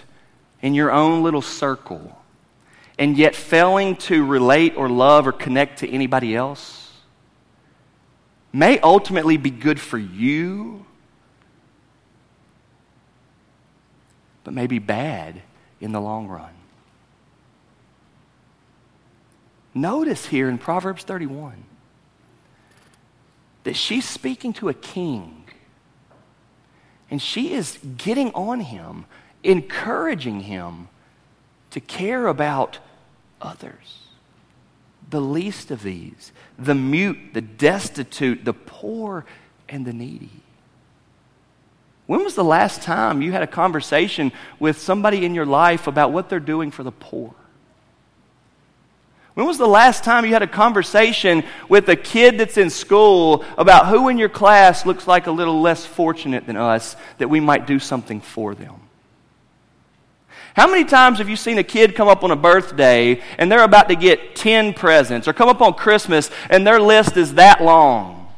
in 0.61 0.75
your 0.75 0.91
own 0.91 1.23
little 1.23 1.43
circle, 1.43 2.17
and 2.99 3.17
yet 3.17 3.35
failing 3.35 3.97
to 3.97 4.25
relate 4.25 4.75
or 4.77 4.89
love 4.89 5.27
or 5.27 5.33
connect 5.33 5.81
to 5.81 5.91
anybody 5.91 6.35
else 6.35 6.93
may 8.53 8.79
ultimately 8.79 9.37
be 9.37 9.51
good 9.51 9.79
for 9.79 9.99
you, 9.99 10.87
but 14.45 14.55
may 14.55 14.67
be 14.67 14.79
bad 14.79 15.43
in 15.81 15.93
the 15.93 16.01
long 16.01 16.27
run. 16.27 16.53
Notice 19.75 20.27
here 20.27 20.49
in 20.49 20.57
Proverbs 20.57 21.05
31 21.05 21.65
that 23.65 23.77
she's 23.77 24.09
speaking 24.09 24.55
to 24.55 24.71
a 24.71 24.75
king 24.75 25.45
and 27.11 27.21
she 27.21 27.53
is 27.53 27.79
getting 27.99 28.33
on 28.33 28.61
him, 28.61 29.05
encouraging 29.45 30.41
him 30.41 30.89
to 31.77 31.81
care 31.81 32.27
about 32.27 32.79
others. 33.39 33.99
The 35.11 35.21
least 35.21 35.71
of 35.71 35.83
these, 35.83 36.33
the 36.59 36.75
mute, 36.75 37.35
the 37.35 37.43
destitute, 37.43 38.47
the 38.47 38.55
poor, 38.55 39.27
and 39.69 39.85
the 39.85 39.93
needy. 39.93 40.31
When 42.07 42.25
was 42.25 42.35
the 42.35 42.43
last 42.43 42.81
time 42.81 43.21
you 43.21 43.31
had 43.31 43.43
a 43.43 43.47
conversation 43.47 44.33
with 44.59 44.79
somebody 44.79 45.27
in 45.27 45.35
your 45.35 45.45
life 45.45 45.87
about 45.87 46.13
what 46.13 46.31
they're 46.31 46.41
doing 46.41 46.71
for 46.71 46.83
the 46.83 46.93
poor? 46.93 47.35
When 49.35 49.47
was 49.47 49.59
the 49.59 49.69
last 49.69 50.03
time 50.03 50.25
you 50.25 50.33
had 50.33 50.41
a 50.41 50.47
conversation 50.47 51.45
with 51.69 51.91
a 51.91 51.97
kid 51.97 52.39
that's 52.39 52.57
in 52.57 52.71
school 52.71 53.45
about 53.59 53.89
who 53.89 54.09
in 54.09 54.17
your 54.17 54.31
class 54.31 54.87
looks 54.87 55.07
like 55.07 55.27
a 55.27 55.31
little 55.31 55.61
less 55.61 55.85
fortunate 55.85 56.47
than 56.47 56.57
us 56.57 56.97
that 57.19 57.29
we 57.29 57.39
might 57.39 57.67
do 57.67 57.79
something 57.79 58.23
for 58.23 58.55
them? 58.55 58.86
How 60.57 60.67
many 60.67 60.85
times 60.85 61.19
have 61.19 61.29
you 61.29 61.37
seen 61.37 61.59
a 61.59 61.63
kid 61.63 61.95
come 61.95 62.09
up 62.09 62.25
on 62.25 62.31
a 62.31 62.37
birthday 62.37 63.21
and 63.37 63.53
they're 63.53 63.63
about 63.63 63.91
to 63.91 63.95
get 63.95 64.35
10 64.35 64.73
presents, 64.73 65.29
or 65.29 65.35
come 65.35 65.51
up 65.51 65.61
on 65.61 65.75
Christmas 65.75 66.31
and 66.49 66.67
their 66.67 66.81
list 66.81 67.19
is 67.19 67.35
that 67.35 67.63
long? 67.63 68.33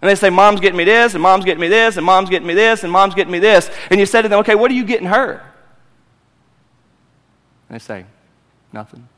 And 0.00 0.08
they 0.08 0.14
say, 0.14 0.30
Mom's 0.30 0.60
getting 0.60 0.76
me 0.76 0.84
this, 0.84 1.14
and 1.14 1.22
Mom's 1.22 1.44
getting 1.44 1.60
me 1.60 1.66
this, 1.66 1.96
and 1.96 2.06
Mom's 2.06 2.30
getting 2.30 2.46
me 2.46 2.54
this, 2.54 2.84
and 2.84 2.92
Mom's 2.92 3.16
getting 3.16 3.32
me 3.32 3.40
this. 3.40 3.68
And 3.90 3.98
you 3.98 4.06
say 4.06 4.22
to 4.22 4.28
them, 4.28 4.38
Okay, 4.40 4.54
what 4.54 4.70
are 4.70 4.74
you 4.74 4.84
getting 4.84 5.08
her? 5.08 5.42
And 7.68 7.74
they 7.74 7.80
say, 7.80 8.06
Nothing. 8.72 9.08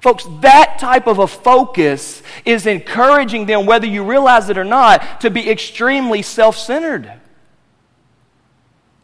Folks, 0.00 0.24
that 0.40 0.78
type 0.78 1.06
of 1.06 1.18
a 1.18 1.26
focus 1.26 2.22
is 2.46 2.66
encouraging 2.66 3.44
them, 3.44 3.66
whether 3.66 3.86
you 3.86 4.04
realize 4.04 4.48
it 4.48 4.56
or 4.56 4.64
not, 4.64 5.20
to 5.20 5.28
be 5.28 5.50
extremely 5.50 6.22
self 6.22 6.56
centered. 6.56 7.12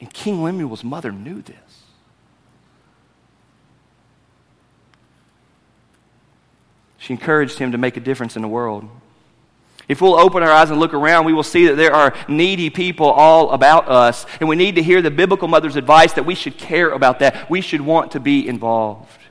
And 0.00 0.10
King 0.14 0.42
Lemuel's 0.42 0.82
mother 0.82 1.12
knew 1.12 1.42
this. 1.42 1.67
She 7.08 7.14
encouraged 7.14 7.58
him 7.58 7.72
to 7.72 7.78
make 7.78 7.96
a 7.96 8.00
difference 8.00 8.36
in 8.36 8.42
the 8.42 8.48
world. 8.48 8.86
If 9.88 10.02
we'll 10.02 10.16
open 10.16 10.42
our 10.42 10.50
eyes 10.50 10.68
and 10.68 10.78
look 10.78 10.92
around, 10.92 11.24
we 11.24 11.32
will 11.32 11.42
see 11.42 11.68
that 11.68 11.76
there 11.78 11.94
are 11.94 12.14
needy 12.28 12.68
people 12.68 13.06
all 13.06 13.50
about 13.52 13.88
us. 13.88 14.26
And 14.40 14.46
we 14.46 14.56
need 14.56 14.74
to 14.74 14.82
hear 14.82 15.00
the 15.00 15.10
biblical 15.10 15.48
mother's 15.48 15.76
advice 15.76 16.12
that 16.12 16.26
we 16.26 16.34
should 16.34 16.58
care 16.58 16.90
about 16.90 17.20
that. 17.20 17.48
We 17.48 17.62
should 17.62 17.80
want 17.80 18.12
to 18.12 18.20
be 18.20 18.46
involved. 18.46 19.22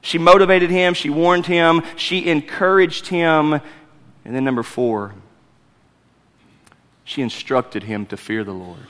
She 0.00 0.16
motivated 0.16 0.70
him, 0.70 0.94
she 0.94 1.10
warned 1.10 1.46
him, 1.46 1.82
she 1.96 2.28
encouraged 2.28 3.08
him. 3.08 3.54
And 3.54 3.62
then, 4.32 4.44
number 4.44 4.62
four, 4.62 5.16
she 7.02 7.20
instructed 7.20 7.82
him 7.82 8.06
to 8.06 8.16
fear 8.16 8.44
the 8.44 8.52
Lord. 8.52 8.86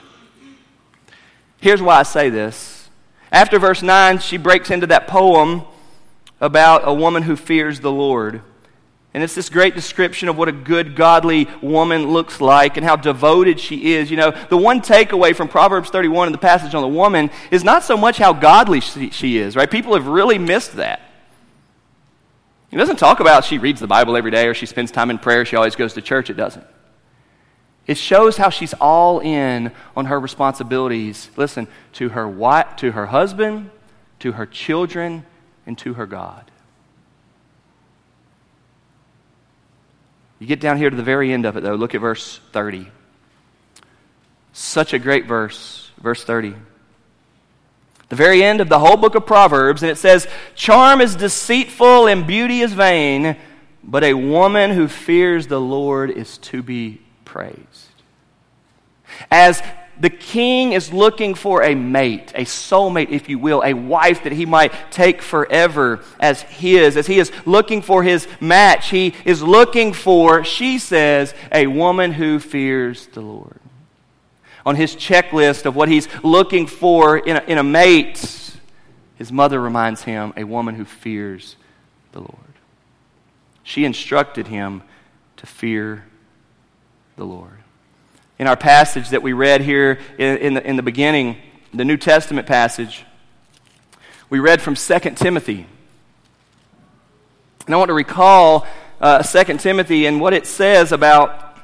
Here's 1.61 1.81
why 1.81 1.95
I 1.97 2.03
say 2.03 2.29
this. 2.29 2.89
After 3.31 3.57
verse 3.57 3.81
9, 3.81 4.19
she 4.19 4.37
breaks 4.37 4.69
into 4.69 4.85
that 4.85 5.07
poem 5.07 5.63
about 6.45 6.87
a 6.87 6.93
woman 6.93 7.23
who 7.23 7.35
fears 7.35 7.79
the 7.79 7.91
Lord. 7.91 8.41
And 9.15 9.23
it's 9.23 9.33
this 9.33 9.49
great 9.49 9.73
description 9.73 10.29
of 10.29 10.37
what 10.37 10.47
a 10.47 10.51
good, 10.51 10.95
godly 10.95 11.47
woman 11.61 12.09
looks 12.09 12.39
like 12.39 12.77
and 12.77 12.85
how 12.85 12.95
devoted 12.95 13.59
she 13.59 13.93
is. 13.93 14.11
You 14.11 14.17
know, 14.17 14.31
the 14.49 14.57
one 14.57 14.81
takeaway 14.81 15.35
from 15.35 15.47
Proverbs 15.47 15.89
31 15.89 16.27
in 16.27 16.31
the 16.31 16.37
passage 16.37 16.75
on 16.75 16.81
the 16.81 16.87
woman 16.87 17.31
is 17.49 17.63
not 17.63 17.83
so 17.83 17.97
much 17.97 18.17
how 18.17 18.33
godly 18.33 18.81
she, 18.81 19.09
she 19.09 19.37
is, 19.37 19.55
right? 19.55 19.71
People 19.71 19.93
have 19.93 20.07
really 20.07 20.37
missed 20.37 20.73
that. 20.73 21.01
It 22.71 22.77
doesn't 22.77 22.97
talk 22.97 23.21
about 23.21 23.45
she 23.45 23.57
reads 23.57 23.79
the 23.79 23.87
Bible 23.87 24.17
every 24.17 24.31
day 24.31 24.47
or 24.47 24.53
she 24.53 24.65
spends 24.65 24.91
time 24.91 25.09
in 25.09 25.17
prayer, 25.17 25.45
she 25.45 25.55
always 25.55 25.75
goes 25.75 25.93
to 25.93 26.01
church. 26.01 26.29
It 26.29 26.35
doesn't. 26.35 26.65
It 27.87 27.97
shows 27.97 28.37
how 28.37 28.49
she's 28.49 28.73
all 28.73 29.19
in 29.19 29.71
on 29.95 30.05
her 30.05 30.19
responsibilities. 30.19 31.29
Listen, 31.37 31.67
to 31.93 32.09
her 32.09 32.27
wife, 32.27 32.75
to 32.77 32.91
her 32.91 33.05
husband, 33.07 33.71
to 34.19 34.33
her 34.33 34.45
children, 34.45 35.25
and 35.65 35.77
to 35.79 35.95
her 35.95 36.05
God. 36.05 36.51
You 40.39 40.47
get 40.47 40.59
down 40.59 40.77
here 40.77 40.89
to 40.89 40.95
the 40.95 41.03
very 41.03 41.31
end 41.31 41.45
of 41.45 41.55
it, 41.57 41.63
though. 41.63 41.75
Look 41.75 41.95
at 41.95 42.01
verse 42.01 42.39
30. 42.51 42.87
Such 44.53 44.93
a 44.93 44.99
great 44.99 45.25
verse, 45.25 45.91
verse 45.97 46.23
30. 46.23 46.55
The 48.09 48.15
very 48.15 48.43
end 48.43 48.61
of 48.61 48.69
the 48.69 48.79
whole 48.79 48.97
book 48.97 49.15
of 49.15 49.25
Proverbs, 49.25 49.81
and 49.81 49.91
it 49.91 49.97
says, 49.97 50.27
Charm 50.53 51.01
is 51.01 51.15
deceitful 51.15 52.07
and 52.07 52.27
beauty 52.27 52.61
is 52.61 52.73
vain, 52.73 53.37
but 53.83 54.03
a 54.03 54.13
woman 54.13 54.71
who 54.71 54.87
fears 54.87 55.47
the 55.47 55.59
Lord 55.59 56.11
is 56.11 56.37
to 56.39 56.61
be 56.61 57.01
praised. 57.23 57.89
As 59.31 59.63
the 59.99 60.09
king 60.09 60.73
is 60.73 60.91
looking 60.91 61.35
for 61.35 61.63
a 61.63 61.73
mate, 61.73 62.31
a 62.35 62.43
soulmate, 62.43 63.09
if 63.09 63.29
you 63.29 63.39
will, 63.39 63.63
a 63.63 63.73
wife 63.73 64.23
that 64.23 64.33
he 64.33 64.45
might 64.45 64.73
take 64.91 65.21
forever 65.21 66.03
as 66.19 66.41
his. 66.41 66.97
As 66.97 67.07
he 67.07 67.19
is 67.19 67.31
looking 67.45 67.81
for 67.81 68.03
his 68.03 68.27
match, 68.41 68.89
he 68.89 69.13
is 69.23 69.41
looking 69.41 69.93
for, 69.93 70.43
she 70.43 70.79
says, 70.79 71.33
a 71.51 71.67
woman 71.67 72.11
who 72.11 72.39
fears 72.39 73.07
the 73.07 73.21
Lord. 73.21 73.59
On 74.65 74.75
his 74.75 74.95
checklist 74.95 75.65
of 75.65 75.75
what 75.75 75.87
he's 75.87 76.07
looking 76.23 76.67
for 76.67 77.17
in 77.17 77.37
a, 77.37 77.43
in 77.47 77.57
a 77.57 77.63
mate, 77.63 78.57
his 79.15 79.31
mother 79.31 79.61
reminds 79.61 80.03
him, 80.03 80.33
a 80.35 80.43
woman 80.43 80.75
who 80.75 80.85
fears 80.85 81.55
the 82.11 82.19
Lord. 82.19 82.31
She 83.63 83.85
instructed 83.85 84.47
him 84.47 84.83
to 85.37 85.45
fear 85.45 86.03
the 87.15 87.25
Lord 87.25 87.54
in 88.37 88.47
our 88.47 88.57
passage 88.57 89.09
that 89.09 89.21
we 89.21 89.33
read 89.33 89.61
here 89.61 89.99
in, 90.17 90.37
in, 90.37 90.53
the, 90.55 90.67
in 90.67 90.75
the 90.75 90.83
beginning, 90.83 91.37
the 91.73 91.85
New 91.85 91.97
Testament 91.97 92.47
passage, 92.47 93.05
we 94.29 94.39
read 94.39 94.61
from 94.61 94.75
2 94.75 94.99
Timothy. 95.15 95.67
And 97.65 97.73
I 97.73 97.77
want 97.77 97.89
to 97.89 97.93
recall 97.93 98.67
uh, 98.99 99.23
2 99.23 99.57
Timothy 99.57 100.05
and 100.05 100.19
what 100.19 100.33
it 100.33 100.45
says 100.45 100.91
about 100.91 101.57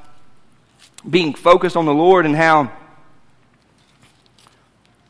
being 1.10 1.34
focused 1.34 1.76
on 1.76 1.86
the 1.86 1.94
Lord 1.94 2.26
and 2.26 2.36
how 2.36 2.72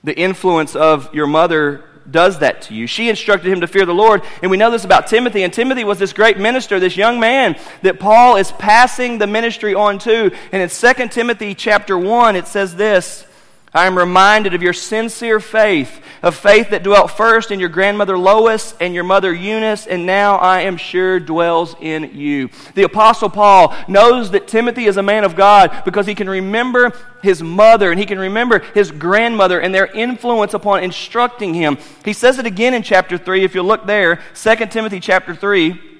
the 0.04 0.18
influence 0.18 0.76
of 0.76 1.14
your 1.14 1.28
mother 1.28 1.84
does 2.12 2.40
that 2.40 2.64
to 2.64 2.74
you. 2.74 2.88
She 2.88 3.10
instructed 3.10 3.52
him 3.52 3.62
to 3.62 3.68
fear 3.68 3.86
the 3.86 3.94
Lord. 3.94 4.22
And 4.42 4.52
we 4.52 4.58
know 4.58 4.72
this 4.72 4.86
about 4.86 5.08
Timothy. 5.08 5.44
And 5.44 5.54
Timothy 5.54 5.84
was 5.84 6.00
this 6.00 6.14
great 6.14 6.38
minister, 6.38 6.80
this 6.80 6.98
young 6.98 7.20
man 7.20 7.58
that 7.82 8.00
Paul 8.00 8.38
is 8.38 8.52
passing 8.52 9.18
the 9.18 9.28
ministry 9.28 9.74
on 9.74 10.00
to. 10.00 10.32
And 10.52 10.62
in 10.62 10.70
2 10.70 11.08
Timothy 11.08 11.56
chapter 11.56 11.98
1, 11.98 12.36
it 12.36 12.48
says 12.48 12.76
this 12.76 13.26
I 13.74 13.88
am 13.88 13.98
reminded 13.98 14.54
of 14.54 14.62
your 14.62 14.74
sincere 14.74 15.40
faith, 15.40 16.02
of 16.22 16.36
faith 16.36 16.72
that 16.72 16.84
dwelt 16.84 17.10
first 17.12 17.52
in 17.52 17.60
your 17.60 17.70
grandmother 17.70 18.18
Lois 18.18 18.76
and 18.82 18.94
your 18.94 19.06
mother 19.06 19.34
Eunice, 19.34 19.88
and 19.88 20.06
now 20.06 20.36
I 20.36 20.62
am 20.62 20.76
sure 20.76 21.22
dwells 21.22 21.76
in 21.80 22.12
you. 22.14 22.50
The 22.76 22.84
Apostle 22.84 23.30
Paul 23.30 23.74
knows 23.88 24.32
that 24.32 24.50
Timothy 24.50 24.88
is 24.88 24.98
a 24.98 25.04
man 25.04 25.24
of 25.24 25.38
God 25.38 25.84
because 25.86 26.06
he 26.06 26.16
can 26.16 26.30
remember 26.30 26.92
his 27.24 27.42
mother 27.42 27.92
and 27.92 28.00
he 28.00 28.06
can 28.06 28.20
remember 28.20 28.60
his 28.60 28.92
grandmother 28.92 29.62
and 29.62 29.74
their 29.74 29.88
influence 29.88 30.54
upon 30.54 30.84
instructing 30.84 31.54
him. 31.54 31.78
He 32.04 32.12
says 32.12 32.40
it 32.40 32.46
again 32.46 32.74
in 32.74 32.84
chapter 32.84 33.18
3, 33.18 33.46
if 33.46 33.56
you 33.56 33.64
look 33.64 33.86
there, 33.86 34.20
2 34.36 34.56
Timothy 34.66 35.00
chapter 35.00 35.34
3. 35.34 35.91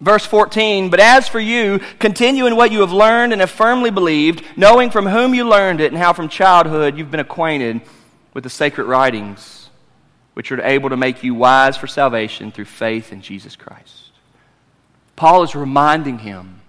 Verse 0.00 0.26
14, 0.26 0.90
but 0.90 1.00
as 1.00 1.28
for 1.28 1.40
you, 1.40 1.80
continue 1.98 2.46
in 2.46 2.56
what 2.56 2.72
you 2.72 2.80
have 2.80 2.92
learned 2.92 3.32
and 3.32 3.40
have 3.40 3.50
firmly 3.50 3.90
believed, 3.90 4.44
knowing 4.56 4.90
from 4.90 5.06
whom 5.06 5.34
you 5.34 5.48
learned 5.48 5.80
it 5.80 5.92
and 5.92 6.00
how 6.00 6.12
from 6.12 6.28
childhood 6.28 6.98
you've 6.98 7.10
been 7.10 7.20
acquainted 7.20 7.80
with 8.34 8.44
the 8.44 8.50
sacred 8.50 8.84
writings, 8.84 9.70
which 10.34 10.50
are 10.50 10.60
able 10.60 10.90
to 10.90 10.96
make 10.96 11.22
you 11.22 11.34
wise 11.34 11.76
for 11.76 11.86
salvation 11.86 12.50
through 12.50 12.64
faith 12.64 13.12
in 13.12 13.22
Jesus 13.22 13.56
Christ. 13.56 14.10
Paul 15.16 15.44
is 15.44 15.54
reminding 15.54 16.18
him 16.18 16.60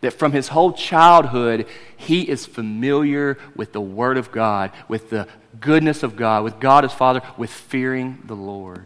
that 0.00 0.12
from 0.12 0.32
his 0.32 0.48
whole 0.48 0.72
childhood, 0.72 1.66
he 1.96 2.28
is 2.28 2.46
familiar 2.46 3.38
with 3.56 3.72
the 3.72 3.80
Word 3.80 4.18
of 4.18 4.30
God, 4.30 4.70
with 4.86 5.10
the 5.10 5.26
goodness 5.58 6.02
of 6.02 6.16
God, 6.16 6.44
with 6.44 6.60
God 6.60 6.84
as 6.84 6.92
Father, 6.92 7.22
with 7.36 7.50
fearing 7.50 8.18
the 8.26 8.36
Lord. 8.36 8.84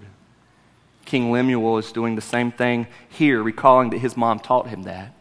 King 1.13 1.31
Lemuel 1.31 1.77
is 1.77 1.93
doing 1.93 2.15
the 2.15 2.23
same 2.23 2.51
thing 2.51 2.87
here, 3.11 3.43
recalling 3.43 3.91
that 3.91 3.99
his 3.99 4.17
mom 4.17 4.39
taught 4.41 4.69
him 4.69 4.85
that. 4.85 5.13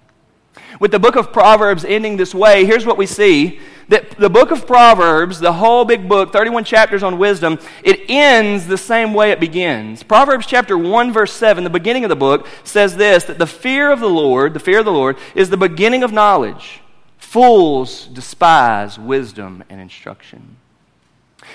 With 0.80 0.92
the 0.92 1.00
book 1.00 1.18
of 1.18 1.34
Proverbs 1.34 1.84
ending 1.84 2.16
this 2.16 2.34
way, 2.34 2.64
here's 2.64 2.86
what 2.86 2.98
we 2.98 3.06
see 3.06 3.60
that 3.89 4.12
the 4.12 4.30
book 4.30 4.52
of 4.52 4.66
Proverbs, 4.66 5.42
the 5.42 5.52
whole 5.52 5.84
big 5.84 6.08
book, 6.08 6.32
31 6.32 6.64
chapters 6.64 7.04
on 7.04 7.18
wisdom, 7.18 7.60
it 7.84 8.10
ends 8.10 8.68
the 8.68 8.78
same 8.78 9.14
way 9.14 9.32
it 9.32 9.42
begins. 9.42 10.02
Proverbs 10.02 10.46
chapter 10.46 10.78
1 10.78 11.12
verse 11.12 11.34
7, 11.34 11.62
the 11.66 11.70
beginning 11.70 12.06
of 12.06 12.10
the 12.10 12.16
book 12.16 12.48
says 12.64 12.96
this 12.96 13.26
that 13.26 13.38
the 13.38 13.46
fear 13.46 13.92
of 13.92 14.00
the 14.00 14.08
Lord, 14.08 14.54
the 14.54 14.62
fear 14.62 14.80
of 14.80 14.86
the 14.86 14.94
Lord 14.94 15.18
is 15.36 15.50
the 15.50 15.58
beginning 15.58 16.04
of 16.04 16.14
knowledge. 16.14 16.80
Fools 17.18 18.08
despise 18.08 18.98
wisdom 18.98 19.62
and 19.70 19.82
instruction. 19.82 20.56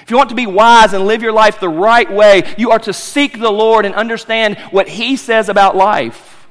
If 0.02 0.10
you 0.10 0.16
want 0.16 0.30
to 0.30 0.34
be 0.34 0.46
wise 0.46 0.92
and 0.92 1.06
live 1.06 1.22
your 1.22 1.32
life 1.32 1.60
the 1.60 1.68
right 1.68 2.10
way, 2.10 2.54
you 2.58 2.70
are 2.70 2.78
to 2.80 2.92
seek 2.92 3.38
the 3.38 3.50
Lord 3.50 3.86
and 3.86 3.94
understand 3.94 4.58
what 4.70 4.88
He 4.88 5.16
says 5.16 5.48
about 5.48 5.76
life. 5.76 6.46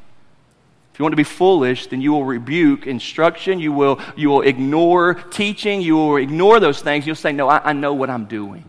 If 0.93 0.99
you 0.99 1.03
want 1.03 1.11
to 1.11 1.17
be 1.17 1.23
foolish, 1.23 1.87
then 1.87 1.99
you 1.99 2.13
will 2.13 2.23
rebuke 2.23 2.87
instruction, 2.87 3.59
you 3.59 3.73
will, 3.73 3.99
you 4.15 4.29
will 4.29 4.41
ignore 4.41 5.15
teaching, 5.15 5.81
you 5.81 5.95
will 5.97 6.15
ignore 6.15 6.61
those 6.61 6.81
things. 6.81 7.05
You'll 7.05 7.17
say, 7.17 7.33
No, 7.33 7.49
I, 7.49 7.69
I 7.69 7.73
know 7.73 7.93
what 7.93 8.09
I'm 8.09 8.25
doing. 8.25 8.63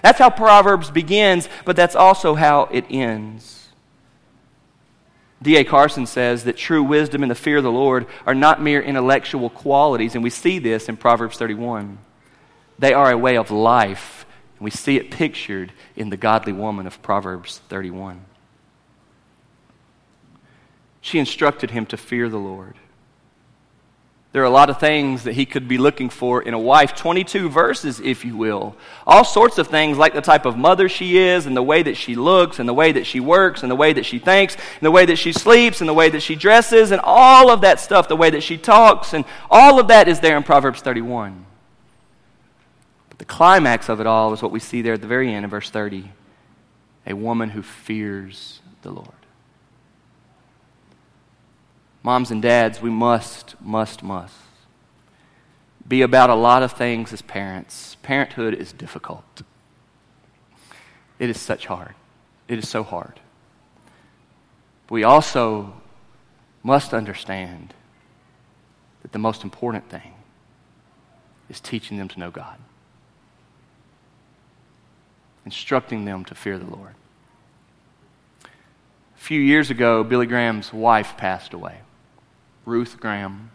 That's 0.00 0.18
how 0.18 0.30
Proverbs 0.30 0.90
begins, 0.90 1.48
but 1.64 1.74
that's 1.76 1.96
also 1.96 2.34
how 2.34 2.68
it 2.70 2.84
ends. 2.90 3.68
D.A. 5.42 5.64
Carson 5.64 6.06
says 6.06 6.44
that 6.44 6.56
true 6.56 6.84
wisdom 6.84 7.22
and 7.22 7.30
the 7.30 7.36
fear 7.36 7.56
of 7.56 7.64
the 7.64 7.72
Lord 7.72 8.06
are 8.26 8.34
not 8.34 8.62
mere 8.62 8.80
intellectual 8.80 9.50
qualities, 9.50 10.14
and 10.14 10.22
we 10.22 10.30
see 10.30 10.60
this 10.60 10.88
in 10.88 10.96
Proverbs 10.96 11.36
31. 11.36 11.98
They 12.82 12.94
are 12.94 13.12
a 13.12 13.16
way 13.16 13.36
of 13.36 13.52
life. 13.52 14.26
And 14.58 14.64
we 14.64 14.72
see 14.72 14.96
it 14.96 15.12
pictured 15.12 15.72
in 15.94 16.10
the 16.10 16.16
godly 16.16 16.52
woman 16.52 16.88
of 16.88 17.00
Proverbs 17.00 17.58
31. 17.68 18.24
She 21.00 21.20
instructed 21.20 21.70
him 21.70 21.86
to 21.86 21.96
fear 21.96 22.28
the 22.28 22.38
Lord. 22.38 22.74
There 24.32 24.42
are 24.42 24.46
a 24.46 24.50
lot 24.50 24.68
of 24.68 24.80
things 24.80 25.22
that 25.24 25.34
he 25.34 25.46
could 25.46 25.68
be 25.68 25.78
looking 25.78 26.08
for 26.08 26.42
in 26.42 26.54
a 26.54 26.58
wife. 26.58 26.96
22 26.96 27.48
verses, 27.48 28.00
if 28.00 28.24
you 28.24 28.36
will. 28.36 28.74
All 29.06 29.24
sorts 29.24 29.58
of 29.58 29.68
things 29.68 29.96
like 29.96 30.14
the 30.14 30.20
type 30.20 30.44
of 30.44 30.56
mother 30.56 30.88
she 30.88 31.18
is, 31.18 31.46
and 31.46 31.56
the 31.56 31.62
way 31.62 31.84
that 31.84 31.96
she 31.96 32.16
looks, 32.16 32.58
and 32.58 32.68
the 32.68 32.74
way 32.74 32.90
that 32.90 33.06
she 33.06 33.20
works, 33.20 33.62
and 33.62 33.70
the 33.70 33.76
way 33.76 33.92
that 33.92 34.06
she 34.06 34.18
thinks, 34.18 34.56
and 34.56 34.82
the 34.82 34.90
way 34.90 35.06
that 35.06 35.18
she 35.18 35.32
sleeps, 35.32 35.80
and 35.80 35.88
the 35.88 35.94
way 35.94 36.10
that 36.10 36.20
she 36.20 36.34
dresses, 36.34 36.90
and 36.90 37.00
all 37.04 37.48
of 37.48 37.60
that 37.60 37.78
stuff, 37.78 38.08
the 38.08 38.16
way 38.16 38.30
that 38.30 38.42
she 38.42 38.58
talks, 38.58 39.14
and 39.14 39.24
all 39.52 39.78
of 39.78 39.86
that 39.86 40.08
is 40.08 40.18
there 40.18 40.36
in 40.36 40.42
Proverbs 40.42 40.80
31. 40.80 41.46
Climax 43.32 43.88
of 43.88 43.98
it 43.98 44.06
all 44.06 44.34
is 44.34 44.42
what 44.42 44.52
we 44.52 44.60
see 44.60 44.82
there 44.82 44.92
at 44.92 45.00
the 45.00 45.06
very 45.06 45.32
end 45.32 45.46
of 45.46 45.50
verse 45.50 45.70
30 45.70 46.10
a 47.06 47.14
woman 47.14 47.48
who 47.48 47.62
fears 47.62 48.60
the 48.82 48.90
Lord. 48.90 49.08
Moms 52.02 52.30
and 52.30 52.42
dads, 52.42 52.82
we 52.82 52.90
must, 52.90 53.54
must, 53.62 54.02
must 54.02 54.34
be 55.88 56.02
about 56.02 56.28
a 56.28 56.34
lot 56.34 56.62
of 56.62 56.72
things 56.72 57.10
as 57.10 57.22
parents. 57.22 57.96
Parenthood 58.02 58.52
is 58.52 58.70
difficult. 58.70 59.40
It 61.18 61.30
is 61.30 61.40
such 61.40 61.64
hard. 61.64 61.94
It 62.48 62.58
is 62.58 62.68
so 62.68 62.82
hard. 62.82 63.18
We 64.90 65.04
also 65.04 65.72
must 66.62 66.92
understand 66.92 67.72
that 69.00 69.12
the 69.12 69.18
most 69.18 69.42
important 69.42 69.88
thing 69.88 70.12
is 71.48 71.60
teaching 71.60 71.96
them 71.96 72.08
to 72.08 72.20
know 72.20 72.30
God, 72.30 72.58
instructing 75.44 76.04
them 76.04 76.24
to 76.26 76.34
fear 76.34 76.58
the 76.58 76.66
Lord. 76.66 76.94
A 78.44 79.18
few 79.18 79.40
years 79.40 79.70
ago, 79.70 80.02
Billy 80.02 80.26
Graham's 80.26 80.72
wife 80.72 81.16
passed 81.16 81.52
away. 81.52 81.78
Ruth 82.64 82.98
Graham. 83.00 83.50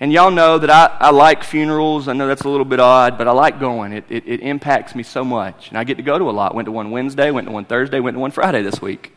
And 0.00 0.12
y'all 0.12 0.30
know 0.30 0.58
that 0.58 0.70
I, 0.70 0.96
I 1.08 1.10
like 1.10 1.44
funerals. 1.44 2.08
I 2.08 2.14
know 2.14 2.26
that's 2.26 2.42
a 2.42 2.48
little 2.48 2.64
bit 2.64 2.80
odd, 2.80 3.18
but 3.18 3.28
I 3.28 3.32
like 3.32 3.60
going. 3.60 3.92
It, 3.92 4.04
it, 4.08 4.26
it 4.26 4.40
impacts 4.40 4.94
me 4.94 5.02
so 5.02 5.24
much. 5.24 5.68
And 5.68 5.76
I 5.76 5.84
get 5.84 5.96
to 5.96 6.02
go 6.02 6.18
to 6.18 6.30
a 6.30 6.32
lot. 6.32 6.54
Went 6.54 6.66
to 6.66 6.72
one 6.72 6.90
Wednesday, 6.90 7.30
went 7.30 7.46
to 7.46 7.52
one 7.52 7.66
Thursday, 7.66 8.00
went 8.00 8.14
to 8.14 8.18
one 8.18 8.30
Friday 8.30 8.62
this 8.62 8.80
week. 8.80 9.12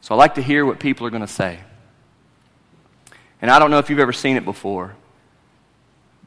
So 0.00 0.14
I 0.14 0.18
like 0.18 0.36
to 0.36 0.42
hear 0.42 0.64
what 0.64 0.80
people 0.80 1.06
are 1.06 1.10
going 1.10 1.22
to 1.22 1.26
say. 1.26 1.60
And 3.42 3.50
I 3.50 3.58
don't 3.58 3.70
know 3.70 3.78
if 3.78 3.90
you've 3.90 3.98
ever 3.98 4.14
seen 4.14 4.38
it 4.38 4.46
before, 4.46 4.96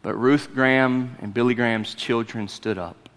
but 0.08 0.16
Ruth 0.16 0.54
Graham 0.54 1.18
and 1.22 1.34
Billy 1.34 1.54
Graham's 1.54 1.94
children 1.94 2.48
stood 2.48 2.78
up. 2.78 3.10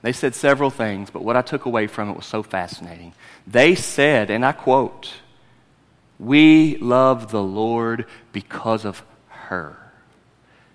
They 0.00 0.12
said 0.12 0.36
several 0.36 0.70
things, 0.70 1.10
but 1.10 1.24
what 1.24 1.36
I 1.36 1.42
took 1.42 1.64
away 1.64 1.88
from 1.88 2.08
it 2.10 2.16
was 2.16 2.26
so 2.26 2.44
fascinating. 2.44 3.12
They 3.44 3.74
said, 3.74 4.30
and 4.30 4.46
I 4.46 4.52
quote, 4.52 5.14
We 6.16 6.76
love 6.76 7.32
the 7.32 7.42
Lord 7.42 8.06
because 8.30 8.84
of 8.84 9.02
her. 9.30 9.76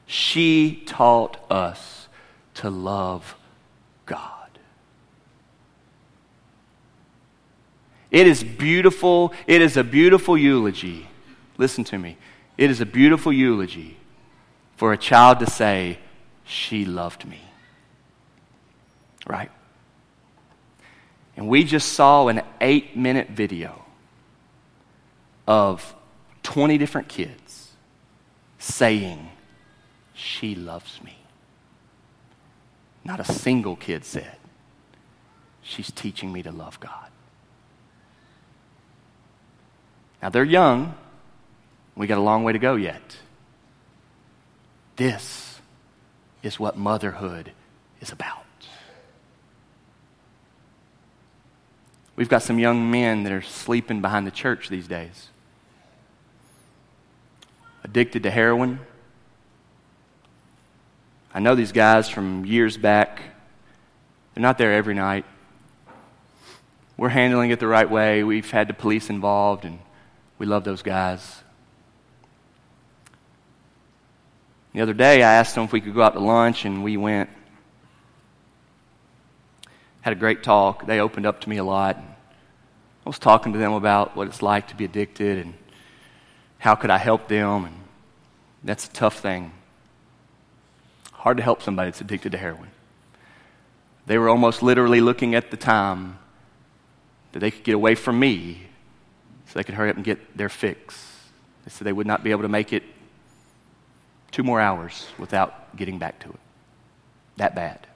She 0.06 0.84
taught 0.86 1.40
us 1.50 2.10
to 2.56 2.70
love 2.70 3.38
God. 4.06 4.50
It 8.12 8.28
is 8.28 8.44
beautiful. 8.44 9.32
It 9.48 9.62
is 9.62 9.78
a 9.78 9.84
beautiful 9.86 10.38
eulogy. 10.38 11.08
Listen 11.58 11.86
to 11.86 11.98
me. 11.98 12.18
It 12.58 12.70
is 12.70 12.82
a 12.82 12.86
beautiful 12.86 13.32
eulogy 13.32 13.96
for 14.78 14.94
a 14.94 14.98
child 14.98 15.40
to 15.40 15.48
say, 15.48 15.98
She 16.46 16.86
loved 16.86 17.26
me. 17.26 17.42
Right? 19.26 19.52
And 21.36 21.50
we 21.50 21.66
just 21.66 21.94
saw 21.94 22.30
an 22.30 22.42
eight 22.62 22.96
minute 22.96 23.30
video 23.30 23.84
of 25.46 25.96
20 26.44 26.78
different 26.78 27.10
kids 27.10 27.72
saying, 28.60 29.30
She 30.14 30.56
loves 30.56 31.02
me. 31.04 31.18
Not 33.04 33.20
a 33.20 33.26
single 33.26 33.76
kid 33.76 34.06
said, 34.06 34.38
She's 35.64 35.92
teaching 35.92 36.32
me 36.32 36.44
to 36.44 36.52
love 36.52 36.80
God. 36.80 37.10
Now 40.22 40.30
they're 40.30 40.44
young. 40.44 40.96
We 41.96 42.06
got 42.06 42.20
a 42.20 42.22
long 42.22 42.44
way 42.44 42.54
to 42.54 42.60
go 42.60 42.76
yet. 42.76 43.18
This 44.98 45.60
is 46.42 46.60
what 46.60 46.76
motherhood 46.76 47.52
is 48.02 48.12
about. 48.12 48.44
We've 52.16 52.28
got 52.28 52.42
some 52.42 52.58
young 52.58 52.90
men 52.90 53.22
that 53.24 53.32
are 53.32 53.44
sleeping 53.44 54.02
behind 54.02 54.26
the 54.26 54.32
church 54.32 54.70
these 54.70 54.88
days, 54.88 55.30
addicted 57.84 58.24
to 58.24 58.32
heroin. 58.32 58.80
I 61.32 61.40
know 61.42 61.54
these 61.54 61.72
guys 61.72 62.10
from 62.10 62.44
years 62.44 62.76
back. 62.76 63.22
They're 64.34 64.42
not 64.42 64.58
there 64.58 64.74
every 64.74 64.96
night. 64.96 65.26
We're 66.98 67.10
handling 67.10 67.52
it 67.52 67.60
the 67.60 67.68
right 67.68 67.90
way. 67.90 68.24
We've 68.24 68.50
had 68.50 68.68
the 68.68 68.74
police 68.74 69.12
involved, 69.12 69.64
and 69.64 69.78
we 70.40 70.48
love 70.48 70.64
those 70.64 70.82
guys. 70.82 71.44
The 74.78 74.84
other 74.84 74.94
day, 74.94 75.24
I 75.24 75.34
asked 75.34 75.56
them 75.56 75.64
if 75.64 75.72
we 75.72 75.82
could 75.82 75.96
go 75.96 76.04
out 76.04 76.14
to 76.14 76.20
lunch, 76.20 76.64
and 76.64 76.84
we 76.84 76.98
went 76.98 77.32
had 80.02 80.14
a 80.14 80.16
great 80.16 80.44
talk. 80.44 80.86
They 80.86 81.00
opened 81.00 81.26
up 81.26 81.42
to 81.42 81.50
me 81.50 81.58
a 81.58 81.64
lot. 81.64 81.98
I 81.98 83.10
was 83.10 83.18
talking 83.18 83.54
to 83.54 83.58
them 83.58 83.74
about 83.74 84.16
what 84.16 84.28
it's 84.28 84.44
like 84.44 84.68
to 84.68 84.76
be 84.76 84.86
addicted 84.86 85.40
and 85.40 85.56
how 86.60 86.76
could 86.76 86.92
I 86.92 87.00
help 87.00 87.28
them. 87.28 87.66
And 87.66 87.76
that's 88.64 88.86
a 88.86 88.92
tough 88.92 89.18
thing. 89.18 89.52
Hard 91.12 91.38
to 91.38 91.44
help 91.44 91.64
somebody 91.64 91.90
that's 91.90 92.02
addicted 92.02 92.34
to 92.34 92.38
heroin. 92.38 92.70
They 94.06 94.20
were 94.20 94.30
almost 94.30 94.62
literally 94.62 95.02
looking 95.02 95.34
at 95.34 95.50
the 95.50 95.58
time 95.58 96.20
that 97.32 97.40
they 97.40 97.50
could 97.50 97.64
get 97.64 97.74
away 97.74 97.96
from 97.96 98.20
me 98.20 98.68
so 99.48 99.54
they 99.58 99.64
could 99.64 99.74
hurry 99.74 99.90
up 99.90 99.96
and 99.96 100.06
get 100.06 100.38
their 100.38 100.50
fix. 100.50 101.24
They 101.66 101.72
said 101.72 101.88
they 101.88 101.94
would 101.94 102.06
not 102.06 102.24
be 102.24 102.30
able 102.30 102.44
to 102.44 102.48
make 102.48 102.72
it 102.74 102.84
two 104.32 104.44
more 104.44 104.60
hours 104.60 105.08
without 105.18 105.76
getting 105.76 106.00
back 106.00 106.20
to 106.20 106.30
it. 106.30 106.40
That 107.38 107.56
bad. 107.56 107.88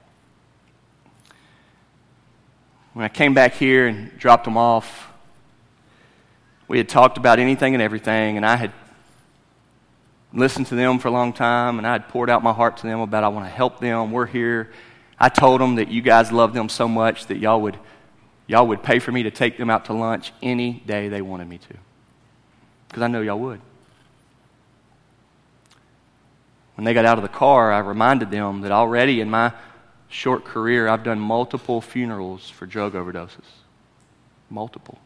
When 2.92 3.04
I 3.04 3.08
came 3.08 3.34
back 3.34 3.54
here 3.54 3.86
and 3.86 4.16
dropped 4.18 4.44
them 4.44 4.56
off, 4.56 5.08
we 6.68 6.78
had 6.78 6.88
talked 6.88 7.18
about 7.18 7.38
anything 7.38 7.74
and 7.74 7.82
everything, 7.82 8.36
and 8.36 8.46
I 8.46 8.56
had 8.56 8.72
listened 10.32 10.66
to 10.68 10.74
them 10.74 10.98
for 10.98 11.08
a 11.08 11.10
long 11.10 11.32
time, 11.32 11.78
and 11.78 11.86
I 11.86 11.92
had 11.92 12.08
poured 12.08 12.30
out 12.30 12.42
my 12.42 12.52
heart 12.52 12.78
to 12.78 12.86
them 12.86 13.00
about 13.00 13.24
I 13.24 13.28
want 13.28 13.46
to 13.46 13.50
help 13.50 13.80
them. 13.80 14.12
We're 14.12 14.26
here. 14.26 14.70
I 15.18 15.28
told 15.28 15.60
them 15.60 15.76
that 15.76 15.88
you 15.88 16.02
guys 16.02 16.32
love 16.32 16.54
them 16.54 16.68
so 16.68 16.88
much 16.88 17.26
that 17.26 17.38
y'all 17.38 17.60
would, 17.62 17.78
y'all 18.46 18.66
would 18.66 18.82
pay 18.82 18.98
for 18.98 19.12
me 19.12 19.22
to 19.24 19.30
take 19.30 19.56
them 19.56 19.70
out 19.70 19.86
to 19.86 19.92
lunch 19.92 20.32
any 20.42 20.82
day 20.86 21.08
they 21.08 21.22
wanted 21.22 21.48
me 21.48 21.58
to. 21.58 21.74
Because 22.88 23.02
I 23.02 23.08
know 23.08 23.20
y'all 23.20 23.38
would. 23.38 23.60
When 26.74 26.84
they 26.84 26.94
got 26.94 27.04
out 27.04 27.18
of 27.18 27.22
the 27.22 27.28
car, 27.28 27.72
I 27.72 27.78
reminded 27.78 28.30
them 28.30 28.62
that 28.62 28.72
already 28.72 29.20
in 29.20 29.30
my 29.30 29.52
short 30.08 30.44
career, 30.44 30.88
I've 30.88 31.04
done 31.04 31.18
multiple 31.18 31.80
funerals 31.80 32.48
for 32.48 32.66
drug 32.66 32.94
overdoses. 32.94 33.44
Multiple. 34.50 34.98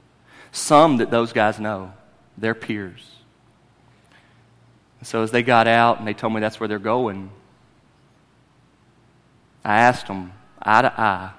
Some 0.53 0.99
that 0.99 1.11
those 1.11 1.33
guys 1.33 1.59
know, 1.61 1.93
their 2.37 2.55
peers. 2.55 3.11
so 5.03 5.23
as 5.23 5.31
they 5.31 5.43
got 5.43 5.69
out 5.69 5.99
and 5.99 6.09
they 6.09 6.15
told 6.15 6.33
me 6.33 6.41
that's 6.41 6.59
where 6.59 6.69
they're 6.69 6.79
going, 6.79 7.31
I 9.65 9.79
asked 9.79 10.07
them 10.07 10.33
eye 10.61 10.83
to 10.83 11.01
eye, 11.01 11.33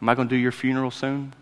Am 0.00 0.08
I 0.08 0.14
going 0.14 0.28
to 0.28 0.34
do 0.34 0.40
your 0.40 0.52
funeral 0.52 0.92
soon? 0.92 1.34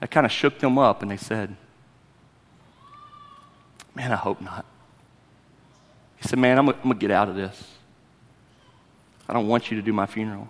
I 0.00 0.06
kind 0.06 0.26
of 0.26 0.32
shook 0.32 0.58
them 0.58 0.78
up 0.78 1.02
and 1.02 1.10
they 1.10 1.16
said, 1.16 1.56
Man, 3.96 4.12
I 4.12 4.16
hope 4.16 4.42
not. 4.42 4.66
He 6.16 6.28
said, 6.28 6.38
Man, 6.38 6.58
I'm 6.58 6.66
going 6.66 6.78
to 6.82 6.94
get 6.94 7.10
out 7.10 7.30
of 7.30 7.34
this. 7.34 7.72
I 9.26 9.32
don't 9.32 9.48
want 9.48 9.70
you 9.70 9.78
to 9.78 9.82
do 9.82 9.92
my 9.92 10.04
funeral. 10.04 10.48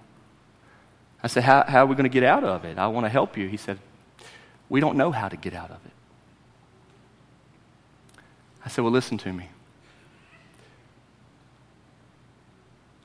I 1.22 1.28
said, 1.28 1.44
How, 1.44 1.62
how 1.62 1.84
are 1.84 1.86
we 1.86 1.94
going 1.94 2.04
to 2.04 2.10
get 2.10 2.24
out 2.24 2.42
of 2.42 2.64
it? 2.64 2.76
I 2.76 2.88
want 2.88 3.06
to 3.06 3.08
help 3.08 3.36
you. 3.36 3.46
He 3.46 3.56
said, 3.56 3.78
We 4.68 4.80
don't 4.80 4.96
know 4.96 5.12
how 5.12 5.28
to 5.28 5.36
get 5.36 5.54
out 5.54 5.70
of 5.70 5.78
it. 5.86 5.92
I 8.64 8.68
said, 8.68 8.82
Well, 8.82 8.92
listen 8.92 9.16
to 9.18 9.32
me. 9.32 9.48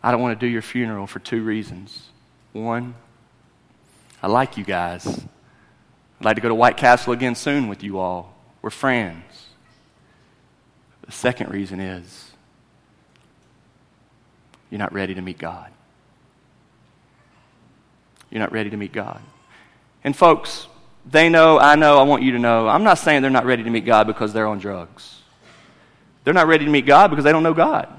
I 0.02 0.10
don't 0.10 0.22
want 0.22 0.40
to 0.40 0.44
do 0.44 0.52
your 0.52 0.64
funeral 0.64 1.06
for 1.06 1.20
two 1.20 1.44
reasons. 1.44 2.10
One, 2.52 2.96
I 4.24 4.28
like 4.28 4.58
you 4.58 4.64
guys. 4.64 5.06
I'd 5.08 6.26
like 6.26 6.36
to 6.36 6.42
go 6.42 6.50
to 6.50 6.56
White 6.56 6.78
Castle 6.78 7.14
again 7.14 7.36
soon 7.36 7.68
with 7.68 7.84
you 7.84 8.00
all. 8.00 8.36
We're 8.64 8.72
friends. 8.72 9.51
The 11.06 11.12
second 11.12 11.52
reason 11.52 11.80
is 11.80 12.32
you're 14.70 14.80
not 14.80 14.94
ready 14.94 15.14
to 15.16 15.22
meet 15.22 15.38
God. 15.38 15.72
you're 18.30 18.40
not 18.40 18.54
ready 18.54 18.70
to 18.70 18.78
meet 18.78 18.94
God. 18.94 19.22
And 20.06 20.16
folks, 20.16 20.68
they 21.06 21.28
know, 21.30 21.60
I 21.60 21.76
know, 21.76 21.98
I 21.98 22.04
want 22.04 22.24
you 22.24 22.32
to 22.32 22.40
know, 22.40 22.68
I'm 22.68 22.84
not 22.84 22.98
saying 22.98 23.22
they're 23.22 23.32
not 23.32 23.46
ready 23.46 23.64
to 23.64 23.70
meet 23.70 23.86
God 23.86 24.08
because 24.08 24.32
they're 24.32 24.48
on 24.48 24.60
drugs. 24.60 25.22
They're 26.24 26.34
not 26.34 26.48
ready 26.48 26.66
to 26.66 26.72
meet 26.72 26.86
God 26.86 27.10
because 27.10 27.26
they 27.26 27.32
don't 27.32 27.44
know 27.44 27.54
God. 27.54 27.90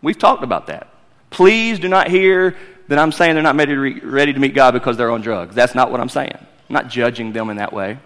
We've 0.00 0.18
talked 0.18 0.44
about 0.44 0.68
that. 0.68 0.88
Please 1.30 1.78
do 1.78 1.88
not 1.88 2.08
hear 2.08 2.56
that 2.88 2.98
I'm 2.98 3.12
saying 3.12 3.34
they're 3.34 3.42
not 3.42 3.56
ready 3.56 4.32
to, 4.32 4.38
meet 4.38 4.54
God 4.54 4.72
because 4.72 4.96
they're 4.96 5.10
on 5.10 5.20
drugs. 5.20 5.54
That's 5.54 5.74
not 5.74 5.90
what 5.90 6.00
I'm 6.00 6.08
saying. 6.08 6.36
I'm 6.36 6.72
not 6.72 6.88
judging 6.88 7.32
them 7.32 7.50
in 7.50 7.56
that 7.56 7.72
way. 7.72 7.98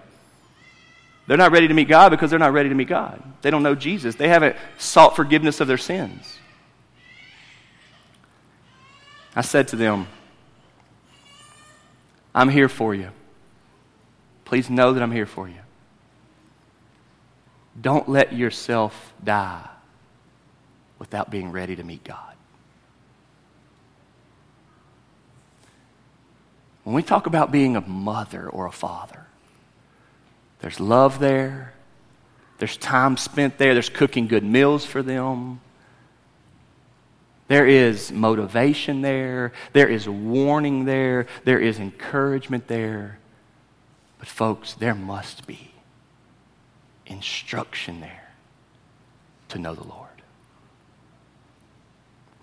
They're 1.26 1.36
not 1.36 1.52
ready 1.52 1.68
to 1.68 1.74
meet 1.74 1.88
God 1.88 2.10
because 2.10 2.30
they're 2.30 2.38
not 2.38 2.52
ready 2.52 2.68
to 2.68 2.74
meet 2.74 2.88
God. 2.88 3.22
They 3.42 3.50
don't 3.50 3.62
know 3.62 3.74
Jesus. 3.74 4.16
They 4.16 4.28
haven't 4.28 4.56
sought 4.78 5.14
forgiveness 5.14 5.60
of 5.60 5.68
their 5.68 5.78
sins. 5.78 6.38
I 9.34 9.42
said 9.42 9.68
to 9.68 9.76
them, 9.76 10.08
I'm 12.34 12.48
here 12.48 12.68
for 12.68 12.94
you. 12.94 13.10
Please 14.44 14.68
know 14.68 14.92
that 14.92 15.02
I'm 15.02 15.12
here 15.12 15.26
for 15.26 15.48
you. 15.48 15.54
Don't 17.80 18.08
let 18.08 18.32
yourself 18.32 19.14
die 19.22 19.66
without 20.98 21.30
being 21.30 21.50
ready 21.52 21.76
to 21.76 21.82
meet 21.82 22.04
God. 22.04 22.34
When 26.84 26.94
we 26.94 27.02
talk 27.02 27.26
about 27.26 27.52
being 27.52 27.76
a 27.76 27.80
mother 27.80 28.48
or 28.48 28.66
a 28.66 28.72
father, 28.72 29.21
there's 30.62 30.80
love 30.80 31.18
there, 31.18 31.74
there's 32.58 32.76
time 32.76 33.16
spent 33.16 33.58
there, 33.58 33.74
there's 33.74 33.88
cooking 33.88 34.28
good 34.28 34.44
meals 34.44 34.84
for 34.84 35.02
them. 35.02 35.60
There 37.48 37.66
is 37.66 38.10
motivation 38.10 39.02
there. 39.02 39.52
There 39.72 39.88
is 39.88 40.08
warning 40.08 40.86
there. 40.86 41.26
There 41.44 41.58
is 41.58 41.78
encouragement 41.78 42.68
there. 42.68 43.18
But, 44.18 44.28
folks, 44.28 44.72
there 44.72 44.94
must 44.94 45.46
be 45.46 45.72
instruction 47.04 48.00
there 48.00 48.30
to 49.48 49.58
know 49.58 49.74
the 49.74 49.86
Lord. 49.86 50.08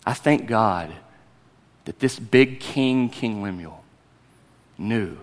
I 0.05 0.13
thank 0.13 0.45
God 0.45 0.93
that 1.85 1.99
this 1.99 2.19
big 2.19 2.59
king, 2.59 3.09
King 3.09 3.41
Lemuel, 3.41 3.83
knew 4.77 5.17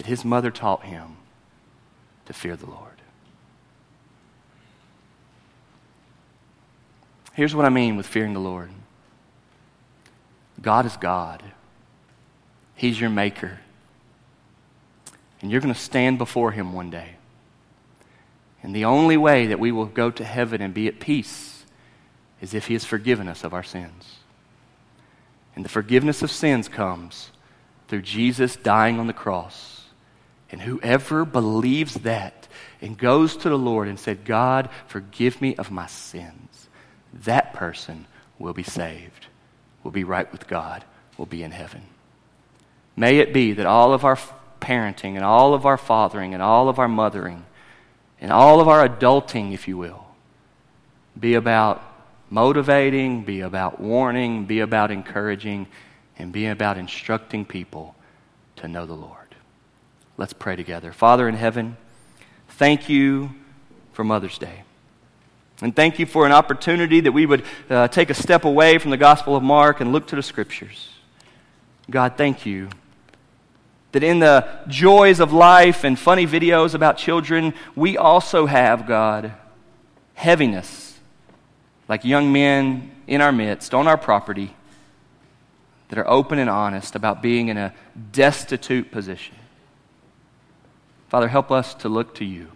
that 0.00 0.06
his 0.06 0.24
mother 0.24 0.50
taught 0.50 0.82
him 0.82 1.18
to 2.24 2.32
fear 2.32 2.56
the 2.56 2.64
Lord. 2.64 3.02
Here's 7.34 7.54
what 7.54 7.66
I 7.66 7.68
mean 7.68 7.98
with 7.98 8.06
fearing 8.06 8.32
the 8.32 8.40
Lord 8.40 8.70
God 10.58 10.86
is 10.86 10.96
God, 10.96 11.42
He's 12.74 12.98
your 12.98 13.10
maker. 13.10 13.58
And 15.42 15.50
you're 15.50 15.60
going 15.60 15.74
to 15.74 15.78
stand 15.78 16.16
before 16.16 16.52
Him 16.52 16.72
one 16.72 16.88
day. 16.88 17.16
And 18.62 18.74
the 18.74 18.86
only 18.86 19.18
way 19.18 19.48
that 19.48 19.60
we 19.60 19.70
will 19.70 19.84
go 19.84 20.10
to 20.10 20.24
heaven 20.24 20.62
and 20.62 20.72
be 20.72 20.88
at 20.88 20.98
peace 20.98 21.66
is 22.40 22.54
if 22.54 22.68
He 22.68 22.72
has 22.72 22.86
forgiven 22.86 23.28
us 23.28 23.44
of 23.44 23.52
our 23.52 23.62
sins. 23.62 24.16
And 25.54 25.62
the 25.62 25.68
forgiveness 25.68 26.22
of 26.22 26.30
sins 26.30 26.68
comes 26.68 27.32
through 27.88 28.00
Jesus 28.00 28.56
dying 28.56 28.98
on 28.98 29.06
the 29.06 29.12
cross. 29.12 29.79
And 30.52 30.60
whoever 30.60 31.24
believes 31.24 31.94
that 31.94 32.48
and 32.80 32.98
goes 32.98 33.36
to 33.38 33.48
the 33.48 33.58
Lord 33.58 33.88
and 33.88 33.98
said, 33.98 34.24
God, 34.24 34.68
forgive 34.86 35.40
me 35.40 35.54
of 35.56 35.70
my 35.70 35.86
sins, 35.86 36.68
that 37.24 37.52
person 37.54 38.06
will 38.38 38.52
be 38.52 38.62
saved, 38.62 39.26
will 39.84 39.90
be 39.90 40.04
right 40.04 40.30
with 40.32 40.48
God, 40.48 40.84
will 41.16 41.26
be 41.26 41.42
in 41.42 41.52
heaven. 41.52 41.82
May 42.96 43.18
it 43.18 43.32
be 43.32 43.52
that 43.52 43.66
all 43.66 43.92
of 43.92 44.04
our 44.04 44.18
parenting 44.60 45.14
and 45.14 45.24
all 45.24 45.54
of 45.54 45.66
our 45.66 45.76
fathering 45.76 46.34
and 46.34 46.42
all 46.42 46.68
of 46.68 46.78
our 46.78 46.88
mothering 46.88 47.44
and 48.20 48.32
all 48.32 48.60
of 48.60 48.68
our 48.68 48.86
adulting, 48.86 49.52
if 49.52 49.68
you 49.68 49.76
will, 49.76 50.06
be 51.18 51.34
about 51.34 51.82
motivating, 52.28 53.24
be 53.24 53.40
about 53.40 53.80
warning, 53.80 54.44
be 54.44 54.60
about 54.60 54.90
encouraging, 54.90 55.66
and 56.18 56.32
be 56.32 56.46
about 56.46 56.76
instructing 56.76 57.44
people 57.44 57.94
to 58.56 58.68
know 58.68 58.86
the 58.86 58.94
Lord. 58.94 59.19
Let's 60.20 60.34
pray 60.34 60.54
together. 60.54 60.92
Father 60.92 61.30
in 61.30 61.34
heaven, 61.34 61.78
thank 62.46 62.90
you 62.90 63.30
for 63.94 64.04
Mother's 64.04 64.36
Day. 64.36 64.64
And 65.62 65.74
thank 65.74 65.98
you 65.98 66.04
for 66.04 66.26
an 66.26 66.32
opportunity 66.32 67.00
that 67.00 67.12
we 67.12 67.24
would 67.24 67.42
uh, 67.70 67.88
take 67.88 68.10
a 68.10 68.14
step 68.14 68.44
away 68.44 68.76
from 68.76 68.90
the 68.90 68.98
Gospel 68.98 69.34
of 69.34 69.42
Mark 69.42 69.80
and 69.80 69.92
look 69.92 70.08
to 70.08 70.16
the 70.16 70.22
Scriptures. 70.22 70.90
God, 71.88 72.18
thank 72.18 72.44
you 72.44 72.68
that 73.92 74.02
in 74.02 74.18
the 74.18 74.46
joys 74.68 75.20
of 75.20 75.32
life 75.32 75.84
and 75.84 75.98
funny 75.98 76.26
videos 76.26 76.74
about 76.74 76.98
children, 76.98 77.54
we 77.74 77.96
also 77.96 78.44
have, 78.44 78.86
God, 78.86 79.32
heaviness, 80.12 80.98
like 81.88 82.04
young 82.04 82.30
men 82.30 82.90
in 83.06 83.22
our 83.22 83.32
midst, 83.32 83.72
on 83.72 83.88
our 83.88 83.96
property, 83.96 84.54
that 85.88 85.98
are 85.98 86.06
open 86.06 86.38
and 86.38 86.50
honest 86.50 86.94
about 86.94 87.22
being 87.22 87.48
in 87.48 87.56
a 87.56 87.72
destitute 88.12 88.92
position. 88.92 89.36
Father, 91.10 91.28
help 91.28 91.50
us 91.50 91.74
to 91.74 91.88
look 91.88 92.14
to 92.14 92.24
you. 92.24 92.52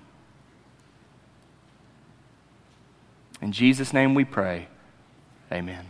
In 3.43 3.51
Jesus' 3.51 3.93
name 3.93 4.15
we 4.15 4.25
pray. 4.25 4.69
Amen. 5.53 5.85